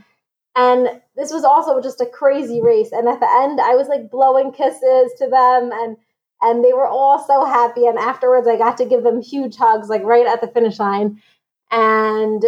and 0.57 1.01
this 1.17 1.33
was 1.33 1.45
also 1.45 1.81
just 1.81 2.01
a 2.01 2.07
crazy 2.07 2.61
race. 2.61 2.93
And 2.93 3.09
at 3.09 3.21
the 3.21 3.29
end, 3.43 3.61
I 3.61 3.75
was 3.75 3.89
like 3.89 4.11
blowing 4.11 4.53
kisses 4.53 5.13
to 5.19 5.29
them 5.29 5.71
and 5.73 5.97
and 6.43 6.65
they 6.65 6.73
were 6.73 6.87
all 6.87 7.19
so 7.19 7.45
happy. 7.45 7.87
And 7.87 7.99
afterwards 7.99 8.47
I 8.47 8.57
got 8.57 8.77
to 8.79 8.85
give 8.85 9.03
them 9.03 9.23
huge 9.23 9.57
hugs, 9.57 9.89
like 9.89 10.03
right 10.03 10.27
at 10.27 10.41
the 10.41 10.49
finish 10.49 10.79
line. 10.79 11.21
And 11.71 12.45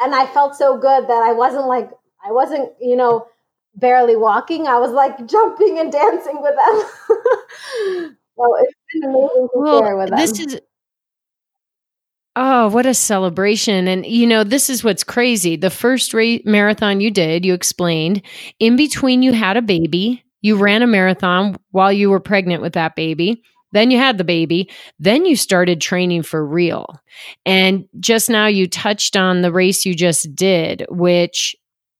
and 0.00 0.14
I 0.14 0.26
felt 0.26 0.54
so 0.54 0.76
good 0.76 1.04
that 1.04 1.22
I 1.22 1.32
wasn't 1.32 1.66
like 1.66 1.90
I 2.24 2.32
wasn't, 2.32 2.70
you 2.80 2.96
know, 2.96 3.26
barely 3.74 4.16
walking. 4.16 4.66
I 4.66 4.78
was 4.78 4.92
like 4.92 5.26
jumping 5.26 5.78
and 5.78 5.90
dancing 5.90 6.40
with 6.40 6.54
them. 6.54 6.90
so 8.36 8.56
it's 8.60 8.74
been 8.92 9.04
amazing 9.04 9.48
to 9.52 9.58
well, 9.58 9.82
share 9.82 9.96
with 9.96 10.10
them. 10.10 10.18
This 10.18 10.38
is 10.38 10.60
Oh, 12.36 12.68
what 12.68 12.86
a 12.86 12.94
celebration. 12.94 13.88
And, 13.88 14.06
you 14.06 14.26
know, 14.26 14.44
this 14.44 14.70
is 14.70 14.84
what's 14.84 15.02
crazy. 15.02 15.56
The 15.56 15.70
first 15.70 16.14
ra- 16.14 16.38
marathon 16.44 17.00
you 17.00 17.10
did, 17.10 17.44
you 17.44 17.52
explained, 17.52 18.22
in 18.60 18.76
between 18.76 19.22
you 19.22 19.32
had 19.32 19.56
a 19.56 19.62
baby. 19.62 20.22
You 20.40 20.56
ran 20.56 20.82
a 20.82 20.86
marathon 20.86 21.56
while 21.72 21.92
you 21.92 22.10
were 22.10 22.20
pregnant 22.20 22.62
with 22.62 22.74
that 22.74 22.94
baby. 22.94 23.42
Then 23.72 23.90
you 23.90 23.98
had 23.98 24.18
the 24.18 24.24
baby. 24.24 24.70
Then 25.00 25.26
you 25.26 25.34
started 25.34 25.80
training 25.80 26.22
for 26.22 26.46
real. 26.46 27.00
And 27.44 27.86
just 27.98 28.30
now 28.30 28.46
you 28.46 28.68
touched 28.68 29.16
on 29.16 29.42
the 29.42 29.52
race 29.52 29.84
you 29.84 29.94
just 29.94 30.34
did, 30.34 30.86
which 30.90 31.56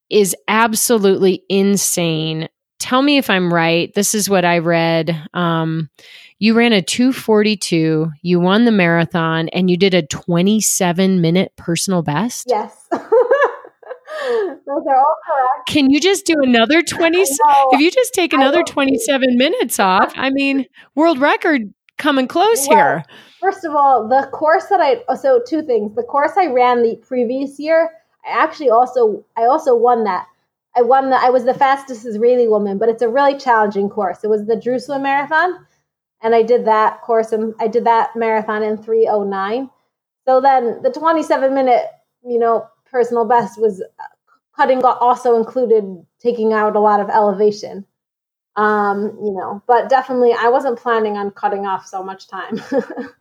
is 0.09 0.35
absolutely 0.47 1.43
insane. 1.49 2.47
Tell 2.79 3.01
me 3.01 3.17
if 3.17 3.29
I'm 3.29 3.53
right. 3.53 3.93
This 3.93 4.15
is 4.15 4.29
what 4.29 4.45
I 4.45 4.59
read. 4.59 5.15
Um, 5.33 5.89
You 6.39 6.53
ran 6.53 6.71
a 6.71 6.81
242, 6.81 8.11
you 8.21 8.39
won 8.39 8.63
the 8.63 8.71
marathon, 8.71 9.49
and 9.49 9.69
you 9.69 9.75
did 9.75 9.93
a 9.93 10.01
27 10.07 11.19
minute 11.19 11.51
personal 11.57 12.01
best? 12.01 12.45
Yes. 12.47 12.87
Those 12.91 13.01
are 14.87 14.97
all 14.97 15.15
correct. 15.25 15.67
Can 15.67 15.89
you 15.89 15.99
just 15.99 16.25
do 16.25 16.35
another 16.41 16.81
20? 16.87 17.19
If 17.19 17.79
you 17.79 17.91
just 17.91 18.13
take 18.13 18.31
another 18.33 18.63
27 18.63 19.37
minutes 19.37 19.79
off, 19.79 20.13
I 20.15 20.29
mean, 20.29 20.65
world 20.95 21.19
record 21.19 21.73
coming 21.97 22.27
close 22.27 22.67
well, 22.67 22.77
here. 22.77 23.03
First 23.41 23.65
of 23.65 23.75
all, 23.75 24.07
the 24.07 24.29
course 24.31 24.65
that 24.65 24.79
I 24.79 25.15
so 25.15 25.41
two 25.45 25.61
things. 25.61 25.95
The 25.95 26.03
course 26.03 26.31
I 26.37 26.47
ran 26.47 26.81
the 26.83 26.95
previous 26.95 27.59
year, 27.59 27.91
I 28.25 28.29
actually 28.41 28.69
also 28.69 29.25
I 29.37 29.43
also 29.43 29.75
won 29.75 30.05
that. 30.05 30.25
I 30.79 30.81
won 30.81 31.09
the 31.09 31.17
I 31.17 31.29
was 31.29 31.43
the 31.43 31.53
fastest 31.53 32.05
Israeli 32.05 32.47
woman, 32.47 32.77
but 32.77 32.87
it's 32.87 33.01
a 33.01 33.09
really 33.09 33.37
challenging 33.37 33.89
course. 33.89 34.23
It 34.23 34.29
was 34.29 34.45
the 34.45 34.55
Jerusalem 34.55 35.03
Marathon, 35.03 35.65
and 36.21 36.33
I 36.33 36.41
did 36.41 36.63
that 36.65 37.01
course 37.01 37.33
and 37.33 37.53
I 37.59 37.67
did 37.67 37.83
that 37.85 38.15
marathon 38.15 38.63
in 38.63 38.77
309. 38.77 39.69
So 40.25 40.39
then 40.39 40.81
the 40.81 40.91
27 40.91 41.53
minute, 41.53 41.83
you 42.25 42.39
know, 42.39 42.67
personal 42.89 43.25
best 43.25 43.59
was 43.59 43.83
cutting 44.55 44.81
also 44.83 45.35
included 45.35 45.83
taking 46.21 46.53
out 46.53 46.77
a 46.77 46.79
lot 46.79 47.01
of 47.01 47.09
elevation. 47.09 47.85
Um, 48.55 49.17
you 49.23 49.33
know, 49.33 49.61
but 49.67 49.89
definitely 49.89 50.33
I 50.33 50.49
wasn't 50.49 50.79
planning 50.79 51.17
on 51.17 51.31
cutting 51.31 51.65
off 51.65 51.85
so 51.85 52.03
much 52.03 52.27
time. 52.29 52.61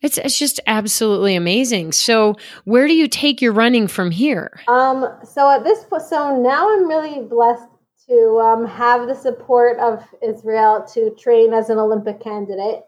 It's 0.00 0.18
it's 0.18 0.38
just 0.38 0.60
absolutely 0.66 1.34
amazing. 1.34 1.92
So, 1.92 2.36
where 2.64 2.86
do 2.86 2.94
you 2.94 3.08
take 3.08 3.42
your 3.42 3.52
running 3.52 3.88
from 3.88 4.10
here? 4.10 4.60
Um, 4.68 5.06
so 5.24 5.50
at 5.50 5.64
this 5.64 5.84
point, 5.84 6.02
so 6.02 6.40
now 6.40 6.72
I'm 6.72 6.88
really 6.88 7.22
blessed 7.22 7.68
to 8.08 8.38
um, 8.38 8.66
have 8.66 9.06
the 9.06 9.14
support 9.14 9.78
of 9.78 10.02
Israel 10.22 10.86
to 10.94 11.10
train 11.18 11.52
as 11.52 11.68
an 11.68 11.78
Olympic 11.78 12.20
candidate. 12.20 12.82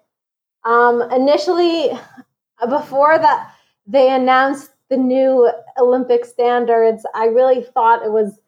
Um, 0.65 1.03
initially, 1.11 1.91
before 2.69 3.19
that, 3.19 3.53
they 3.87 4.15
announced 4.15 4.71
the 4.89 4.97
new 4.97 5.51
Olympic 5.79 6.25
standards. 6.25 7.05
I 7.15 7.27
really 7.27 7.63
thought 7.63 8.05
it 8.05 8.11
was, 8.11 8.39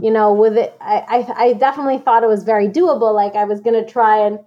you 0.00 0.10
know, 0.10 0.32
with 0.32 0.56
it, 0.56 0.76
I, 0.80 1.04
I, 1.08 1.44
I 1.44 1.52
definitely 1.54 1.98
thought 1.98 2.22
it 2.22 2.28
was 2.28 2.42
very 2.42 2.68
doable. 2.68 3.14
Like 3.14 3.34
I 3.34 3.44
was 3.44 3.60
going 3.60 3.82
to 3.82 3.90
try 3.90 4.26
and 4.26 4.38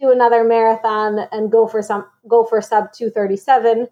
do 0.00 0.10
another 0.10 0.44
marathon 0.44 1.20
and 1.32 1.50
go 1.50 1.66
for 1.66 1.82
some 1.82 2.06
go 2.28 2.44
for 2.44 2.60
sub 2.60 2.92
237 2.92 3.88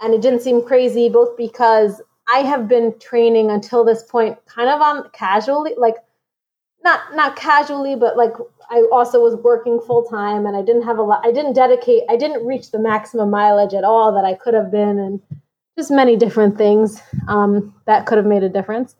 and 0.00 0.14
it 0.14 0.20
didn't 0.20 0.40
seem 0.40 0.62
crazy 0.62 1.08
both 1.08 1.36
because 1.36 2.00
I 2.32 2.38
have 2.38 2.68
been 2.68 2.98
training 3.00 3.50
until 3.50 3.84
this 3.84 4.02
point 4.04 4.38
kind 4.46 4.68
of 4.68 4.80
on 4.80 5.10
casually 5.12 5.74
like 5.76 5.96
not 6.84 7.00
not 7.14 7.36
casually 7.36 7.96
but 7.96 8.16
like 8.16 8.32
I 8.70 8.86
also 8.92 9.20
was 9.20 9.36
working 9.36 9.80
full 9.80 10.04
time 10.04 10.46
and 10.46 10.56
I 10.56 10.62
didn't 10.62 10.82
have 10.82 10.98
a 10.98 11.02
lot 11.02 11.26
I 11.26 11.32
didn't 11.32 11.54
dedicate 11.54 12.04
I 12.08 12.16
didn't 12.16 12.46
reach 12.46 12.70
the 12.70 12.78
maximum 12.78 13.30
mileage 13.30 13.74
at 13.74 13.84
all 13.84 14.12
that 14.14 14.24
I 14.24 14.34
could 14.34 14.54
have 14.54 14.70
been 14.70 14.98
and 14.98 15.20
just 15.76 15.90
many 15.90 16.16
different 16.16 16.58
things 16.58 17.00
um, 17.28 17.74
that 17.86 18.06
could 18.06 18.18
have 18.18 18.26
made 18.26 18.42
a 18.42 18.48
difference 18.48 18.94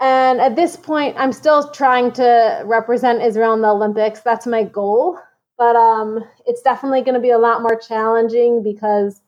and 0.00 0.40
at 0.40 0.56
this 0.56 0.76
point, 0.76 1.16
I'm 1.18 1.32
still 1.32 1.70
trying 1.70 2.12
to 2.12 2.62
represent 2.64 3.22
Israel 3.22 3.54
in 3.54 3.62
the 3.62 3.68
Olympics. 3.68 4.20
That's 4.20 4.46
my 4.46 4.64
goal. 4.64 5.18
But 5.56 5.76
um, 5.76 6.24
it's 6.46 6.62
definitely 6.62 7.02
going 7.02 7.14
to 7.14 7.20
be 7.20 7.30
a 7.30 7.38
lot 7.38 7.62
more 7.62 7.76
challenging 7.76 8.62
because 8.62 9.22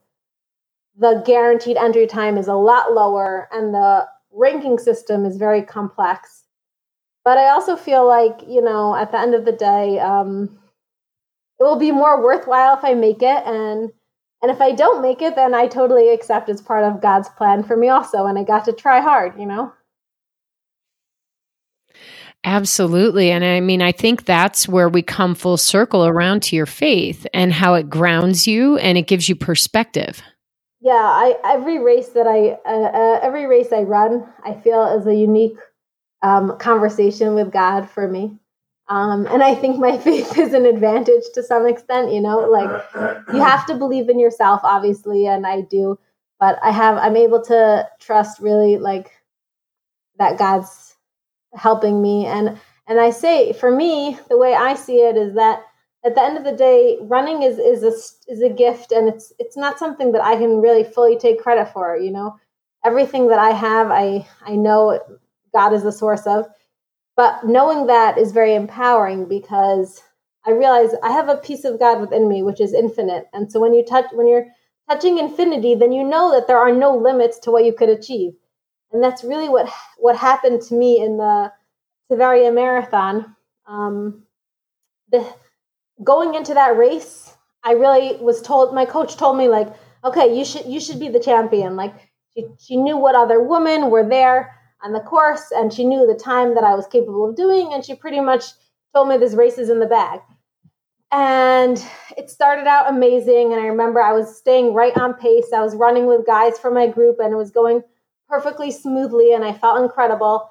the 0.99 1.23
guaranteed 1.27 1.77
entry 1.77 2.07
time 2.07 2.37
is 2.39 2.49
a 2.49 2.55
lot 2.55 2.93
lower 2.93 3.49
and 3.53 3.73
the 3.73 4.07
ranking 4.33 4.79
system 4.79 5.25
is 5.25 5.37
very 5.37 5.63
complex. 5.63 6.45
But 7.25 7.39
I 7.39 7.51
also 7.51 7.77
feel 7.77 8.07
like, 8.07 8.41
you 8.47 8.63
know, 8.63 8.95
at 8.95 9.11
the 9.13 9.19
end 9.19 9.35
of 9.35 9.45
the 9.45 9.53
day, 9.53 9.99
um, 9.99 10.59
it 11.59 11.65
will 11.65 11.79
be 11.79 11.91
more 11.91 12.23
worthwhile 12.23 12.77
if 12.77 12.85
I 12.85 12.95
make 12.95 13.23
it. 13.23 13.43
And 13.47 13.91
and 14.43 14.51
if 14.51 14.61
I 14.61 14.73
don't 14.73 15.03
make 15.03 15.23
it, 15.23 15.35
then 15.35 15.55
I 15.55 15.67
totally 15.67 16.11
accept 16.11 16.49
it's 16.49 16.61
part 16.61 16.85
of 16.85 17.01
God's 17.01 17.29
plan 17.31 17.63
for 17.65 17.77
me 17.77 17.89
also. 17.89 18.27
And 18.27 18.39
I 18.39 18.45
got 18.45 18.67
to 18.67 18.73
try 18.73 19.01
hard, 19.01 19.39
you 19.41 19.47
know? 19.47 19.73
Absolutely. 22.47 23.33
And 23.33 23.45
I 23.45 23.59
mean, 23.59 23.83
I 23.83 23.91
think 23.91 24.25
that's 24.25 24.69
where 24.69 24.89
we 24.89 25.03
come 25.03 25.35
full 25.35 25.57
circle 25.57 26.07
around 26.07 26.45
to 26.45 26.57
your 26.57 26.65
faith 26.65 27.27
and 27.35 27.53
how 27.53 27.75
it 27.75 27.91
grounds 27.91 28.47
you 28.47 28.79
and 28.79 28.97
it 28.97 29.09
gives 29.09 29.29
you 29.29 29.35
perspective. 29.35 30.23
Yeah, 30.81 30.93
I 30.93 31.35
every 31.45 31.81
race 31.81 32.11
that 32.11 32.29
I 32.29 32.51
uh, 32.65 32.85
uh, 32.85 33.21
every 33.21 33.47
race 33.47 33.73
I 33.73 33.81
run, 33.83 34.25
I 34.45 34.55
feel 34.55 34.87
is 34.97 35.09
a 35.09 35.15
unique 35.15 35.57
um, 36.23 36.57
conversation 36.59 37.35
with 37.35 37.51
God 37.51 37.91
for 37.91 38.07
me. 38.07 38.39
Um, 38.89 39.27
and 39.27 39.43
I 39.43 39.57
think 39.57 39.81
my 39.81 39.99
faith 40.05 40.39
is 40.39 40.55
an 40.55 40.67
advantage 40.67 41.25
to 41.35 41.43
some 41.43 41.67
extent. 41.67 42.13
You 42.13 42.21
know, 42.21 42.39
like 42.49 42.71
you 43.33 43.41
have 43.41 43.67
to 43.67 43.75
believe 43.75 44.09
in 44.09 44.21
yourself, 44.21 44.61
obviously, 44.63 45.27
and 45.27 45.45
I 45.45 45.63
do. 45.63 45.99
But 46.39 46.61
I 46.63 46.71
have 46.71 46.97
I'm 46.99 47.17
able 47.17 47.43
to 47.47 47.89
trust 47.99 48.39
really 48.39 48.79
like 48.79 49.11
that 50.19 50.39
God's 50.39 50.96
helping 51.57 52.03
me. 52.03 52.27
And 52.27 52.59
and 52.87 53.01
I 53.01 53.11
say 53.11 53.53
for 53.53 53.71
me 53.71 54.19
the 54.29 54.39
way 54.39 54.55
I 54.55 54.75
see 54.75 55.01
it 55.01 55.17
is 55.17 55.35
that 55.35 55.63
at 56.05 56.15
the 56.15 56.23
end 56.23 56.39
of 56.39 56.45
the 56.45 56.53
day 56.53 56.99
running 57.01 57.43
is 57.43 57.59
is 57.59 57.83
a 57.83 58.33
is 58.33 58.43
a 58.43 58.49
gift 58.49 58.93
and 58.93 59.09
it's 59.09 59.33
it's 59.39 59.57
not 59.57 59.79
something 59.79 60.13
that 60.13 60.23
I 60.23 60.37
can 60.37 60.61
really 60.61 60.85
fully 60.85 61.19
take 61.19 61.43
credit 61.43 61.73
for 61.73 61.97
you 61.97 62.11
know? 62.11 62.37
Everything 62.85 63.29
that 63.29 63.39
I 63.39 63.51
have 63.51 63.91
I 63.91 64.27
I 64.43 64.57
know 64.57 65.01
God 65.53 65.73
is 65.73 65.83
the 65.83 65.93
source 65.93 66.27
of. 66.27 66.47
But 67.17 67.45
knowing 67.45 67.87
that 67.87 68.19
is 68.19 68.33
very 68.33 68.55
empowering 68.55 69.27
because 69.27 70.03
I 70.47 70.51
realize 70.51 70.91
I 71.03 71.11
have 71.11 71.29
a 71.29 71.39
piece 71.39 71.65
of 71.65 71.81
God 71.81 72.01
within 72.01 72.29
me 72.29 72.43
which 72.43 72.61
is 72.61 72.73
infinite. 72.73 73.27
And 73.33 73.51
so 73.51 73.59
when 73.59 73.75
you 73.75 73.85
touch 73.85 74.07
when 74.13 74.29
you're 74.29 74.47
touching 74.89 75.19
infinity 75.19 75.75
then 75.75 75.93
you 75.93 76.05
know 76.05 76.31
that 76.33 76.47
there 76.47 76.59
are 76.59 76.73
no 76.73 76.97
limits 76.97 77.39
to 77.41 77.51
what 77.51 77.65
you 77.65 77.73
could 77.73 77.89
achieve 77.89 78.33
and 78.97 79.05
that's 79.05 79.23
really 79.23 79.51
what 79.51 79.69
what 79.99 80.17
happened 80.17 80.63
to 80.63 80.75
me 80.75 81.05
in 81.05 81.19
the 81.19 81.53
Tveria 82.11 82.53
Marathon. 82.53 83.37
Um, 83.67 84.23
the 85.13 85.23
going 86.03 86.35
into 86.35 86.55
that 86.55 86.79
race, 86.79 87.35
I 87.63 87.73
really 87.73 88.17
was 88.17 88.41
told. 88.41 88.75
My 88.75 88.87
coach 88.87 89.19
told 89.19 89.37
me 89.37 89.49
like, 89.49 89.69
okay, 90.03 90.35
you 90.35 90.47
should 90.47 90.65
you 90.65 90.81
should 90.81 90.99
be 90.99 91.11
the 91.11 91.21
champion. 91.21 91.77
Like 91.77 91.95
she 92.35 92.47
she 92.59 92.77
knew 92.79 92.97
what 92.97 93.15
other 93.15 93.43
women 93.43 93.91
were 93.91 94.09
there 94.09 94.57
on 94.83 94.95
the 94.95 95.01
course, 95.01 95.53
and 95.55 95.71
she 95.71 95.85
knew 95.85 96.07
the 96.07 96.19
time 96.19 96.55
that 96.55 96.65
I 96.65 96.75
was 96.75 96.87
capable 96.87 97.29
of 97.29 97.37
doing, 97.37 97.75
and 97.75 97.85
she 97.85 97.95
pretty 97.95 98.21
much 98.21 98.45
told 98.95 99.11
me 99.11 99.19
this 99.19 99.35
race 99.35 99.59
is 99.59 99.69
in 99.69 99.79
the 99.79 99.87
bag. 99.87 100.21
And 101.13 101.85
it 102.17 102.31
started 102.31 102.67
out 102.67 102.89
amazing, 102.89 103.53
and 103.53 103.61
I 103.61 103.67
remember 103.67 104.01
I 104.01 104.15
was 104.15 104.39
staying 104.39 104.73
right 104.73 104.97
on 104.97 105.13
pace. 105.13 105.53
I 105.55 105.61
was 105.61 105.77
running 105.77 106.07
with 106.07 106.27
guys 106.27 106.59
from 106.59 106.73
my 106.73 106.87
group, 106.87 107.19
and 107.21 107.31
it 107.31 107.37
was 107.37 107.51
going 107.51 107.83
perfectly 108.29 108.71
smoothly 108.71 109.33
and 109.33 109.45
I 109.45 109.53
felt 109.53 109.83
incredible. 109.83 110.51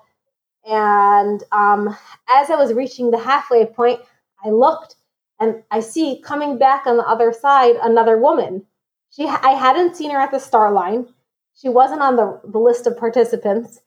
And 0.65 1.43
um, 1.51 1.95
as 2.29 2.49
I 2.49 2.55
was 2.55 2.73
reaching 2.73 3.11
the 3.11 3.19
halfway 3.19 3.65
point, 3.65 3.99
I 4.43 4.49
looked 4.49 4.95
and 5.39 5.63
I 5.71 5.79
see 5.79 6.21
coming 6.23 6.57
back 6.57 6.87
on 6.87 6.97
the 6.97 7.07
other 7.07 7.33
side 7.33 7.75
another 7.81 8.17
woman. 8.17 8.65
She, 9.09 9.25
I 9.25 9.51
hadn't 9.51 9.95
seen 9.95 10.11
her 10.11 10.19
at 10.19 10.31
the 10.31 10.39
star 10.39 10.71
line. 10.71 11.07
She 11.55 11.69
wasn't 11.69 12.01
on 12.01 12.15
the, 12.15 12.39
the 12.43 12.59
list 12.59 12.85
of 12.85 12.97
participants, 12.97 13.79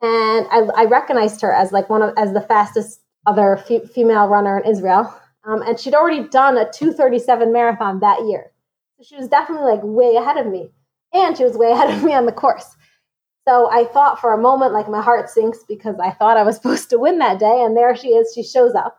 and 0.00 0.46
I, 0.50 0.62
I 0.76 0.84
recognized 0.86 1.40
her 1.42 1.52
as 1.52 1.70
like 1.70 1.88
one 1.88 2.02
of 2.02 2.14
as 2.16 2.32
the 2.32 2.40
fastest 2.40 3.00
other 3.26 3.56
female 3.94 4.26
runner 4.26 4.58
in 4.58 4.68
Israel. 4.68 5.14
Um, 5.44 5.62
and 5.62 5.78
she'd 5.78 5.94
already 5.94 6.28
done 6.28 6.56
a 6.56 6.70
237 6.70 7.52
marathon 7.52 8.00
that 8.00 8.26
year, 8.26 8.50
so 8.96 9.04
she 9.04 9.16
was 9.16 9.28
definitely 9.28 9.70
like 9.70 9.82
way 9.84 10.16
ahead 10.16 10.36
of 10.36 10.46
me, 10.46 10.70
and 11.12 11.36
she 11.36 11.44
was 11.44 11.56
way 11.56 11.70
ahead 11.72 11.90
of 11.90 12.02
me 12.02 12.14
on 12.14 12.26
the 12.26 12.32
course. 12.32 12.76
So 13.46 13.70
I 13.70 13.84
thought 13.84 14.20
for 14.20 14.32
a 14.32 14.40
moment, 14.40 14.72
like 14.72 14.88
my 14.88 15.02
heart 15.02 15.28
sinks 15.28 15.64
because 15.66 15.96
I 16.00 16.10
thought 16.10 16.36
I 16.36 16.42
was 16.42 16.56
supposed 16.62 16.90
to 16.90 16.98
win 16.98 17.18
that 17.18 17.38
day. 17.38 17.62
And 17.62 17.76
there 17.76 17.94
she 17.96 18.08
is, 18.08 18.32
she 18.34 18.42
shows 18.42 18.74
up. 18.74 18.98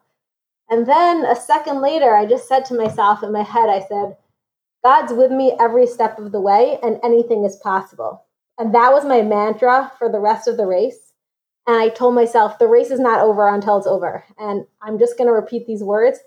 And 0.69 0.87
then 0.87 1.25
a 1.25 1.35
second 1.35 1.81
later, 1.81 2.15
I 2.15 2.25
just 2.25 2.47
said 2.47 2.65
to 2.65 2.73
myself 2.73 3.21
in 3.21 3.31
my 3.31 3.43
head, 3.43 3.69
I 3.69 3.81
said, 3.81 4.17
God's 4.83 5.13
with 5.13 5.31
me 5.31 5.55
every 5.59 5.87
step 5.87 6.19
of 6.19 6.31
the 6.31 6.41
way, 6.41 6.77
and 6.83 6.99
anything 7.03 7.45
is 7.45 7.55
possible. 7.57 8.25
And 8.57 8.73
that 8.75 8.91
was 8.91 9.05
my 9.05 9.21
mantra 9.21 9.91
for 9.97 10.11
the 10.11 10.19
rest 10.19 10.47
of 10.47 10.57
the 10.57 10.65
race. 10.65 11.13
And 11.65 11.77
I 11.77 11.89
told 11.89 12.15
myself, 12.15 12.59
the 12.59 12.67
race 12.67 12.91
is 12.91 12.99
not 12.99 13.21
over 13.21 13.47
until 13.47 13.77
it's 13.77 13.87
over. 13.87 14.25
And 14.37 14.65
I'm 14.81 14.99
just 14.99 15.17
going 15.17 15.27
to 15.27 15.33
repeat 15.33 15.65
these 15.65 15.83
words 15.83 16.19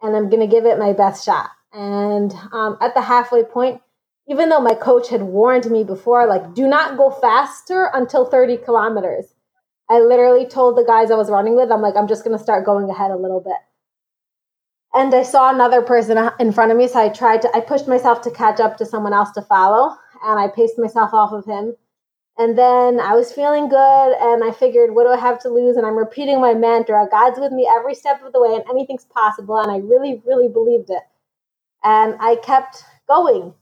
and 0.00 0.16
I'm 0.16 0.28
going 0.28 0.40
to 0.40 0.54
give 0.54 0.64
it 0.64 0.78
my 0.78 0.92
best 0.92 1.24
shot. 1.24 1.50
And 1.72 2.32
um, 2.52 2.78
at 2.80 2.94
the 2.94 3.00
halfway 3.00 3.42
point, 3.42 3.80
even 4.28 4.48
though 4.48 4.60
my 4.60 4.74
coach 4.74 5.08
had 5.08 5.22
warned 5.22 5.70
me 5.70 5.84
before, 5.84 6.26
like, 6.26 6.54
do 6.54 6.66
not 6.66 6.96
go 6.96 7.10
faster 7.10 7.90
until 7.94 8.24
30 8.24 8.58
kilometers. 8.58 9.26
I 9.88 10.00
literally 10.00 10.46
told 10.46 10.76
the 10.76 10.84
guys 10.84 11.10
I 11.10 11.16
was 11.16 11.30
running 11.30 11.54
with, 11.56 11.70
I'm 11.70 11.82
like, 11.82 11.94
I'm 11.96 12.08
just 12.08 12.24
going 12.24 12.36
to 12.36 12.42
start 12.42 12.66
going 12.66 12.90
ahead 12.90 13.12
a 13.12 13.16
little 13.16 13.40
bit. 13.40 13.56
And 14.94 15.14
I 15.14 15.22
saw 15.22 15.50
another 15.52 15.82
person 15.82 16.18
in 16.40 16.52
front 16.52 16.72
of 16.72 16.78
me, 16.78 16.88
so 16.88 16.98
I 16.98 17.08
tried 17.08 17.42
to, 17.42 17.50
I 17.54 17.60
pushed 17.60 17.86
myself 17.86 18.22
to 18.22 18.30
catch 18.30 18.60
up 18.60 18.78
to 18.78 18.86
someone 18.86 19.12
else 19.12 19.30
to 19.32 19.42
follow, 19.42 19.94
and 20.24 20.40
I 20.40 20.48
paced 20.48 20.78
myself 20.78 21.12
off 21.12 21.32
of 21.32 21.44
him. 21.44 21.76
And 22.38 22.58
then 22.58 23.00
I 23.00 23.14
was 23.14 23.32
feeling 23.32 23.68
good 23.68 24.12
and 24.20 24.44
I 24.44 24.50
figured, 24.52 24.94
what 24.94 25.04
do 25.04 25.08
I 25.10 25.18
have 25.18 25.38
to 25.40 25.48
lose? 25.48 25.76
And 25.76 25.86
I'm 25.86 25.96
repeating 25.96 26.38
my 26.38 26.52
mantra 26.52 27.06
God's 27.10 27.40
with 27.40 27.50
me 27.50 27.66
every 27.66 27.94
step 27.94 28.22
of 28.22 28.32
the 28.32 28.42
way 28.42 28.54
and 28.54 28.64
anything's 28.68 29.06
possible. 29.06 29.56
And 29.58 29.70
I 29.70 29.78
really, 29.78 30.22
really 30.26 30.48
believed 30.48 30.90
it. 30.90 31.02
And 31.82 32.16
I 32.20 32.36
kept 32.36 32.84
going. 33.08 33.54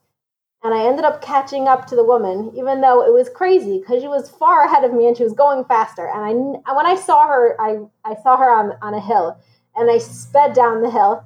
And 0.65 0.73
I 0.73 0.87
ended 0.87 1.05
up 1.05 1.21
catching 1.21 1.69
up 1.69 1.87
to 1.89 1.95
the 1.95 2.03
woman, 2.03 2.51
even 2.57 2.81
though 2.81 3.05
it 3.05 3.13
was 3.13 3.29
crazy 3.29 3.79
because 3.79 4.01
she 4.01 4.09
was 4.09 4.31
far 4.31 4.65
ahead 4.65 4.83
of 4.83 4.95
me 4.95 5.07
and 5.07 5.15
she 5.15 5.23
was 5.23 5.35
going 5.35 5.63
faster. 5.67 6.09
And 6.09 6.57
I, 6.65 6.75
when 6.75 6.87
I 6.87 6.95
saw 6.95 7.29
her, 7.29 7.55
I, 7.61 7.81
I 8.07 8.15
saw 8.23 8.39
her 8.39 8.51
on, 8.51 8.73
on 8.81 8.95
a 8.95 9.01
hill 9.01 9.39
and 9.77 9.91
I 9.91 9.99
sped 9.99 10.55
down 10.55 10.81
the 10.81 10.91
hill. 10.91 11.23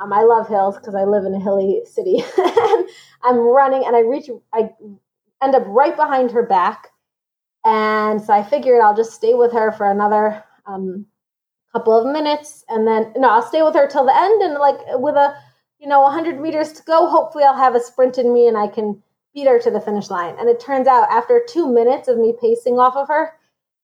Um, 0.00 0.12
I 0.12 0.24
love 0.24 0.48
hills 0.48 0.76
because 0.76 0.96
I 0.96 1.04
live 1.04 1.24
in 1.24 1.32
a 1.32 1.38
hilly 1.38 1.82
city. 1.84 2.24
I'm 3.22 3.38
running 3.38 3.84
and 3.86 3.94
I 3.94 4.00
reach, 4.00 4.28
I 4.52 4.70
end 5.40 5.54
up 5.54 5.62
right 5.68 5.94
behind 5.94 6.32
her 6.32 6.42
back. 6.42 6.88
And 7.64 8.20
so 8.20 8.32
I 8.32 8.42
figured 8.42 8.80
I'll 8.82 8.96
just 8.96 9.12
stay 9.12 9.34
with 9.34 9.52
her 9.52 9.70
for 9.70 9.88
another 9.88 10.42
um, 10.66 11.06
couple 11.72 11.96
of 11.96 12.12
minutes. 12.12 12.64
And 12.68 12.84
then, 12.84 13.12
no, 13.16 13.30
I'll 13.30 13.46
stay 13.46 13.62
with 13.62 13.76
her 13.76 13.86
till 13.86 14.06
the 14.06 14.16
end. 14.16 14.42
And 14.42 14.54
like 14.54 14.78
with 14.94 15.14
a, 15.14 15.36
you 15.82 15.88
know, 15.88 16.00
100 16.00 16.40
meters 16.40 16.72
to 16.72 16.82
go, 16.84 17.08
hopefully 17.08 17.44
I'll 17.44 17.56
have 17.56 17.74
a 17.74 17.80
sprint 17.80 18.16
in 18.16 18.32
me 18.32 18.46
and 18.46 18.56
I 18.56 18.68
can 18.68 19.02
beat 19.34 19.48
her 19.48 19.58
to 19.58 19.70
the 19.70 19.80
finish 19.80 20.10
line. 20.10 20.36
And 20.38 20.48
it 20.48 20.60
turns 20.60 20.86
out 20.86 21.10
after 21.10 21.42
two 21.46 21.66
minutes 21.66 22.06
of 22.06 22.18
me 22.18 22.34
pacing 22.40 22.78
off 22.78 22.96
of 22.96 23.08
her, 23.08 23.32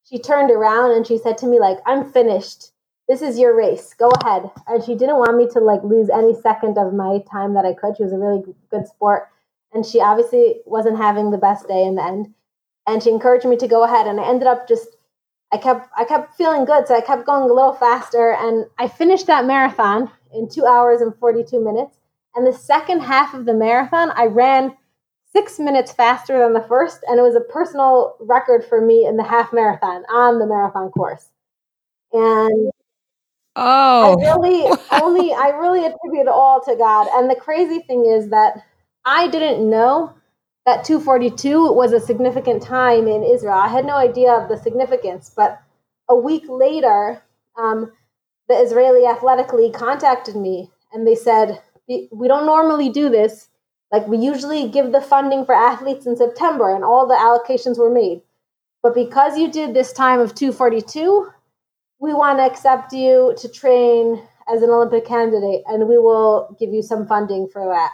she 0.08 0.18
turned 0.18 0.50
around 0.50 0.92
and 0.92 1.04
she 1.04 1.18
said 1.18 1.36
to 1.38 1.46
me, 1.46 1.58
like, 1.58 1.78
I'm 1.86 2.10
finished. 2.10 2.70
This 3.08 3.20
is 3.20 3.38
your 3.38 3.56
race. 3.56 3.94
Go 3.94 4.10
ahead. 4.22 4.48
And 4.68 4.82
she 4.84 4.94
didn't 4.94 5.18
want 5.18 5.36
me 5.36 5.48
to 5.48 5.58
like 5.58 5.82
lose 5.82 6.08
any 6.08 6.34
second 6.40 6.78
of 6.78 6.94
my 6.94 7.18
time 7.30 7.54
that 7.54 7.64
I 7.64 7.74
could. 7.74 7.96
She 7.96 8.04
was 8.04 8.12
a 8.12 8.18
really 8.18 8.42
good 8.70 8.86
sport 8.86 9.28
and 9.72 9.84
she 9.84 10.00
obviously 10.00 10.60
wasn't 10.66 10.96
having 10.96 11.30
the 11.30 11.38
best 11.38 11.68
day 11.68 11.84
in 11.84 11.96
the 11.96 12.04
end 12.04 12.34
and 12.86 13.02
she 13.02 13.10
encouraged 13.10 13.46
me 13.46 13.56
to 13.56 13.68
go 13.68 13.84
ahead 13.84 14.06
and 14.06 14.20
i 14.20 14.28
ended 14.28 14.46
up 14.46 14.66
just 14.68 14.96
i 15.52 15.56
kept 15.56 15.88
i 15.96 16.04
kept 16.04 16.34
feeling 16.36 16.64
good 16.64 16.86
so 16.86 16.94
i 16.94 17.00
kept 17.00 17.26
going 17.26 17.48
a 17.48 17.52
little 17.52 17.74
faster 17.74 18.32
and 18.32 18.66
i 18.78 18.88
finished 18.88 19.26
that 19.26 19.44
marathon 19.46 20.10
in 20.32 20.48
two 20.48 20.66
hours 20.66 21.00
and 21.00 21.14
42 21.18 21.62
minutes 21.62 21.98
and 22.34 22.46
the 22.46 22.52
second 22.52 23.00
half 23.00 23.34
of 23.34 23.44
the 23.44 23.54
marathon 23.54 24.10
i 24.16 24.24
ran 24.24 24.76
six 25.32 25.58
minutes 25.58 25.92
faster 25.92 26.38
than 26.38 26.52
the 26.52 26.66
first 26.68 27.00
and 27.08 27.18
it 27.18 27.22
was 27.22 27.34
a 27.34 27.40
personal 27.40 28.16
record 28.20 28.64
for 28.64 28.80
me 28.80 29.06
in 29.06 29.16
the 29.16 29.24
half 29.24 29.52
marathon 29.52 30.04
on 30.10 30.38
the 30.38 30.46
marathon 30.46 30.90
course 30.90 31.28
and 32.12 32.72
Oh, 33.60 34.16
I 34.20 34.36
really 34.36 34.78
only 35.02 35.32
I 35.32 35.48
really 35.48 35.84
attribute 35.84 36.22
it 36.22 36.28
all 36.28 36.60
to 36.62 36.76
God. 36.76 37.08
And 37.12 37.28
the 37.28 37.34
crazy 37.34 37.80
thing 37.80 38.06
is 38.06 38.30
that 38.30 38.64
I 39.04 39.26
didn't 39.26 39.68
know 39.68 40.14
that 40.64 40.84
242 40.84 41.72
was 41.72 41.92
a 41.92 41.98
significant 41.98 42.62
time 42.62 43.08
in 43.08 43.24
Israel. 43.24 43.54
I 43.54 43.68
had 43.68 43.84
no 43.84 43.96
idea 43.96 44.32
of 44.32 44.48
the 44.48 44.56
significance, 44.56 45.32
but 45.34 45.60
a 46.08 46.14
week 46.14 46.44
later, 46.48 47.20
um, 47.56 47.90
the 48.48 48.54
Israeli 48.54 49.06
Athletic 49.06 49.52
League 49.52 49.74
contacted 49.74 50.36
me 50.36 50.70
and 50.92 51.06
they 51.06 51.14
said, 51.14 51.60
We 51.86 52.28
don't 52.28 52.46
normally 52.46 52.88
do 52.90 53.08
this. 53.08 53.48
Like, 53.90 54.06
we 54.06 54.18
usually 54.18 54.68
give 54.68 54.92
the 54.92 55.00
funding 55.00 55.46
for 55.46 55.54
athletes 55.54 56.06
in 56.06 56.14
September, 56.16 56.74
and 56.74 56.84
all 56.84 57.06
the 57.06 57.14
allocations 57.14 57.78
were 57.78 57.92
made. 57.92 58.20
But 58.82 58.94
because 58.94 59.38
you 59.38 59.50
did 59.50 59.72
this 59.72 59.94
time 59.94 60.20
of 60.20 60.34
242, 60.34 61.26
we 61.98 62.12
want 62.12 62.38
to 62.38 62.44
accept 62.44 62.92
you 62.92 63.34
to 63.38 63.48
train 63.48 64.22
as 64.52 64.62
an 64.62 64.70
Olympic 64.70 65.06
candidate, 65.06 65.62
and 65.66 65.88
we 65.88 65.98
will 65.98 66.54
give 66.60 66.72
you 66.72 66.82
some 66.82 67.06
funding 67.06 67.48
for 67.48 67.64
that. 67.64 67.92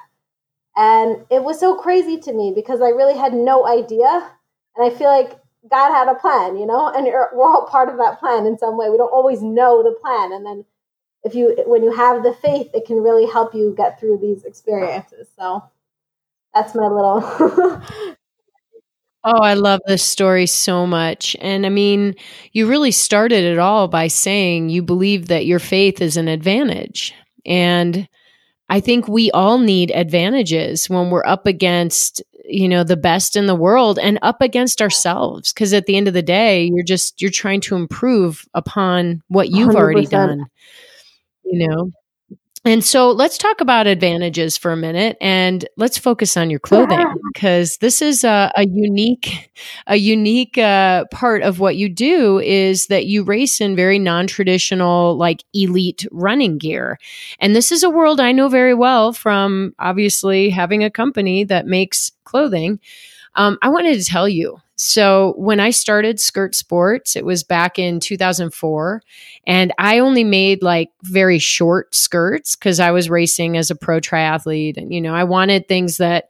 And 0.77 1.25
it 1.31 1.45
was 1.45 1.61
so 1.61 1.77
crazy 1.77 2.19
to 2.19 2.33
me 2.33 2.53
because 2.55 2.81
I 2.81 2.89
really 2.89 3.17
had 3.17 3.33
no 3.33 3.67
idea. 3.67 4.33
And 4.77 4.85
I 4.85 4.91
feel 4.91 5.09
like 5.09 5.39
God 5.71 5.93
had 5.93 6.09
a 6.09 6.15
plan, 6.15 6.57
you 6.57 6.67
know, 6.67 6.89
and 6.89 7.07
we're 7.07 7.51
all 7.51 7.67
part 7.67 7.89
of 7.89 7.97
that 7.97 8.21
plan 8.21 8.47
in 8.47 8.59
some 8.59 8.77
way. 8.77 8.91
We 8.91 8.99
don't 8.99 9.13
always 9.13 9.43
know 9.43 9.83
the 9.83 9.97
plan. 10.01 10.33
And 10.33 10.45
then 10.45 10.65
if 11.23 11.35
you, 11.35 11.57
when 11.67 11.83
you 11.83 11.91
have 11.91 12.23
the 12.23 12.35
faith, 12.35 12.71
it 12.75 12.87
can 12.87 13.03
really 13.03 13.27
help 13.27 13.55
you 13.55 13.75
get 13.77 13.99
through 13.99 14.19
these 14.19 14.45
experiences. 14.45 15.29
So 15.39 15.65
that's 16.55 16.75
my 16.75 16.87
little. 16.87 17.23
oh, 19.25 19.41
I 19.41 19.55
love 19.55 19.81
this 19.87 20.03
story 20.03 20.47
so 20.47 20.87
much. 20.87 21.35
And 21.41 21.65
I 21.65 21.71
mean, 21.71 22.15
you 22.53 22.69
really 22.69 22.91
started 22.91 23.43
it 23.43 23.59
all 23.59 23.89
by 23.89 24.09
saying 24.09 24.69
you 24.69 24.83
believe 24.83 25.29
that 25.29 25.47
your 25.47 25.59
faith 25.59 26.03
is 26.03 26.19
an 26.19 26.29
advantage. 26.29 27.15
And 27.47 28.07
I 28.69 28.81
think 28.81 29.09
we 29.09 29.31
all 29.31 29.59
need 29.59 29.91
advantages 29.93 30.89
when 30.91 31.11
we're 31.11 31.27
up 31.27 31.47
against, 31.47 32.23
you 32.45 32.69
know, 32.69 32.85
the 32.85 32.97
best 32.97 33.37
in 33.37 33.47
the 33.47 33.55
world 33.55 33.99
and 33.99 34.19
up 34.23 34.41
against 34.41 34.83
ourselves. 34.83 35.53
Cause 35.53 35.73
at 35.73 35.87
the 35.87 35.97
end 35.97 36.09
of 36.09 36.15
the 36.15 36.23
day, 36.23 36.71
you're 36.73 36.85
just, 36.85 37.21
you're 37.21 37.31
trying 37.31 37.61
to 37.63 37.77
improve 37.77 38.47
upon 38.55 39.23
what 39.29 39.51
you've 39.51 39.71
100%. 39.71 39.77
already 39.77 40.07
done, 40.07 40.47
you 41.45 41.67
know? 41.67 41.91
And 42.67 42.83
so 42.83 43.11
let's 43.11 43.37
talk 43.37 43.61
about 43.61 43.87
advantages 43.87 44.57
for 44.57 44.73
a 44.73 44.77
minute 44.77 45.19
and 45.21 45.69
let's 45.77 45.99
focus 45.99 46.35
on 46.35 46.49
your 46.49 46.61
clothing 46.61 47.05
because 47.35 47.77
this 47.79 48.01
is 48.01 48.25
a, 48.25 48.51
a, 48.57 48.67
unique, 48.67 49.51
a 49.87 49.97
unique 49.97 50.57
uh, 50.57 51.05
part 51.11 51.43
of 51.43 51.61
what 51.61 51.77
you 51.77 51.91
do 51.91 52.39
is 52.39 52.87
that 52.87 53.05
you 53.05 53.23
race 53.23 53.61
in 53.61 53.77
very 53.77 53.99
non-traditional, 53.99 55.15
like 55.19 55.45
elite 55.53 56.07
running 56.11 56.57
gear. 56.57 56.99
And 57.39 57.55
this 57.55 57.71
is 57.71 57.83
a 57.83 57.91
world 57.91 58.19
I 58.19 58.33
know 58.33 58.49
very 58.49 58.75
well 58.75 59.13
from 59.13 59.75
obviously 59.79 60.49
having 60.49 60.83
a 60.83 60.91
company 60.91 61.45
that 61.45 61.67
makes 61.67 62.13
clothing. 62.25 62.81
Um, 63.35 63.59
I 63.61 63.69
wanted 63.69 63.99
to 63.99 64.05
tell 64.05 64.29
you 64.29 64.59
so 64.77 65.35
when 65.37 65.61
I 65.61 65.71
started 65.71 66.19
Skirt 66.19 66.55
Sports, 66.55 67.15
it 67.15 67.25
was 67.25 67.45
back 67.45 67.79
in 67.79 68.01
2004. 68.01 69.03
And 69.47 69.73
I 69.79 70.01
only 70.01 70.25
made 70.25 70.63
like 70.63 70.91
very 71.03 71.39
short 71.39 71.95
skirts 71.95 72.57
because 72.57 72.81
I 72.81 72.91
was 72.91 73.09
racing 73.09 73.57
as 73.57 73.71
a 73.71 73.77
pro 73.77 74.01
triathlete. 74.01 74.77
And, 74.77 74.93
you 74.93 75.01
know, 75.01 75.15
I 75.15 75.25
wanted 75.25 75.69
things 75.69 75.99
that 75.99 76.29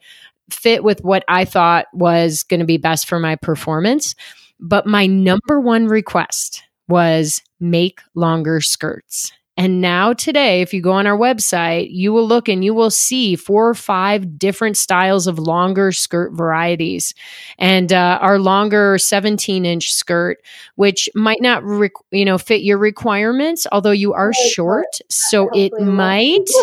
fit 0.51 0.85
with 0.85 1.03
what 1.03 1.25
I 1.27 1.47
thought 1.47 1.87
was 1.95 2.43
going 2.43 2.61
to 2.61 2.67
be 2.67 2.77
best 2.77 3.09
for 3.09 3.19
my 3.19 3.37
performance. 3.37 4.15
But 4.61 4.87
my 4.87 5.07
number 5.07 5.59
one 5.59 5.87
request 5.87 6.63
was 6.87 7.41
make 7.61 8.01
longer 8.15 8.61
skirts. 8.61 9.33
And 9.57 9.81
now, 9.81 10.13
today, 10.13 10.63
if 10.63 10.75
you 10.75 10.81
go 10.81 10.91
on 10.91 11.07
our 11.07 11.17
website, 11.17 11.89
you 11.93 12.13
will 12.13 12.27
look 12.27 12.49
and 12.49 12.65
you 12.65 12.75
will 12.75 12.91
see 12.91 13.37
four 13.37 13.69
or 13.69 13.75
five 13.75 14.37
different 14.37 14.77
styles 14.77 15.29
of 15.29 15.39
longer 15.39 15.93
skirt 15.93 16.33
varieties. 16.33 17.15
And 17.57 17.93
uh, 17.93 18.19
our 18.21 18.41
longer 18.41 18.99
17 18.99 19.65
inch 19.65 19.93
skirt, 19.93 20.39
which 20.75 21.09
might 21.15 21.41
not, 21.41 21.63
re- 21.65 21.91
you 22.11 22.25
know, 22.25 22.37
fit 22.37 22.63
your 22.63 22.79
requirements, 22.79 23.65
although 23.71 23.93
you 23.93 24.13
are 24.13 24.33
short. 24.33 24.99
So 25.09 25.49
it 25.55 25.73
might. 25.81 26.49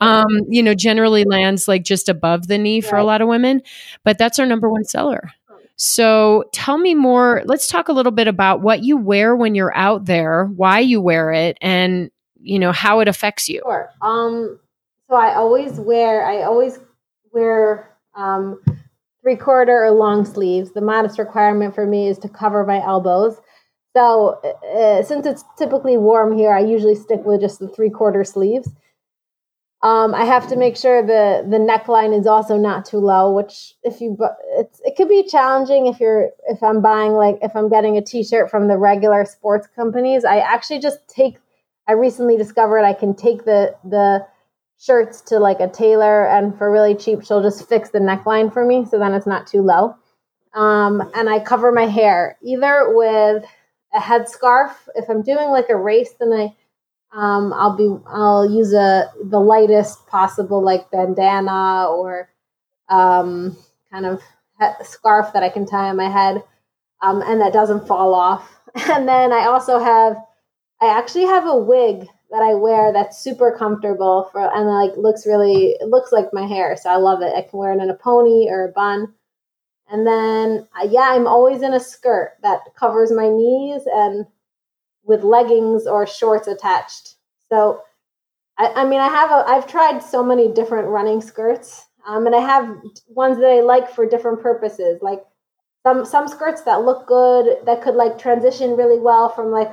Um, 0.00 0.26
you 0.48 0.62
know, 0.62 0.74
generally 0.74 1.24
lands 1.24 1.68
like 1.68 1.82
just 1.82 2.08
above 2.08 2.48
the 2.48 2.58
knee 2.58 2.80
for 2.80 2.96
a 2.96 3.04
lot 3.04 3.20
of 3.20 3.28
women, 3.28 3.62
but 4.04 4.18
that's 4.18 4.38
our 4.38 4.46
number 4.46 4.68
one 4.70 4.84
seller. 4.84 5.30
So 5.76 6.44
tell 6.52 6.78
me 6.78 6.94
more. 6.94 7.42
Let's 7.44 7.68
talk 7.68 7.88
a 7.88 7.92
little 7.92 8.12
bit 8.12 8.28
about 8.28 8.62
what 8.62 8.82
you 8.82 8.96
wear 8.96 9.36
when 9.36 9.54
you're 9.54 9.76
out 9.76 10.06
there, 10.06 10.46
why 10.46 10.80
you 10.80 11.00
wear 11.00 11.32
it, 11.32 11.58
and 11.60 12.10
you 12.40 12.58
know 12.58 12.72
how 12.72 13.00
it 13.00 13.08
affects 13.08 13.48
you. 13.48 13.60
Sure. 13.64 13.90
Um 14.02 14.58
so 15.08 15.14
i 15.16 15.34
always 15.34 15.72
wear 15.78 16.26
i 16.26 16.42
always 16.42 16.78
wear 17.32 17.96
um 18.14 18.60
three 19.22 19.36
quarter 19.36 19.84
or 19.84 19.90
long 19.90 20.24
sleeves. 20.24 20.72
The 20.72 20.80
modest 20.80 21.18
requirement 21.18 21.74
for 21.74 21.86
me 21.86 22.08
is 22.08 22.18
to 22.18 22.28
cover 22.28 22.64
my 22.64 22.82
elbows. 22.82 23.40
So 23.96 24.40
uh, 24.76 25.02
since 25.02 25.26
it's 25.26 25.44
typically 25.56 25.96
warm 25.96 26.36
here 26.36 26.52
i 26.52 26.60
usually 26.60 26.94
stick 26.94 27.24
with 27.24 27.40
just 27.40 27.60
the 27.60 27.68
three 27.68 27.90
quarter 27.90 28.24
sleeves. 28.24 28.68
Um, 29.82 30.14
I 30.14 30.24
have 30.24 30.48
to 30.48 30.56
make 30.56 30.76
sure 30.76 31.02
the 31.02 31.46
the 31.48 31.58
neckline 31.58 32.18
is 32.18 32.26
also 32.26 32.56
not 32.56 32.86
too 32.86 32.98
low, 32.98 33.32
which 33.32 33.74
if 33.82 34.00
you 34.00 34.16
it's 34.58 34.80
it 34.84 34.96
could 34.96 35.08
be 35.08 35.22
challenging 35.22 35.86
if 35.86 36.00
you're 36.00 36.30
if 36.48 36.62
I'm 36.62 36.80
buying 36.80 37.12
like 37.12 37.38
if 37.42 37.54
I'm 37.54 37.68
getting 37.68 37.96
a 37.96 38.02
t-shirt 38.02 38.50
from 38.50 38.68
the 38.68 38.78
regular 38.78 39.24
sports 39.26 39.68
companies. 39.76 40.24
I 40.24 40.38
actually 40.38 40.80
just 40.80 41.06
take 41.08 41.36
I 41.88 41.92
recently 41.92 42.36
discovered 42.36 42.80
I 42.80 42.92
can 42.92 43.14
take 43.14 43.44
the 43.44 43.76
the 43.84 44.26
shirts 44.78 45.20
to 45.22 45.38
like 45.38 45.60
a 45.60 45.68
tailor 45.68 46.26
and 46.26 46.56
for 46.58 46.70
really 46.70 46.94
cheap 46.94 47.24
she'll 47.24 47.42
just 47.42 47.66
fix 47.66 47.90
the 47.90 47.98
neckline 47.98 48.52
for 48.52 48.64
me 48.64 48.84
so 48.84 48.98
then 48.98 49.14
it's 49.14 49.26
not 49.26 49.46
too 49.46 49.62
low. 49.62 49.94
Um, 50.54 51.10
and 51.14 51.28
I 51.28 51.40
cover 51.40 51.70
my 51.70 51.86
hair 51.86 52.38
either 52.42 52.94
with 52.94 53.44
a 53.94 53.98
headscarf. 53.98 54.72
If 54.94 55.08
I'm 55.08 55.22
doing 55.22 55.50
like 55.50 55.68
a 55.68 55.76
race, 55.76 56.14
then 56.18 56.32
I 56.32 56.54
um, 57.14 57.52
I'll 57.52 57.76
be 57.76 57.96
I'll 58.06 58.50
use 58.50 58.72
a 58.72 59.10
the 59.24 59.40
lightest 59.40 60.06
possible 60.06 60.62
like 60.62 60.90
bandana 60.90 61.86
or 61.88 62.30
um, 62.88 63.56
kind 63.90 64.06
of 64.06 64.20
scarf 64.82 65.32
that 65.32 65.42
I 65.42 65.48
can 65.48 65.66
tie 65.66 65.88
on 65.88 65.96
my 65.96 66.08
head 66.08 66.42
um, 67.02 67.22
and 67.22 67.40
that 67.40 67.52
doesn't 67.52 67.86
fall 67.86 68.14
off. 68.14 68.52
And 68.90 69.08
then 69.08 69.32
I 69.32 69.46
also 69.46 69.78
have 69.78 70.18
I 70.80 70.86
actually 70.88 71.24
have 71.24 71.46
a 71.46 71.56
wig 71.56 72.06
that 72.30 72.42
I 72.42 72.54
wear 72.54 72.92
that's 72.92 73.18
super 73.18 73.56
comfortable 73.56 74.28
for 74.32 74.40
and 74.54 74.66
like 74.68 74.96
looks 74.96 75.26
really 75.26 75.76
it 75.80 75.88
looks 75.88 76.12
like 76.12 76.32
my 76.32 76.46
hair, 76.46 76.76
so 76.76 76.90
I 76.90 76.96
love 76.96 77.22
it. 77.22 77.32
I 77.36 77.42
can 77.42 77.58
wear 77.58 77.72
it 77.72 77.82
in 77.82 77.90
a 77.90 77.94
pony 77.94 78.48
or 78.50 78.64
a 78.64 78.72
bun. 78.72 79.14
And 79.88 80.06
then, 80.06 80.66
uh, 80.78 80.88
yeah, 80.90 81.10
I'm 81.12 81.26
always 81.28 81.62
in 81.62 81.74
a 81.74 81.80
skirt 81.80 82.32
that 82.42 82.60
covers 82.76 83.12
my 83.12 83.28
knees 83.28 83.82
and 83.86 84.26
with 85.04 85.22
leggings 85.22 85.86
or 85.86 86.06
shorts 86.06 86.48
attached. 86.48 87.14
So, 87.50 87.82
I, 88.58 88.72
I 88.82 88.84
mean, 88.84 89.00
I 89.00 89.08
have 89.08 89.30
a, 89.30 89.44
I've 89.48 89.66
tried 89.66 90.00
so 90.02 90.24
many 90.24 90.52
different 90.52 90.88
running 90.88 91.20
skirts, 91.20 91.86
um, 92.06 92.26
and 92.26 92.34
I 92.34 92.40
have 92.40 92.76
ones 93.08 93.38
that 93.38 93.50
I 93.50 93.60
like 93.60 93.90
for 93.90 94.08
different 94.08 94.40
purposes. 94.42 95.00
Like 95.02 95.24
some 95.84 96.04
some 96.04 96.28
skirts 96.28 96.62
that 96.62 96.84
look 96.84 97.06
good 97.06 97.58
that 97.66 97.82
could 97.82 97.94
like 97.94 98.18
transition 98.18 98.76
really 98.76 98.98
well 98.98 99.28
from 99.28 99.50
like 99.52 99.72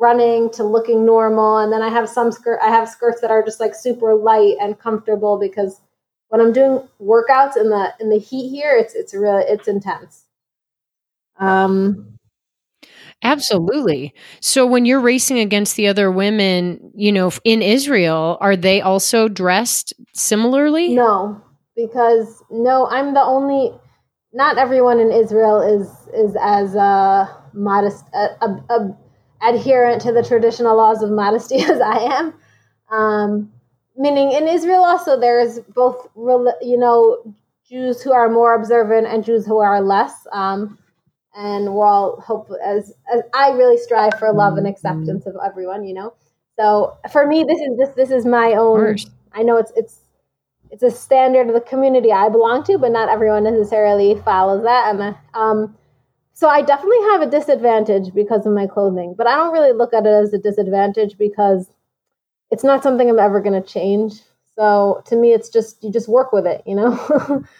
running 0.00 0.50
to 0.50 0.64
looking 0.64 1.04
normal, 1.06 1.58
and 1.58 1.72
then 1.72 1.82
I 1.82 1.88
have 1.88 2.08
some 2.08 2.32
skirt 2.32 2.58
I 2.62 2.68
have 2.68 2.88
skirts 2.88 3.20
that 3.20 3.30
are 3.30 3.42
just 3.42 3.60
like 3.60 3.74
super 3.74 4.14
light 4.14 4.56
and 4.60 4.78
comfortable 4.78 5.38
because 5.38 5.80
when 6.28 6.40
I'm 6.40 6.52
doing 6.52 6.88
workouts 7.00 7.56
in 7.56 7.70
the 7.70 7.92
in 8.00 8.10
the 8.10 8.18
heat 8.18 8.48
here, 8.50 8.76
it's 8.76 8.94
it's 8.94 9.14
really 9.14 9.44
it's 9.44 9.68
intense. 9.68 10.24
Um, 11.38 12.14
Absolutely. 13.24 14.12
So 14.40 14.66
when 14.66 14.84
you're 14.84 15.00
racing 15.00 15.38
against 15.38 15.76
the 15.76 15.88
other 15.88 16.10
women, 16.10 16.92
you 16.94 17.10
know, 17.10 17.32
in 17.42 17.62
Israel, 17.62 18.36
are 18.40 18.54
they 18.54 18.82
also 18.82 19.28
dressed 19.28 19.94
similarly? 20.12 20.94
No, 20.94 21.40
because 21.74 22.42
no, 22.50 22.86
I'm 22.88 23.14
the 23.14 23.22
only. 23.22 23.72
Not 24.32 24.58
everyone 24.58 24.98
in 24.98 25.12
Israel 25.12 25.60
is 25.62 25.88
is 26.12 26.36
as 26.40 26.74
uh, 26.74 27.26
modest, 27.52 28.04
uh, 28.12 28.28
uh, 28.42 28.88
adherent 29.44 30.00
to 30.02 30.12
the 30.12 30.22
traditional 30.22 30.76
laws 30.76 31.02
of 31.02 31.10
modesty 31.10 31.56
as 31.62 31.80
I 31.80 31.98
am. 31.98 32.34
Um, 32.90 33.52
meaning, 33.96 34.32
in 34.32 34.48
Israel 34.48 34.84
also 34.84 35.18
there's 35.18 35.60
both, 35.74 36.08
you 36.16 36.76
know, 36.78 37.34
Jews 37.68 38.02
who 38.02 38.12
are 38.12 38.28
more 38.28 38.54
observant 38.54 39.06
and 39.06 39.24
Jews 39.24 39.46
who 39.46 39.58
are 39.58 39.80
less. 39.80 40.26
Um, 40.32 40.78
and 41.34 41.74
we're 41.74 41.86
all 41.86 42.20
hope 42.20 42.48
as, 42.64 42.92
as 43.12 43.22
I 43.34 43.50
really 43.50 43.78
strive 43.78 44.12
for 44.18 44.32
love 44.32 44.56
and 44.56 44.66
acceptance 44.66 45.26
of 45.26 45.34
everyone, 45.44 45.84
you 45.84 45.94
know. 45.94 46.14
So 46.58 46.96
for 47.10 47.26
me, 47.26 47.44
this 47.44 47.58
is 47.58 47.76
this 47.76 47.88
this 47.96 48.10
is 48.10 48.24
my 48.24 48.52
own. 48.52 48.96
I 49.32 49.42
know 49.42 49.56
it's 49.56 49.72
it's 49.74 50.00
it's 50.70 50.82
a 50.82 50.90
standard 50.90 51.48
of 51.48 51.54
the 51.54 51.60
community 51.60 52.12
I 52.12 52.28
belong 52.28 52.62
to, 52.64 52.78
but 52.78 52.92
not 52.92 53.08
everyone 53.08 53.44
necessarily 53.44 54.20
follows 54.24 54.62
that. 54.62 54.94
And 54.94 55.16
um, 55.34 55.76
so 56.34 56.48
I 56.48 56.62
definitely 56.62 57.00
have 57.12 57.22
a 57.22 57.30
disadvantage 57.30 58.12
because 58.12 58.44
of 58.44 58.52
my 58.52 58.66
clothing, 58.66 59.14
but 59.16 59.26
I 59.26 59.36
don't 59.36 59.52
really 59.52 59.72
look 59.72 59.94
at 59.94 60.04
it 60.04 60.10
as 60.10 60.32
a 60.34 60.38
disadvantage 60.38 61.16
because 61.16 61.70
it's 62.50 62.64
not 62.64 62.82
something 62.82 63.08
I'm 63.08 63.18
ever 63.18 63.40
going 63.40 63.60
to 63.60 63.66
change. 63.66 64.14
So 64.56 65.02
to 65.06 65.16
me, 65.16 65.32
it's 65.32 65.48
just 65.48 65.82
you 65.82 65.90
just 65.90 66.08
work 66.08 66.32
with 66.32 66.46
it, 66.46 66.62
you 66.66 66.74
know. 66.74 67.44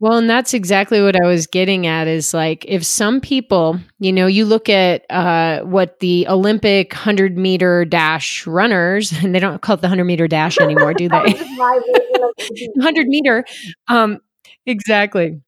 Well, 0.00 0.16
and 0.18 0.30
that's 0.30 0.54
exactly 0.54 1.02
what 1.02 1.20
I 1.20 1.26
was 1.26 1.48
getting 1.48 1.86
at 1.86 2.06
is 2.06 2.32
like 2.32 2.64
if 2.68 2.84
some 2.84 3.20
people, 3.20 3.80
you 3.98 4.12
know, 4.12 4.28
you 4.28 4.44
look 4.44 4.68
at 4.68 5.04
uh, 5.10 5.60
what 5.62 5.98
the 5.98 6.26
Olympic 6.28 6.92
100 6.92 7.36
meter 7.36 7.84
dash 7.84 8.46
runners, 8.46 9.12
and 9.12 9.34
they 9.34 9.40
don't 9.40 9.60
call 9.60 9.74
it 9.74 9.80
the 9.80 9.88
100 9.88 10.04
meter 10.04 10.28
dash 10.28 10.58
anymore, 10.58 10.94
do 10.94 11.08
they? 11.08 11.16
100 11.16 13.08
meter. 13.08 13.44
Um, 13.88 14.20
exactly. 14.66 15.40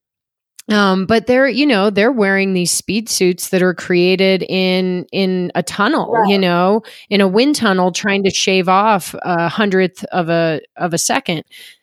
Um, 0.71 1.05
but 1.05 1.27
they're, 1.27 1.49
you 1.49 1.67
know, 1.67 1.91
they're 1.91 2.13
wearing 2.13 2.53
these 2.53 2.71
speed 2.71 3.09
suits 3.09 3.49
that 3.49 3.61
are 3.61 3.75
created 3.75 4.45
in 4.49 5.05
in 5.13 5.51
a 5.55 5.63
tunnel, 5.63 6.13
right. 6.13 6.31
you 6.31 6.39
know, 6.39 6.83
in 7.09 7.21
a 7.21 7.29
wind 7.29 7.57
tunnel, 7.57 7.91
trying 7.91 8.23
to 8.23 8.31
shave 8.31 8.69
off 8.69 9.15
a 9.23 9.49
hundredth 9.49 10.05
of 10.13 10.29
a 10.29 10.61
of 10.77 10.95
a 10.95 10.99
second. 10.99 11.43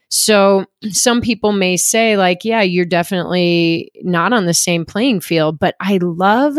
So 0.09 0.65
some 0.91 1.21
people 1.21 1.51
may 1.51 1.75
say, 1.77 2.17
like, 2.17 2.45
yeah, 2.45 2.61
you're 2.61 2.85
definitely 2.85 3.91
not 4.03 4.31
on 4.31 4.45
the 4.45 4.53
same 4.53 4.85
playing 4.85 5.19
field, 5.19 5.59
but 5.59 5.75
I 5.81 5.97
love, 6.01 6.57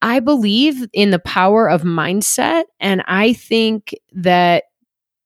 I 0.00 0.20
believe 0.20 0.86
in 0.94 1.10
the 1.10 1.18
power 1.18 1.68
of 1.68 1.82
mindset. 1.82 2.64
And 2.80 3.02
I 3.06 3.34
think 3.34 3.94
that 4.12 4.64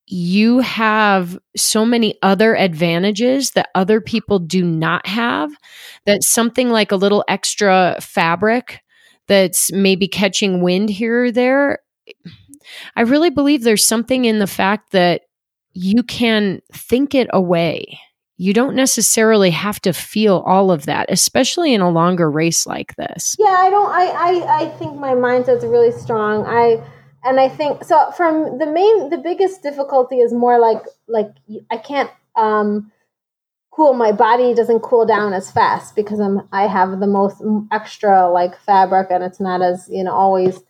you 0.07 0.59
have 0.61 1.38
so 1.57 1.84
many 1.84 2.18
other 2.22 2.55
advantages 2.55 3.52
that 3.52 3.70
other 3.74 4.00
people 4.00 4.38
do 4.38 4.64
not 4.64 5.07
have. 5.07 5.50
That 6.05 6.22
something 6.22 6.70
like 6.70 6.92
a 6.92 6.96
little 6.96 7.24
extra 7.28 7.96
fabric 8.00 8.80
that's 9.26 9.72
maybe 9.72 10.07
catching 10.07 10.61
wind 10.61 10.90
here 10.90 11.24
or 11.24 11.32
there. 11.32 11.78
I 12.96 13.02
really 13.02 13.30
believe 13.30 13.62
there's 13.62 13.86
something 13.86 14.24
in 14.24 14.38
the 14.38 14.46
fact 14.46 14.92
that 14.92 15.22
you 15.72 16.02
can 16.02 16.61
think 16.72 17.14
it 17.14 17.28
away. 17.32 17.98
You 18.36 18.52
don't 18.52 18.74
necessarily 18.74 19.50
have 19.50 19.80
to 19.82 19.92
feel 19.92 20.42
all 20.46 20.70
of 20.70 20.86
that, 20.86 21.07
especially 21.09 21.72
in 21.72 21.80
a 21.80 21.90
longer 21.90 22.30
race 22.30 22.66
like 22.66 22.94
this. 22.96 23.36
Yeah, 23.38 23.46
I 23.46 23.70
don't. 23.70 23.90
I 23.90 24.07
I, 24.07 24.62
I 24.62 24.68
think 24.76 24.96
my 24.96 25.12
mindset's 25.12 25.64
really 25.64 25.92
strong. 25.92 26.44
I 26.44 26.82
and 27.25 27.41
I 27.41 27.49
think 27.49 27.85
so. 27.85 28.11
From 28.12 28.59
the 28.59 28.66
main, 28.66 29.11
the 29.11 29.18
biggest 29.18 29.62
difficulty 29.62 30.16
is 30.20 30.33
more 30.33 30.59
like 30.59 30.83
like 31.09 31.31
I 31.70 31.79
can't 31.79 32.11
um 32.37 32.93
cool. 33.70 33.95
My 33.95 34.12
body 34.12 34.55
doesn't 34.55 34.81
cool 34.81 35.07
down 35.07 35.33
as 35.33 35.51
fast 35.51 35.97
because 35.97 36.20
I'm 36.20 36.47
I 36.53 36.66
have 36.66 37.01
the 37.01 37.07
most 37.07 37.43
extra 37.72 38.31
like 38.31 38.59
fabric, 38.61 39.09
and 39.11 39.25
it's 39.25 39.41
not 39.41 39.62
as 39.62 39.89
you 39.91 40.05
know 40.05 40.12
always. 40.12 40.61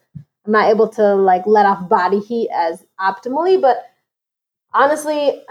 I'm 0.47 0.53
not 0.53 0.71
able 0.71 0.89
to 0.91 1.15
like 1.15 1.47
let 1.47 1.67
off 1.67 1.89
body 1.89 2.21
heat 2.21 2.51
as 2.53 2.85
optimally, 3.01 3.61
but 3.61 3.79
honestly, 4.75 5.43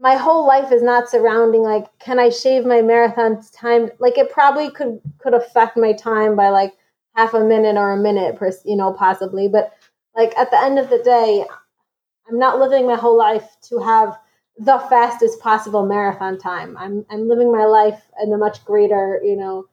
my 0.00 0.16
whole 0.16 0.46
life 0.46 0.72
is 0.72 0.82
not 0.82 1.08
surrounding 1.08 1.62
like, 1.62 1.86
can 2.00 2.18
I 2.18 2.28
shave 2.28 2.66
my 2.66 2.82
marathon 2.82 3.40
time? 3.52 3.90
Like 4.00 4.18
it 4.18 4.30
probably 4.30 4.70
could 4.70 5.00
could 5.18 5.34
affect 5.34 5.76
my 5.76 5.92
time 5.92 6.34
by 6.36 6.48
like 6.48 6.74
half 7.14 7.34
a 7.34 7.44
minute 7.44 7.76
or 7.76 7.92
a 7.92 7.96
minute 7.96 8.36
per 8.36 8.50
you 8.64 8.76
know 8.76 8.92
possibly, 8.92 9.48
but 9.48 9.72
like 10.16 10.36
at 10.36 10.50
the 10.50 10.58
end 10.58 10.78
of 10.78 10.90
the 10.90 10.98
day, 10.98 11.44
I'm 12.28 12.38
not 12.38 12.58
living 12.58 12.86
my 12.86 12.96
whole 12.96 13.16
life 13.16 13.56
to 13.68 13.78
have 13.78 14.18
the 14.58 14.78
fastest 14.90 15.40
possible 15.40 15.86
marathon 15.86 16.38
time. 16.38 16.76
I'm 16.76 17.04
I'm 17.10 17.28
living 17.28 17.50
my 17.50 17.64
life 17.64 18.00
in 18.22 18.32
a 18.32 18.38
much 18.38 18.64
greater, 18.64 19.20
you 19.24 19.36
know, 19.36 19.66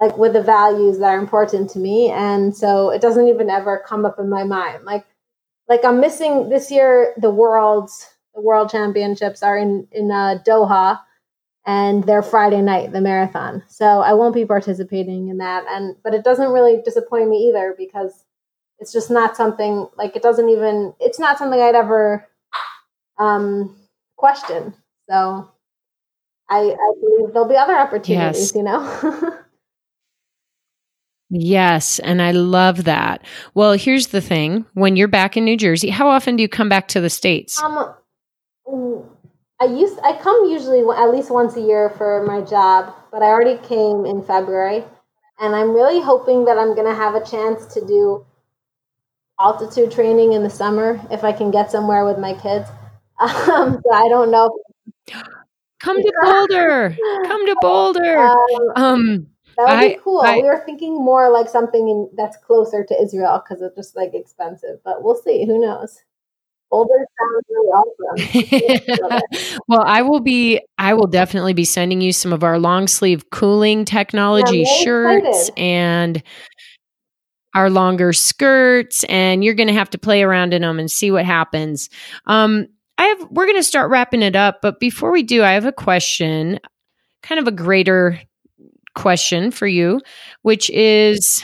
like 0.00 0.16
with 0.16 0.32
the 0.32 0.42
values 0.42 0.98
that 0.98 1.14
are 1.14 1.18
important 1.18 1.70
to 1.70 1.78
me, 1.78 2.10
and 2.10 2.56
so 2.56 2.90
it 2.90 3.00
doesn't 3.00 3.28
even 3.28 3.50
ever 3.50 3.84
come 3.86 4.04
up 4.04 4.18
in 4.18 4.28
my 4.28 4.44
mind. 4.44 4.84
Like 4.84 5.06
like 5.68 5.84
I'm 5.84 6.00
missing 6.00 6.48
this 6.48 6.70
year 6.70 7.14
the 7.16 7.30
world's 7.30 8.08
the 8.34 8.40
World 8.40 8.70
Championships 8.70 9.42
are 9.42 9.58
in 9.58 9.88
in 9.92 10.10
uh, 10.10 10.38
Doha, 10.46 11.00
and 11.66 12.04
they're 12.04 12.22
Friday 12.22 12.62
night, 12.62 12.92
the 12.92 13.00
marathon. 13.00 13.62
So 13.68 14.00
I 14.00 14.12
won't 14.14 14.34
be 14.34 14.44
participating 14.46 15.28
in 15.28 15.38
that. 15.38 15.64
And 15.68 15.96
but 16.04 16.14
it 16.14 16.24
doesn't 16.24 16.52
really 16.52 16.80
disappoint 16.84 17.28
me 17.28 17.48
either 17.48 17.74
because 17.76 18.24
it's 18.80 18.92
just 18.92 19.10
not 19.10 19.36
something 19.36 19.86
like 19.96 20.16
it 20.16 20.22
doesn't 20.22 20.48
even 20.48 20.94
it's 20.98 21.18
not 21.18 21.38
something 21.38 21.60
I'd 21.60 21.74
ever 21.74 22.26
um, 23.18 23.76
question. 24.16 24.74
So 25.08 25.50
I, 26.48 26.58
I 26.58 26.92
believe 27.00 27.32
there'll 27.32 27.48
be 27.48 27.56
other 27.56 27.76
opportunities. 27.76 28.40
Yes. 28.40 28.54
You 28.54 28.62
know. 28.62 29.36
Yes, 31.32 32.00
and 32.00 32.20
I 32.20 32.32
love 32.32 32.84
that. 32.84 33.24
Well, 33.54 33.74
here's 33.74 34.08
the 34.08 34.20
thing: 34.20 34.66
when 34.74 34.96
you're 34.96 35.06
back 35.06 35.36
in 35.36 35.44
New 35.44 35.56
Jersey, 35.56 35.88
how 35.88 36.08
often 36.08 36.34
do 36.34 36.42
you 36.42 36.48
come 36.48 36.68
back 36.68 36.88
to 36.88 37.00
the 37.00 37.08
states? 37.08 37.62
Um, 37.62 37.94
I 39.60 39.66
used 39.66 40.00
I 40.02 40.18
come 40.20 40.46
usually 40.46 40.80
at 40.80 41.10
least 41.10 41.30
once 41.30 41.56
a 41.56 41.60
year 41.60 41.90
for 41.90 42.24
my 42.26 42.40
job, 42.40 42.92
but 43.12 43.22
I 43.22 43.26
already 43.26 43.64
came 43.64 44.06
in 44.06 44.24
February, 44.24 44.82
and 45.38 45.54
I'm 45.54 45.70
really 45.70 46.00
hoping 46.00 46.46
that 46.46 46.58
I'm 46.58 46.74
gonna 46.74 46.96
have 46.96 47.14
a 47.14 47.24
chance 47.24 47.64
to 47.74 47.86
do 47.86 48.26
altitude 49.40 49.90
training 49.90 50.34
in 50.34 50.42
the 50.42 50.50
summer 50.50 51.00
if 51.10 51.24
I 51.24 51.32
can 51.32 51.50
get 51.50 51.70
somewhere 51.70 52.04
with 52.04 52.18
my 52.18 52.34
kids. 52.34 52.68
Um, 53.20 53.82
so 53.84 53.92
I 53.92 54.08
don't 54.08 54.30
know. 54.30 54.48
Come 55.78 56.02
to 56.02 56.12
Boulder. 56.22 56.96
Come 57.26 57.46
to 57.46 57.56
Boulder. 57.60 58.16
Um, 58.76 58.76
um 58.76 59.26
that 59.58 59.64
would 59.64 59.84
I, 59.84 59.88
be 59.88 59.98
cool. 60.02 60.20
I, 60.20 60.36
we 60.36 60.44
were 60.44 60.62
thinking 60.64 60.94
more 60.94 61.30
like 61.30 61.48
something 61.48 61.88
in, 61.88 62.08
that's 62.16 62.38
closer 62.38 62.82
to 62.82 63.02
Israel 63.02 63.42
because 63.44 63.62
it's 63.62 63.76
just 63.76 63.94
like 63.94 64.14
expensive, 64.14 64.78
but 64.84 65.02
we'll 65.02 65.16
see. 65.16 65.44
Who 65.44 65.60
knows? 65.60 65.98
Boulder 66.70 67.04
sounds 67.18 67.44
really 67.50 68.94
awesome. 69.10 69.60
well, 69.68 69.82
I 69.84 70.02
will 70.02 70.20
be 70.20 70.60
I 70.78 70.94
will 70.94 71.08
definitely 71.08 71.52
be 71.52 71.64
sending 71.64 72.00
you 72.00 72.12
some 72.12 72.32
of 72.32 72.44
our 72.44 72.58
long 72.58 72.86
sleeve 72.86 73.28
cooling 73.30 73.84
technology 73.84 74.60
yeah, 74.60 74.82
shirts 74.82 75.48
excited. 75.48 75.58
and 75.58 76.22
our 77.54 77.70
longer 77.70 78.12
skirts 78.12 79.04
and 79.04 79.44
you're 79.44 79.54
going 79.54 79.68
to 79.68 79.74
have 79.74 79.90
to 79.90 79.98
play 79.98 80.22
around 80.22 80.54
in 80.54 80.62
them 80.62 80.78
and 80.78 80.90
see 80.90 81.10
what 81.10 81.24
happens. 81.24 81.90
Um 82.26 82.68
I 82.98 83.04
have 83.04 83.28
we're 83.30 83.46
going 83.46 83.56
to 83.56 83.62
start 83.62 83.90
wrapping 83.90 84.20
it 84.20 84.36
up, 84.36 84.60
but 84.60 84.78
before 84.78 85.10
we 85.10 85.22
do, 85.22 85.42
I 85.42 85.52
have 85.52 85.64
a 85.64 85.72
question, 85.72 86.60
kind 87.22 87.38
of 87.38 87.48
a 87.48 87.52
greater 87.52 88.20
question 88.94 89.50
for 89.50 89.66
you, 89.66 90.02
which 90.42 90.68
is 90.68 91.42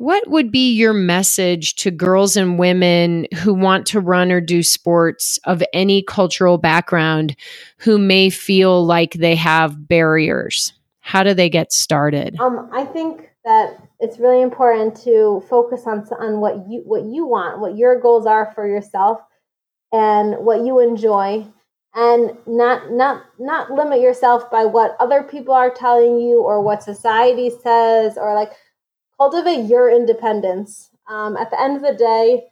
what 0.00 0.26
would 0.28 0.50
be 0.50 0.72
your 0.72 0.94
message 0.94 1.74
to 1.74 1.90
girls 1.90 2.36
and 2.36 2.58
women 2.58 3.26
who 3.36 3.52
want 3.52 3.86
to 3.88 4.00
run 4.00 4.32
or 4.32 4.40
do 4.40 4.62
sports 4.62 5.38
of 5.44 5.62
any 5.74 6.02
cultural 6.02 6.58
background 6.58 7.36
who 7.76 7.98
may 7.98 8.30
feel 8.30 8.84
like 8.84 9.12
they 9.12 9.36
have 9.36 9.86
barriers? 9.86 10.72
How 11.00 11.22
do 11.22 11.34
they 11.34 11.50
get 11.50 11.70
started? 11.70 12.40
Um, 12.40 12.68
I 12.72 12.84
think 12.84 13.28
that 13.44 13.78
it's 14.00 14.18
really 14.18 14.40
important 14.40 14.96
to 15.04 15.42
focus 15.48 15.82
on 15.86 16.06
on 16.18 16.40
what 16.40 16.68
you 16.68 16.82
what 16.84 17.04
you 17.04 17.26
want, 17.26 17.60
what 17.60 17.76
your 17.76 18.00
goals 18.00 18.26
are 18.26 18.50
for 18.54 18.66
yourself, 18.66 19.20
and 19.92 20.44
what 20.44 20.64
you 20.64 20.80
enjoy, 20.80 21.46
and 21.94 22.36
not 22.46 22.90
not 22.90 23.24
not 23.38 23.70
limit 23.70 24.00
yourself 24.00 24.50
by 24.50 24.64
what 24.64 24.96
other 24.98 25.22
people 25.22 25.54
are 25.54 25.72
telling 25.72 26.18
you 26.18 26.40
or 26.40 26.62
what 26.62 26.82
society 26.82 27.50
says 27.50 28.16
or 28.16 28.34
like 28.34 28.52
cultivate 29.18 29.66
your 29.66 29.90
independence. 29.90 30.90
Um, 31.08 31.36
at 31.36 31.50
the 31.50 31.60
end 31.60 31.76
of 31.76 31.82
the 31.82 31.94
day, 31.94 32.44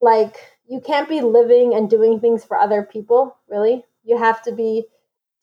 like 0.00 0.36
you 0.66 0.80
can't 0.80 1.08
be 1.08 1.20
living 1.20 1.74
and 1.74 1.88
doing 1.88 2.18
things 2.18 2.44
for 2.44 2.58
other 2.58 2.82
people. 2.82 3.36
Really, 3.48 3.84
you 4.02 4.18
have 4.18 4.42
to 4.42 4.52
be 4.52 4.86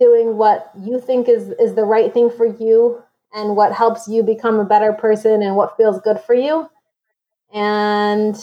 doing 0.02 0.36
what 0.36 0.70
you 0.78 1.00
think 1.00 1.30
is 1.30 1.50
is 1.60 1.76
the 1.76 1.86
right 1.86 2.14
thing 2.14 2.30
for 2.30 2.46
you 2.46 3.04
and 3.34 3.56
what 3.56 3.74
helps 3.74 4.08
you 4.08 4.24
become 4.24 4.60
a 4.60 4.66
better 4.66 4.94
person 4.94 5.42
and 5.42 5.56
what 5.56 5.78
feels 5.78 6.00
good 6.02 6.20
for 6.20 6.34
you. 6.34 6.70
And 7.54 8.36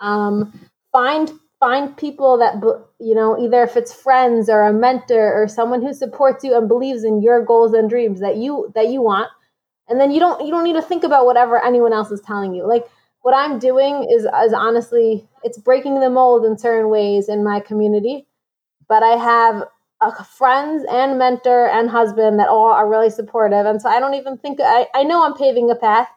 um, 0.00 0.68
find 0.92 1.32
find 1.60 1.96
people 1.96 2.36
that 2.38 2.54
you 2.98 3.14
know 3.14 3.38
either 3.38 3.62
if 3.62 3.76
it's 3.76 3.92
friends 3.92 4.48
or 4.48 4.62
a 4.62 4.72
mentor 4.72 5.32
or 5.32 5.48
someone 5.48 5.80
who 5.80 5.94
supports 5.94 6.44
you 6.44 6.56
and 6.56 6.68
believes 6.68 7.04
in 7.04 7.22
your 7.22 7.44
goals 7.44 7.72
and 7.72 7.88
dreams 7.88 8.20
that 8.20 8.36
you 8.36 8.70
that 8.74 8.88
you 8.88 9.02
want. 9.02 9.30
And 9.88 10.00
then 10.00 10.10
you 10.10 10.20
don't 10.20 10.44
you 10.44 10.50
don't 10.50 10.64
need 10.64 10.74
to 10.74 10.82
think 10.82 11.04
about 11.04 11.26
whatever 11.26 11.62
anyone 11.62 11.92
else 11.92 12.10
is 12.10 12.20
telling 12.20 12.54
you. 12.54 12.66
Like 12.66 12.86
what 13.22 13.34
i'm 13.34 13.58
doing 13.58 14.06
is 14.10 14.24
is 14.24 14.52
honestly 14.52 15.26
it's 15.42 15.58
breaking 15.58 16.00
the 16.00 16.10
mold 16.10 16.44
in 16.44 16.58
certain 16.58 16.90
ways 16.90 17.28
in 17.28 17.42
my 17.44 17.60
community. 17.60 18.26
But 18.88 19.02
i 19.02 19.16
have 19.16 19.64
friends 20.10 20.84
and 20.90 21.18
mentor 21.18 21.68
and 21.68 21.90
husband 21.90 22.38
that 22.38 22.48
all 22.48 22.70
are 22.70 22.88
really 22.88 23.10
supportive. 23.10 23.66
And 23.66 23.80
so 23.80 23.88
I 23.88 24.00
don't 24.00 24.14
even 24.14 24.38
think 24.38 24.58
I, 24.62 24.86
I 24.94 25.04
know 25.04 25.24
I'm 25.24 25.34
paving 25.34 25.70
a 25.70 25.74
path. 25.74 26.08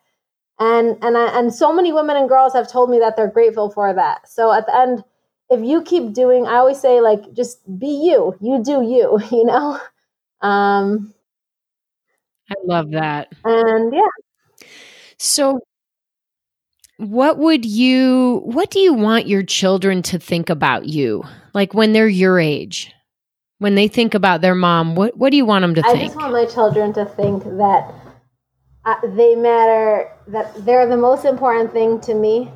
And 0.59 0.97
and 1.03 1.17
I, 1.17 1.37
and 1.37 1.53
so 1.53 1.71
many 1.71 1.93
women 1.93 2.17
and 2.17 2.27
girls 2.27 2.53
have 2.53 2.69
told 2.69 2.89
me 2.89 2.99
that 2.99 3.15
they're 3.15 3.29
grateful 3.29 3.69
for 3.69 3.93
that. 3.93 4.27
So 4.27 4.51
at 4.51 4.65
the 4.65 4.75
end, 4.75 5.03
if 5.49 5.61
you 5.61 5.83
keep 5.83 6.13
doing, 6.13 6.47
I 6.47 6.55
always 6.55 6.79
say 6.81 6.99
like 6.99 7.33
just 7.33 7.59
be 7.79 7.87
you. 7.87 8.35
You 8.41 8.63
do 8.63 8.81
you. 8.81 9.19
You 9.31 9.45
know. 9.45 9.79
Um, 10.41 11.13
I 12.49 12.55
love 12.63 12.91
that. 12.91 13.33
And 13.43 13.93
yeah. 13.93 14.67
So 15.17 15.59
what 16.97 17.37
would 17.37 17.63
you 17.63 18.41
what 18.45 18.71
do 18.71 18.79
you 18.79 18.93
want 18.93 19.27
your 19.27 19.43
children 19.43 20.01
to 20.01 20.17
think 20.17 20.49
about 20.49 20.87
you 20.87 21.23
like 21.53 21.73
when 21.73 21.93
they're 21.93 22.07
your 22.07 22.39
age 22.39 22.91
when 23.59 23.75
they 23.75 23.87
think 23.87 24.13
about 24.13 24.41
their 24.41 24.55
mom, 24.55 24.95
what 24.95 25.17
what 25.17 25.31
do 25.31 25.37
you 25.37 25.45
want 25.45 25.63
them 25.63 25.75
to 25.75 25.81
I 25.81 25.91
think? 25.91 26.03
I 26.03 26.05
just 26.05 26.15
want 26.15 26.33
my 26.33 26.45
children 26.45 26.93
to 26.93 27.05
think 27.05 27.43
that 27.43 27.93
uh, 28.85 28.95
they 29.15 29.35
matter, 29.35 30.09
that 30.27 30.65
they're 30.65 30.87
the 30.87 30.97
most 30.97 31.25
important 31.25 31.73
thing 31.73 31.99
to 32.01 32.13
me, 32.13 32.51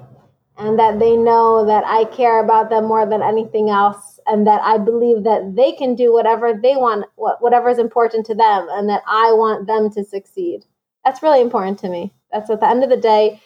and 0.57 0.77
that 0.77 0.99
they 0.99 1.17
know 1.17 1.65
that 1.65 1.83
I 1.85 2.05
care 2.05 2.43
about 2.43 2.69
them 2.69 2.85
more 2.85 3.05
than 3.05 3.21
anything 3.21 3.69
else, 3.69 4.19
and 4.27 4.45
that 4.47 4.61
I 4.61 4.77
believe 4.77 5.23
that 5.23 5.55
they 5.55 5.71
can 5.73 5.95
do 5.95 6.13
whatever 6.13 6.53
they 6.53 6.75
want, 6.75 7.05
whatever 7.15 7.69
is 7.69 7.79
important 7.79 8.25
to 8.27 8.35
them, 8.35 8.67
and 8.71 8.87
that 8.89 9.01
I 9.07 9.33
want 9.33 9.67
them 9.67 9.89
to 9.91 10.03
succeed. 10.03 10.65
That's 11.03 11.23
really 11.23 11.41
important 11.41 11.79
to 11.79 11.89
me. 11.89 12.13
That's 12.31 12.49
at 12.49 12.59
the 12.59 12.67
end 12.67 12.83
of 12.83 12.89
the 12.89 12.97
day. 12.97 13.41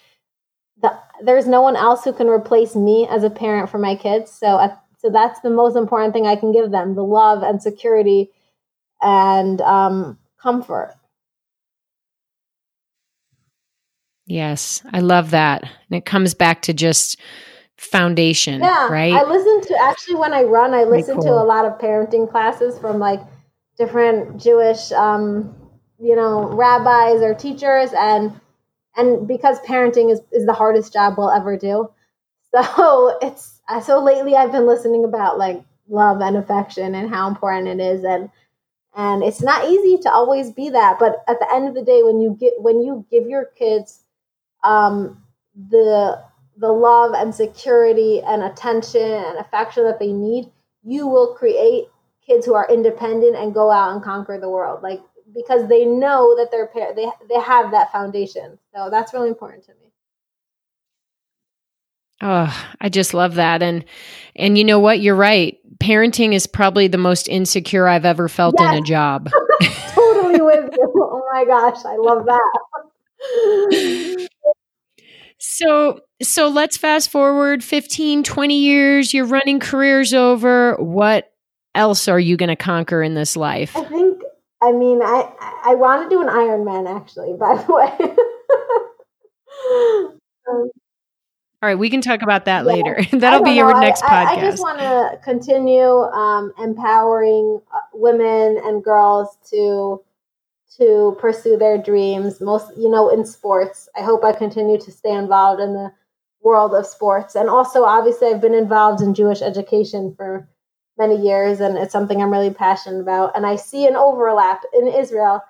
The, 0.82 1.00
there's 1.24 1.48
no 1.48 1.62
one 1.62 1.78
else 1.78 2.04
who 2.04 2.12
can 2.12 2.28
replace 2.28 2.76
me 2.76 3.08
as 3.10 3.24
a 3.24 3.30
parent 3.30 3.70
for 3.70 3.78
my 3.78 3.96
kids. 3.96 4.30
So 4.30 4.60
at 4.60 4.85
so 5.06 5.12
that's 5.12 5.40
the 5.42 5.52
most 5.52 5.76
important 5.76 6.14
thing 6.14 6.26
I 6.26 6.36
can 6.36 6.52
give 6.52 6.72
them 6.72 6.96
the 6.96 7.04
love 7.04 7.44
and 7.44 7.62
security 7.62 8.32
and 9.00 9.62
um, 9.62 10.18
comfort. 10.42 10.96
Yes, 14.26 14.82
I 14.92 15.02
love 15.02 15.30
that. 15.30 15.62
And 15.62 15.98
it 15.98 16.06
comes 16.06 16.34
back 16.34 16.64
to 16.64 16.74
just 16.74 17.20
foundation, 17.78 18.62
yeah, 18.62 18.88
right? 18.88 19.14
I 19.14 19.26
listen 19.26 19.62
to 19.76 19.80
actually 19.84 20.16
when 20.16 20.34
I 20.34 20.42
run, 20.42 20.74
I 20.74 20.86
listen 20.86 21.18
cool. 21.18 21.26
to 21.26 21.34
a 21.34 21.46
lot 21.46 21.66
of 21.66 21.78
parenting 21.78 22.28
classes 22.28 22.80
from 22.80 22.98
like 22.98 23.20
different 23.78 24.42
Jewish 24.42 24.92
um, 24.92 25.56
you 26.00 26.16
know, 26.16 26.48
rabbis 26.48 27.22
or 27.22 27.36
teachers 27.36 27.92
and 27.96 28.34
and 28.98 29.28
because 29.28 29.60
parenting 29.60 30.12
is, 30.12 30.22
is 30.32 30.48
the 30.48 30.54
hardest 30.54 30.94
job 30.94 31.14
we'll 31.16 31.30
ever 31.30 31.58
do. 31.58 31.92
So 32.56 33.18
it's 33.22 33.55
so 33.84 34.04
lately 34.04 34.36
I've 34.36 34.52
been 34.52 34.68
listening 34.68 35.06
about 35.06 35.38
like 35.38 35.64
love 35.90 36.22
and 36.22 36.38
affection 36.38 36.96
and 36.96 37.10
how 37.10 37.28
important 37.28 37.68
it 37.68 37.80
is 37.80 38.04
and 38.04 38.30
and 38.96 39.24
it's 39.24 39.42
not 39.42 39.66
easy 39.68 39.98
to 40.04 40.12
always 40.12 40.52
be 40.52 40.70
that 40.70 40.98
but 41.00 41.24
at 41.28 41.40
the 41.40 41.54
end 41.54 41.68
of 41.68 41.76
the 41.76 41.84
day 41.84 42.02
when 42.04 42.22
you 42.22 42.36
get 42.40 42.54
when 42.60 42.82
you 42.82 43.06
give 43.12 43.28
your 43.28 43.46
kids 43.58 44.02
um 44.64 45.22
the 45.70 46.22
the 46.58 46.72
love 46.72 47.14
and 47.14 47.36
security 47.36 48.22
and 48.22 48.44
attention 48.44 49.02
and 49.02 49.38
affection 49.38 49.84
that 49.84 50.00
they 50.00 50.12
need 50.12 50.52
you 50.84 51.08
will 51.08 51.36
create 51.36 51.86
kids 52.26 52.46
who 52.46 52.56
are 52.56 52.68
independent 52.72 53.36
and 53.36 53.54
go 53.54 53.70
out 53.72 53.94
and 53.94 54.04
conquer 54.04 54.40
the 54.40 54.50
world 54.50 54.82
like 54.82 55.02
because 55.36 55.68
they 55.68 55.86
know 55.86 56.36
that 56.38 56.50
their 56.52 56.68
parent 56.68 56.96
they 56.96 57.08
they 57.30 57.40
have 57.40 57.72
that 57.72 57.92
foundation. 57.92 58.58
So 58.74 58.90
that's 58.90 59.14
really 59.14 59.30
important 59.30 59.66
to 59.66 59.72
me 59.74 59.85
Oh, 62.22 62.68
I 62.80 62.90
just 62.90 63.14
love 63.14 63.36
that. 63.36 63.62
And 63.62 63.86
and 64.36 64.58
you 64.58 64.64
know 64.64 64.80
what? 64.80 65.00
You're 65.00 65.16
right. 65.16 65.58
Parenting 65.80 66.34
is 66.34 66.48
probably 66.48 66.88
the 66.88 66.98
most 66.98 67.28
insecure 67.28 67.88
I've 67.88 68.06
ever 68.06 68.30
felt 68.30 68.56
yes. 68.58 68.72
in 68.72 68.84
a 68.84 68.86
job. 68.86 69.30
totally 69.90 70.42
with 70.42 70.74
you. 70.74 70.94
Oh 70.98 71.22
my 71.34 71.46
gosh, 71.46 71.84
I 71.86 71.98
love 71.98 72.26
that. 72.26 72.60
so 75.40 76.00
so 76.22 76.48
let's 76.48 76.78
fast 76.78 77.12
forward 77.12 77.64
15, 77.64 78.24
20 78.24 78.60
years, 78.60 79.14
you're 79.14 79.26
running 79.26 79.60
career's 79.60 80.14
over. 80.14 80.76
What 80.76 81.34
else 81.74 82.08
are 82.08 82.20
you 82.20 82.38
going 82.38 82.50
to 82.50 82.56
conquer 82.56 83.02
in 83.04 83.16
this 83.16 83.36
life? 83.36 83.76
I 83.76 83.84
think 83.84 84.22
I 84.62 84.72
mean 84.72 85.02
I 85.02 85.30
I 85.66 85.76
want 85.76 86.10
to 86.10 86.16
do 86.16 86.22
an 86.22 86.30
Ironman 86.30 86.96
actually, 86.96 87.34
by 87.38 87.62
the 87.62 87.74
way. 87.74 87.92
um, 90.50 90.72
all 91.66 91.70
right, 91.72 91.80
we 91.80 91.90
can 91.90 92.02
talk 92.02 92.22
about 92.22 92.46
that 92.46 92.64
yeah. 92.64 92.74
later. 92.74 93.00
That'll 93.18 93.44
be 93.44 93.54
your 93.54 93.74
know. 93.74 93.80
next 93.80 94.04
I, 94.04 94.08
podcast. 94.08 94.38
I, 94.38 94.42
just 94.42 94.62
want 94.62 94.78
to 94.78 95.20
continue 95.24 95.82
um, 95.82 96.54
empowering 96.60 97.60
uh, 97.74 97.80
women 97.92 98.62
and 98.64 98.84
girls 98.84 99.36
to 99.50 100.00
to 100.78 101.18
pursue 101.20 101.58
their 101.58 101.80
dreams. 101.80 102.40
Most, 102.40 102.78
you 102.78 102.88
know, 102.88 103.10
in 103.10 103.26
sports. 103.26 103.90
I 103.98 104.04
hope 104.04 104.24
I 104.24 104.32
continue 104.32 104.80
to 104.80 104.92
stay 104.92 105.12
involved 105.12 105.60
in 105.60 105.74
the 105.74 105.92
world 106.44 106.76
of 106.76 106.86
sports, 106.86 107.34
and 107.34 107.50
also, 107.50 107.84
obviously, 107.84 108.28
I've 108.28 108.42
been 108.42 108.54
involved 108.54 109.02
in 109.02 109.16
Jewish 109.16 109.42
education 109.42 110.14
for 110.16 110.48
many 111.00 111.16
years, 111.16 111.62
and 111.62 111.80
it's 111.80 111.92
something 111.92 112.22
I'm 112.22 112.32
really 112.32 112.54
passionate 112.54 113.02
about. 113.02 113.36
And 113.36 113.44
I 113.48 113.56
see 113.56 113.88
an 113.88 113.96
overlap 113.96 114.62
in 114.72 114.88
Israel. 114.88 115.42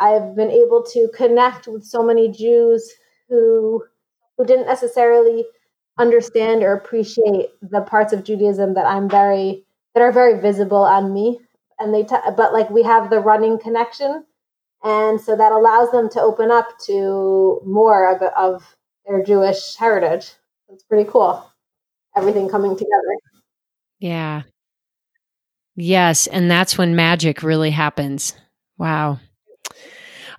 I've 0.00 0.34
been 0.34 0.50
able 0.50 0.82
to 0.92 1.08
connect 1.14 1.68
with 1.68 1.84
so 1.84 2.02
many 2.02 2.32
Jews 2.32 2.92
who 3.28 3.84
who 4.36 4.44
didn't 4.44 4.66
necessarily 4.66 5.44
understand 5.98 6.62
or 6.62 6.74
appreciate 6.74 7.50
the 7.60 7.82
parts 7.82 8.12
of 8.12 8.24
Judaism 8.24 8.74
that 8.74 8.86
I'm 8.86 9.08
very 9.08 9.64
that 9.94 10.02
are 10.02 10.12
very 10.12 10.40
visible 10.40 10.82
on 10.82 11.12
me 11.12 11.38
and 11.78 11.92
they 11.92 12.02
t- 12.02 12.16
but 12.36 12.52
like 12.52 12.70
we 12.70 12.82
have 12.82 13.10
the 13.10 13.20
running 13.20 13.58
connection 13.58 14.24
and 14.82 15.20
so 15.20 15.36
that 15.36 15.52
allows 15.52 15.90
them 15.90 16.08
to 16.10 16.20
open 16.20 16.50
up 16.50 16.78
to 16.86 17.60
more 17.64 18.14
of, 18.14 18.22
of 18.36 18.76
their 19.06 19.22
Jewish 19.22 19.76
heritage. 19.76 20.32
It's 20.68 20.82
pretty 20.82 21.08
cool. 21.08 21.48
Everything 22.16 22.48
coming 22.48 22.76
together. 22.76 23.16
Yeah. 24.00 24.42
Yes, 25.76 26.26
and 26.26 26.50
that's 26.50 26.76
when 26.76 26.96
magic 26.96 27.42
really 27.42 27.70
happens. 27.70 28.34
Wow. 28.76 29.20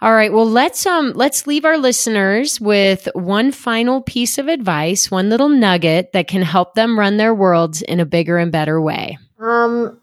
All 0.04 0.14
right. 0.14 0.34
Well, 0.34 0.50
let's 0.50 0.86
um 0.86 1.14
let's 1.16 1.48
leave 1.48 1.64
our 1.64 1.78
listeners 1.78 2.60
with 2.60 3.08
one 3.14 3.54
final 3.54 4.02
piece 4.02 4.38
of 4.38 4.50
advice, 4.50 5.10
one 5.10 5.30
little 5.30 5.48
nugget 5.48 6.12
that 6.12 6.28
can 6.28 6.42
help 6.42 6.76
them 6.76 7.00
run 7.00 7.16
their 7.16 7.34
worlds 7.34 7.82
in 7.82 8.02
a 8.02 8.06
bigger 8.06 8.38
and 8.38 8.52
better 8.52 8.82
way. 8.82 9.18
Um 9.40 10.02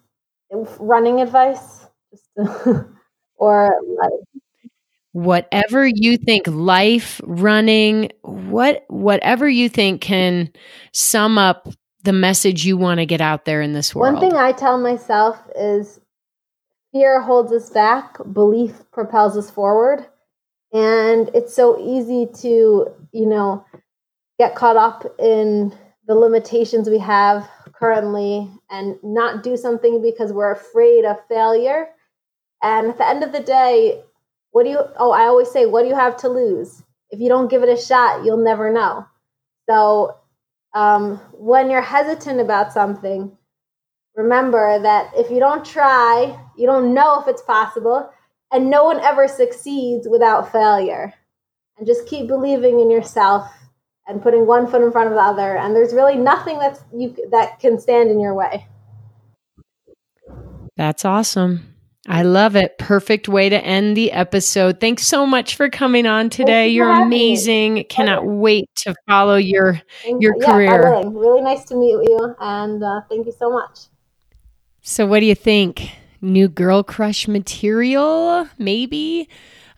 running 0.79 1.21
advice 1.21 1.87
or 3.37 3.81
like 3.99 4.41
whatever 5.13 5.87
you 5.87 6.17
think 6.17 6.47
life 6.47 7.21
running 7.25 8.11
what 8.23 8.85
whatever 8.89 9.47
you 9.47 9.69
think 9.69 10.01
can 10.01 10.51
sum 10.93 11.37
up 11.37 11.69
the 12.05 12.13
message 12.15 12.65
you 12.65 12.79
want 12.79 13.01
to 13.01 13.07
get 13.07 13.21
out 13.21 13.45
there 13.45 13.61
in 13.61 13.75
this 13.75 13.95
world. 13.95 14.15
One 14.15 14.31
thing 14.31 14.39
I 14.39 14.53
tell 14.53 14.79
myself 14.79 15.39
is 15.55 16.00
Fear 16.93 17.21
holds 17.21 17.53
us 17.53 17.71
back, 17.71 18.17
belief 18.33 18.83
propels 18.91 19.37
us 19.37 19.51
forward. 19.51 20.07
And 20.73 21.31
it's 21.35 21.55
so 21.55 21.79
easy 21.79 22.29
to, 22.43 22.89
you 23.13 23.27
know, 23.27 23.65
get 24.39 24.55
caught 24.55 24.77
up 24.77 25.05
in 25.19 25.73
the 26.07 26.15
limitations 26.15 26.89
we 26.89 26.99
have 26.99 27.49
currently 27.73 28.51
and 28.71 28.97
not 29.03 29.43
do 29.43 29.57
something 29.57 30.03
because 30.03 30.33
we're 30.33 30.53
afraid 30.53 31.05
of 31.05 31.17
failure. 31.29 31.89
And 32.63 32.89
at 32.89 32.99
the 32.99 33.07
end 33.07 33.25
of 33.25 33.33
the 33.33 33.41
day, 33.41 34.03
what 34.51 34.65
do 34.65 34.71
you, 34.71 34.81
oh, 34.99 35.13
I 35.13 35.23
always 35.23 35.51
say, 35.51 35.67
what 35.67 35.83
do 35.83 35.89
you 35.89 35.95
have 35.95 36.17
to 36.19 36.29
lose? 36.29 36.83
If 37.11 37.21
you 37.21 37.29
don't 37.29 37.49
give 37.49 37.63
it 37.63 37.69
a 37.69 37.81
shot, 37.81 38.25
you'll 38.25 38.45
never 38.45 38.73
know. 38.73 39.07
So 39.69 40.17
um, 40.75 41.19
when 41.33 41.71
you're 41.71 41.81
hesitant 41.81 42.41
about 42.41 42.73
something, 42.73 43.37
remember 44.17 44.81
that 44.83 45.11
if 45.15 45.31
you 45.31 45.39
don't 45.39 45.65
try, 45.65 46.39
you 46.57 46.67
don't 46.67 46.95
know 46.95 47.21
if 47.21 47.29
it's 47.29 47.43
possible, 47.43 48.11
and 48.53 48.71
no 48.71 48.85
one 48.85 49.01
ever 49.01 49.29
succeeds 49.29 50.09
without 50.09 50.51
failure. 50.53 51.15
And 51.79 51.87
just 51.87 52.07
keep 52.07 52.27
believing 52.27 52.81
in 52.81 52.91
yourself 52.91 53.51
and 54.07 54.23
putting 54.23 54.47
one 54.47 54.67
foot 54.67 54.83
in 54.83 54.93
front 54.93 55.09
of 55.09 55.15
the 55.15 55.23
other. 55.23 55.57
And 55.57 55.75
there's 55.75 55.95
really 55.95 56.17
nothing 56.17 56.59
that's 56.59 56.81
you 56.93 57.17
that 57.31 57.59
can 57.61 57.79
stand 57.79 58.11
in 58.11 58.21
your 58.21 58.35
way. 58.35 58.67
That's 60.77 61.05
awesome. 61.05 61.71
I 62.09 62.23
love 62.23 62.57
it. 62.57 62.79
Perfect 62.79 63.29
way 63.29 63.49
to 63.51 63.65
end 63.65 63.97
the 63.97 64.11
episode. 64.13 64.81
Thanks 64.81 65.07
so 65.07 65.27
much 65.27 65.55
for 65.55 65.69
coming 65.69 66.07
on 66.07 66.31
today. 66.31 66.69
You 66.69 66.85
You're 66.85 67.03
amazing. 67.03 67.75
Me. 67.75 67.85
Cannot 67.85 68.27
wait 68.27 68.69
to 68.79 68.95
follow 69.07 69.37
your 69.37 69.81
your 70.19 70.35
yeah, 70.41 70.47
career. 70.47 70.91
Really. 70.91 71.09
really 71.09 71.43
nice 71.43 71.65
to 71.67 71.77
meet 71.77 71.93
you, 71.93 72.35
and 72.41 72.83
uh, 72.83 73.03
thank 73.09 73.27
you 73.27 73.33
so 73.39 73.51
much. 73.51 73.81
So, 74.91 75.07
what 75.07 75.21
do 75.21 75.27
you 75.27 75.37
think? 75.37 75.89
New 76.21 76.49
girl 76.49 76.83
crush 76.83 77.29
material? 77.29 78.49
Maybe. 78.59 79.29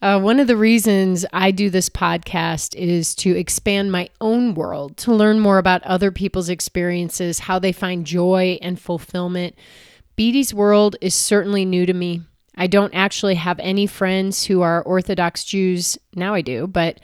Uh, 0.01 0.19
one 0.19 0.41
of 0.41 0.47
the 0.47 0.57
reasons 0.57 1.27
I 1.35 1.51
do 1.51 1.69
this 1.69 1.91
podcast 1.91 2.75
is 2.77 3.15
to 3.17 3.37
expand 3.37 3.93
my 3.93 4.09
own 4.23 4.55
world, 4.55 4.97
to 4.97 5.13
learn 5.13 5.39
more 5.39 5.59
about 5.59 5.83
other 5.83 6.11
people's 6.13 6.49
experiences, 6.49 7.41
how 7.41 7.59
they 7.59 7.73
find 7.73 8.07
joy 8.07 8.59
and 8.63 8.81
fulfillment 8.81 9.55
Beatie's 10.17 10.55
world 10.55 10.97
is 11.03 11.15
certainly 11.15 11.67
new 11.67 11.85
to 11.85 11.93
me. 11.93 12.23
I 12.57 12.67
don't 12.67 12.95
actually 12.95 13.35
have 13.35 13.61
any 13.61 13.87
friends 13.87 14.45
who 14.45 14.63
are 14.63 14.83
Orthodox 14.83 15.45
Jews. 15.45 15.99
Now 16.15 16.33
I 16.33 16.41
do, 16.41 16.67
but 16.67 17.01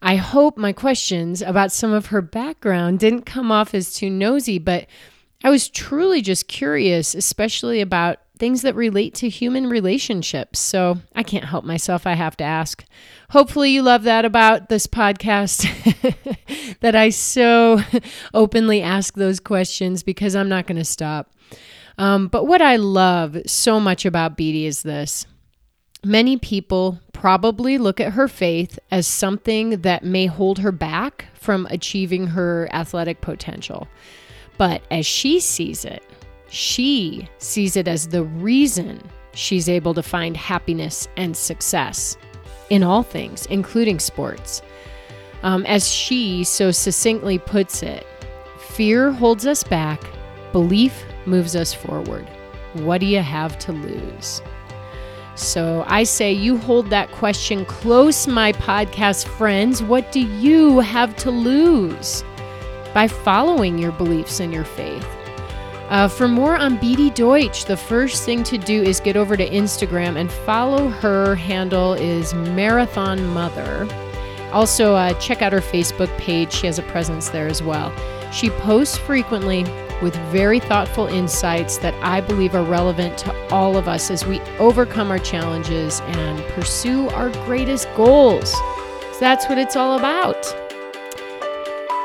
I 0.00 0.16
hope 0.16 0.56
my 0.56 0.72
questions 0.72 1.42
about 1.42 1.72
some 1.72 1.92
of 1.92 2.06
her 2.06 2.22
background 2.22 3.00
didn't 3.00 3.26
come 3.26 3.52
off 3.52 3.74
as 3.74 3.92
too 3.92 4.08
nosy, 4.08 4.58
but 4.58 4.86
I 5.42 5.50
was 5.50 5.68
truly 5.68 6.20
just 6.20 6.48
curious, 6.48 7.14
especially 7.14 7.80
about 7.80 8.18
things 8.38 8.62
that 8.62 8.74
relate 8.74 9.14
to 9.14 9.28
human 9.28 9.68
relationships. 9.68 10.58
So 10.58 10.98
I 11.14 11.22
can't 11.22 11.44
help 11.44 11.64
myself. 11.64 12.06
I 12.06 12.14
have 12.14 12.36
to 12.38 12.44
ask. 12.44 12.84
Hopefully, 13.30 13.70
you 13.70 13.82
love 13.82 14.02
that 14.04 14.24
about 14.24 14.68
this 14.68 14.86
podcast 14.86 15.68
that 16.80 16.96
I 16.96 17.10
so 17.10 17.80
openly 18.34 18.82
ask 18.82 19.14
those 19.14 19.40
questions 19.40 20.02
because 20.02 20.34
I'm 20.34 20.48
not 20.48 20.66
going 20.66 20.78
to 20.78 20.84
stop. 20.84 21.32
Um, 21.98 22.28
but 22.28 22.46
what 22.46 22.62
I 22.62 22.76
love 22.76 23.36
so 23.46 23.78
much 23.78 24.06
about 24.06 24.36
Beatie 24.36 24.66
is 24.66 24.82
this. 24.82 25.26
Many 26.02 26.38
people 26.38 26.98
probably 27.12 27.76
look 27.76 28.00
at 28.00 28.14
her 28.14 28.26
faith 28.26 28.78
as 28.90 29.06
something 29.06 29.82
that 29.82 30.02
may 30.02 30.24
hold 30.24 30.60
her 30.60 30.72
back 30.72 31.26
from 31.34 31.66
achieving 31.70 32.28
her 32.28 32.70
athletic 32.72 33.20
potential. 33.20 33.86
But 34.60 34.82
as 34.90 35.06
she 35.06 35.40
sees 35.40 35.86
it, 35.86 36.02
she 36.50 37.26
sees 37.38 37.78
it 37.78 37.88
as 37.88 38.08
the 38.08 38.24
reason 38.24 39.00
she's 39.32 39.70
able 39.70 39.94
to 39.94 40.02
find 40.02 40.36
happiness 40.36 41.08
and 41.16 41.34
success 41.34 42.18
in 42.68 42.82
all 42.82 43.02
things, 43.02 43.46
including 43.46 43.98
sports. 43.98 44.60
Um, 45.42 45.64
as 45.64 45.90
she 45.90 46.44
so 46.44 46.72
succinctly 46.72 47.38
puts 47.38 47.82
it, 47.82 48.06
fear 48.58 49.10
holds 49.12 49.46
us 49.46 49.64
back, 49.64 50.04
belief 50.52 51.06
moves 51.24 51.56
us 51.56 51.72
forward. 51.72 52.28
What 52.74 53.00
do 53.00 53.06
you 53.06 53.20
have 53.20 53.58
to 53.60 53.72
lose? 53.72 54.42
So 55.36 55.84
I 55.86 56.02
say 56.02 56.34
you 56.34 56.58
hold 56.58 56.90
that 56.90 57.10
question 57.12 57.64
close, 57.64 58.26
my 58.26 58.52
podcast 58.52 59.26
friends. 59.26 59.82
What 59.82 60.12
do 60.12 60.20
you 60.20 60.80
have 60.80 61.16
to 61.16 61.30
lose 61.30 62.24
by 62.94 63.08
following 63.08 63.78
your 63.78 63.92
beliefs 63.92 64.40
and 64.40 64.52
your 64.52 64.64
faith? 64.64 65.06
Uh, 65.90 66.06
for 66.06 66.28
more 66.28 66.56
on 66.56 66.76
Beatie 66.76 67.10
Deutsch, 67.10 67.64
the 67.64 67.76
first 67.76 68.24
thing 68.24 68.44
to 68.44 68.56
do 68.56 68.80
is 68.80 69.00
get 69.00 69.16
over 69.16 69.36
to 69.36 69.48
Instagram 69.48 70.16
and 70.16 70.30
follow 70.30 70.88
her 70.88 71.34
handle 71.34 71.94
is 71.94 72.32
Marathon 72.32 73.26
Mother. 73.26 73.88
Also, 74.52 74.94
uh, 74.94 75.12
check 75.14 75.42
out 75.42 75.52
her 75.52 75.60
Facebook 75.60 76.16
page. 76.16 76.52
She 76.52 76.66
has 76.66 76.78
a 76.78 76.82
presence 76.84 77.28
there 77.28 77.48
as 77.48 77.60
well. 77.60 77.92
She 78.32 78.50
posts 78.50 78.98
frequently 78.98 79.64
with 80.00 80.14
very 80.30 80.60
thoughtful 80.60 81.06
insights 81.08 81.78
that 81.78 81.94
I 82.02 82.20
believe 82.20 82.54
are 82.54 82.64
relevant 82.64 83.18
to 83.18 83.48
all 83.48 83.76
of 83.76 83.88
us 83.88 84.10
as 84.10 84.24
we 84.24 84.40
overcome 84.58 85.10
our 85.10 85.18
challenges 85.18 86.00
and 86.00 86.40
pursue 86.54 87.08
our 87.10 87.30
greatest 87.44 87.88
goals. 87.96 88.52
So 88.52 89.18
that's 89.18 89.48
what 89.48 89.58
it's 89.58 89.76
all 89.76 89.98
about. 89.98 90.59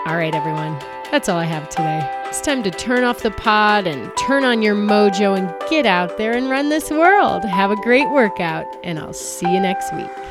All 0.06 0.18
right, 0.18 0.36
everyone, 0.36 0.78
that's 1.10 1.28
all 1.30 1.40
I 1.40 1.46
have 1.46 1.68
today. 1.68 2.08
It's 2.26 2.40
time 2.40 2.62
to 2.62 2.70
turn 2.70 3.04
off 3.04 3.24
the 3.24 3.32
pod 3.32 3.88
and 3.88 4.16
turn 4.16 4.44
on 4.44 4.62
your 4.62 4.76
mojo 4.76 5.36
and 5.36 5.52
get 5.68 5.88
out 5.88 6.20
there 6.20 6.34
and 6.34 6.48
run 6.48 6.70
this 6.70 6.92
world. 6.92 7.44
Have 7.44 7.72
a 7.72 7.76
great 7.78 8.08
workout, 8.12 8.68
and 8.84 9.00
I'll 9.00 9.14
see 9.14 9.52
you 9.52 9.60
next 9.60 9.92
week. 9.96 10.25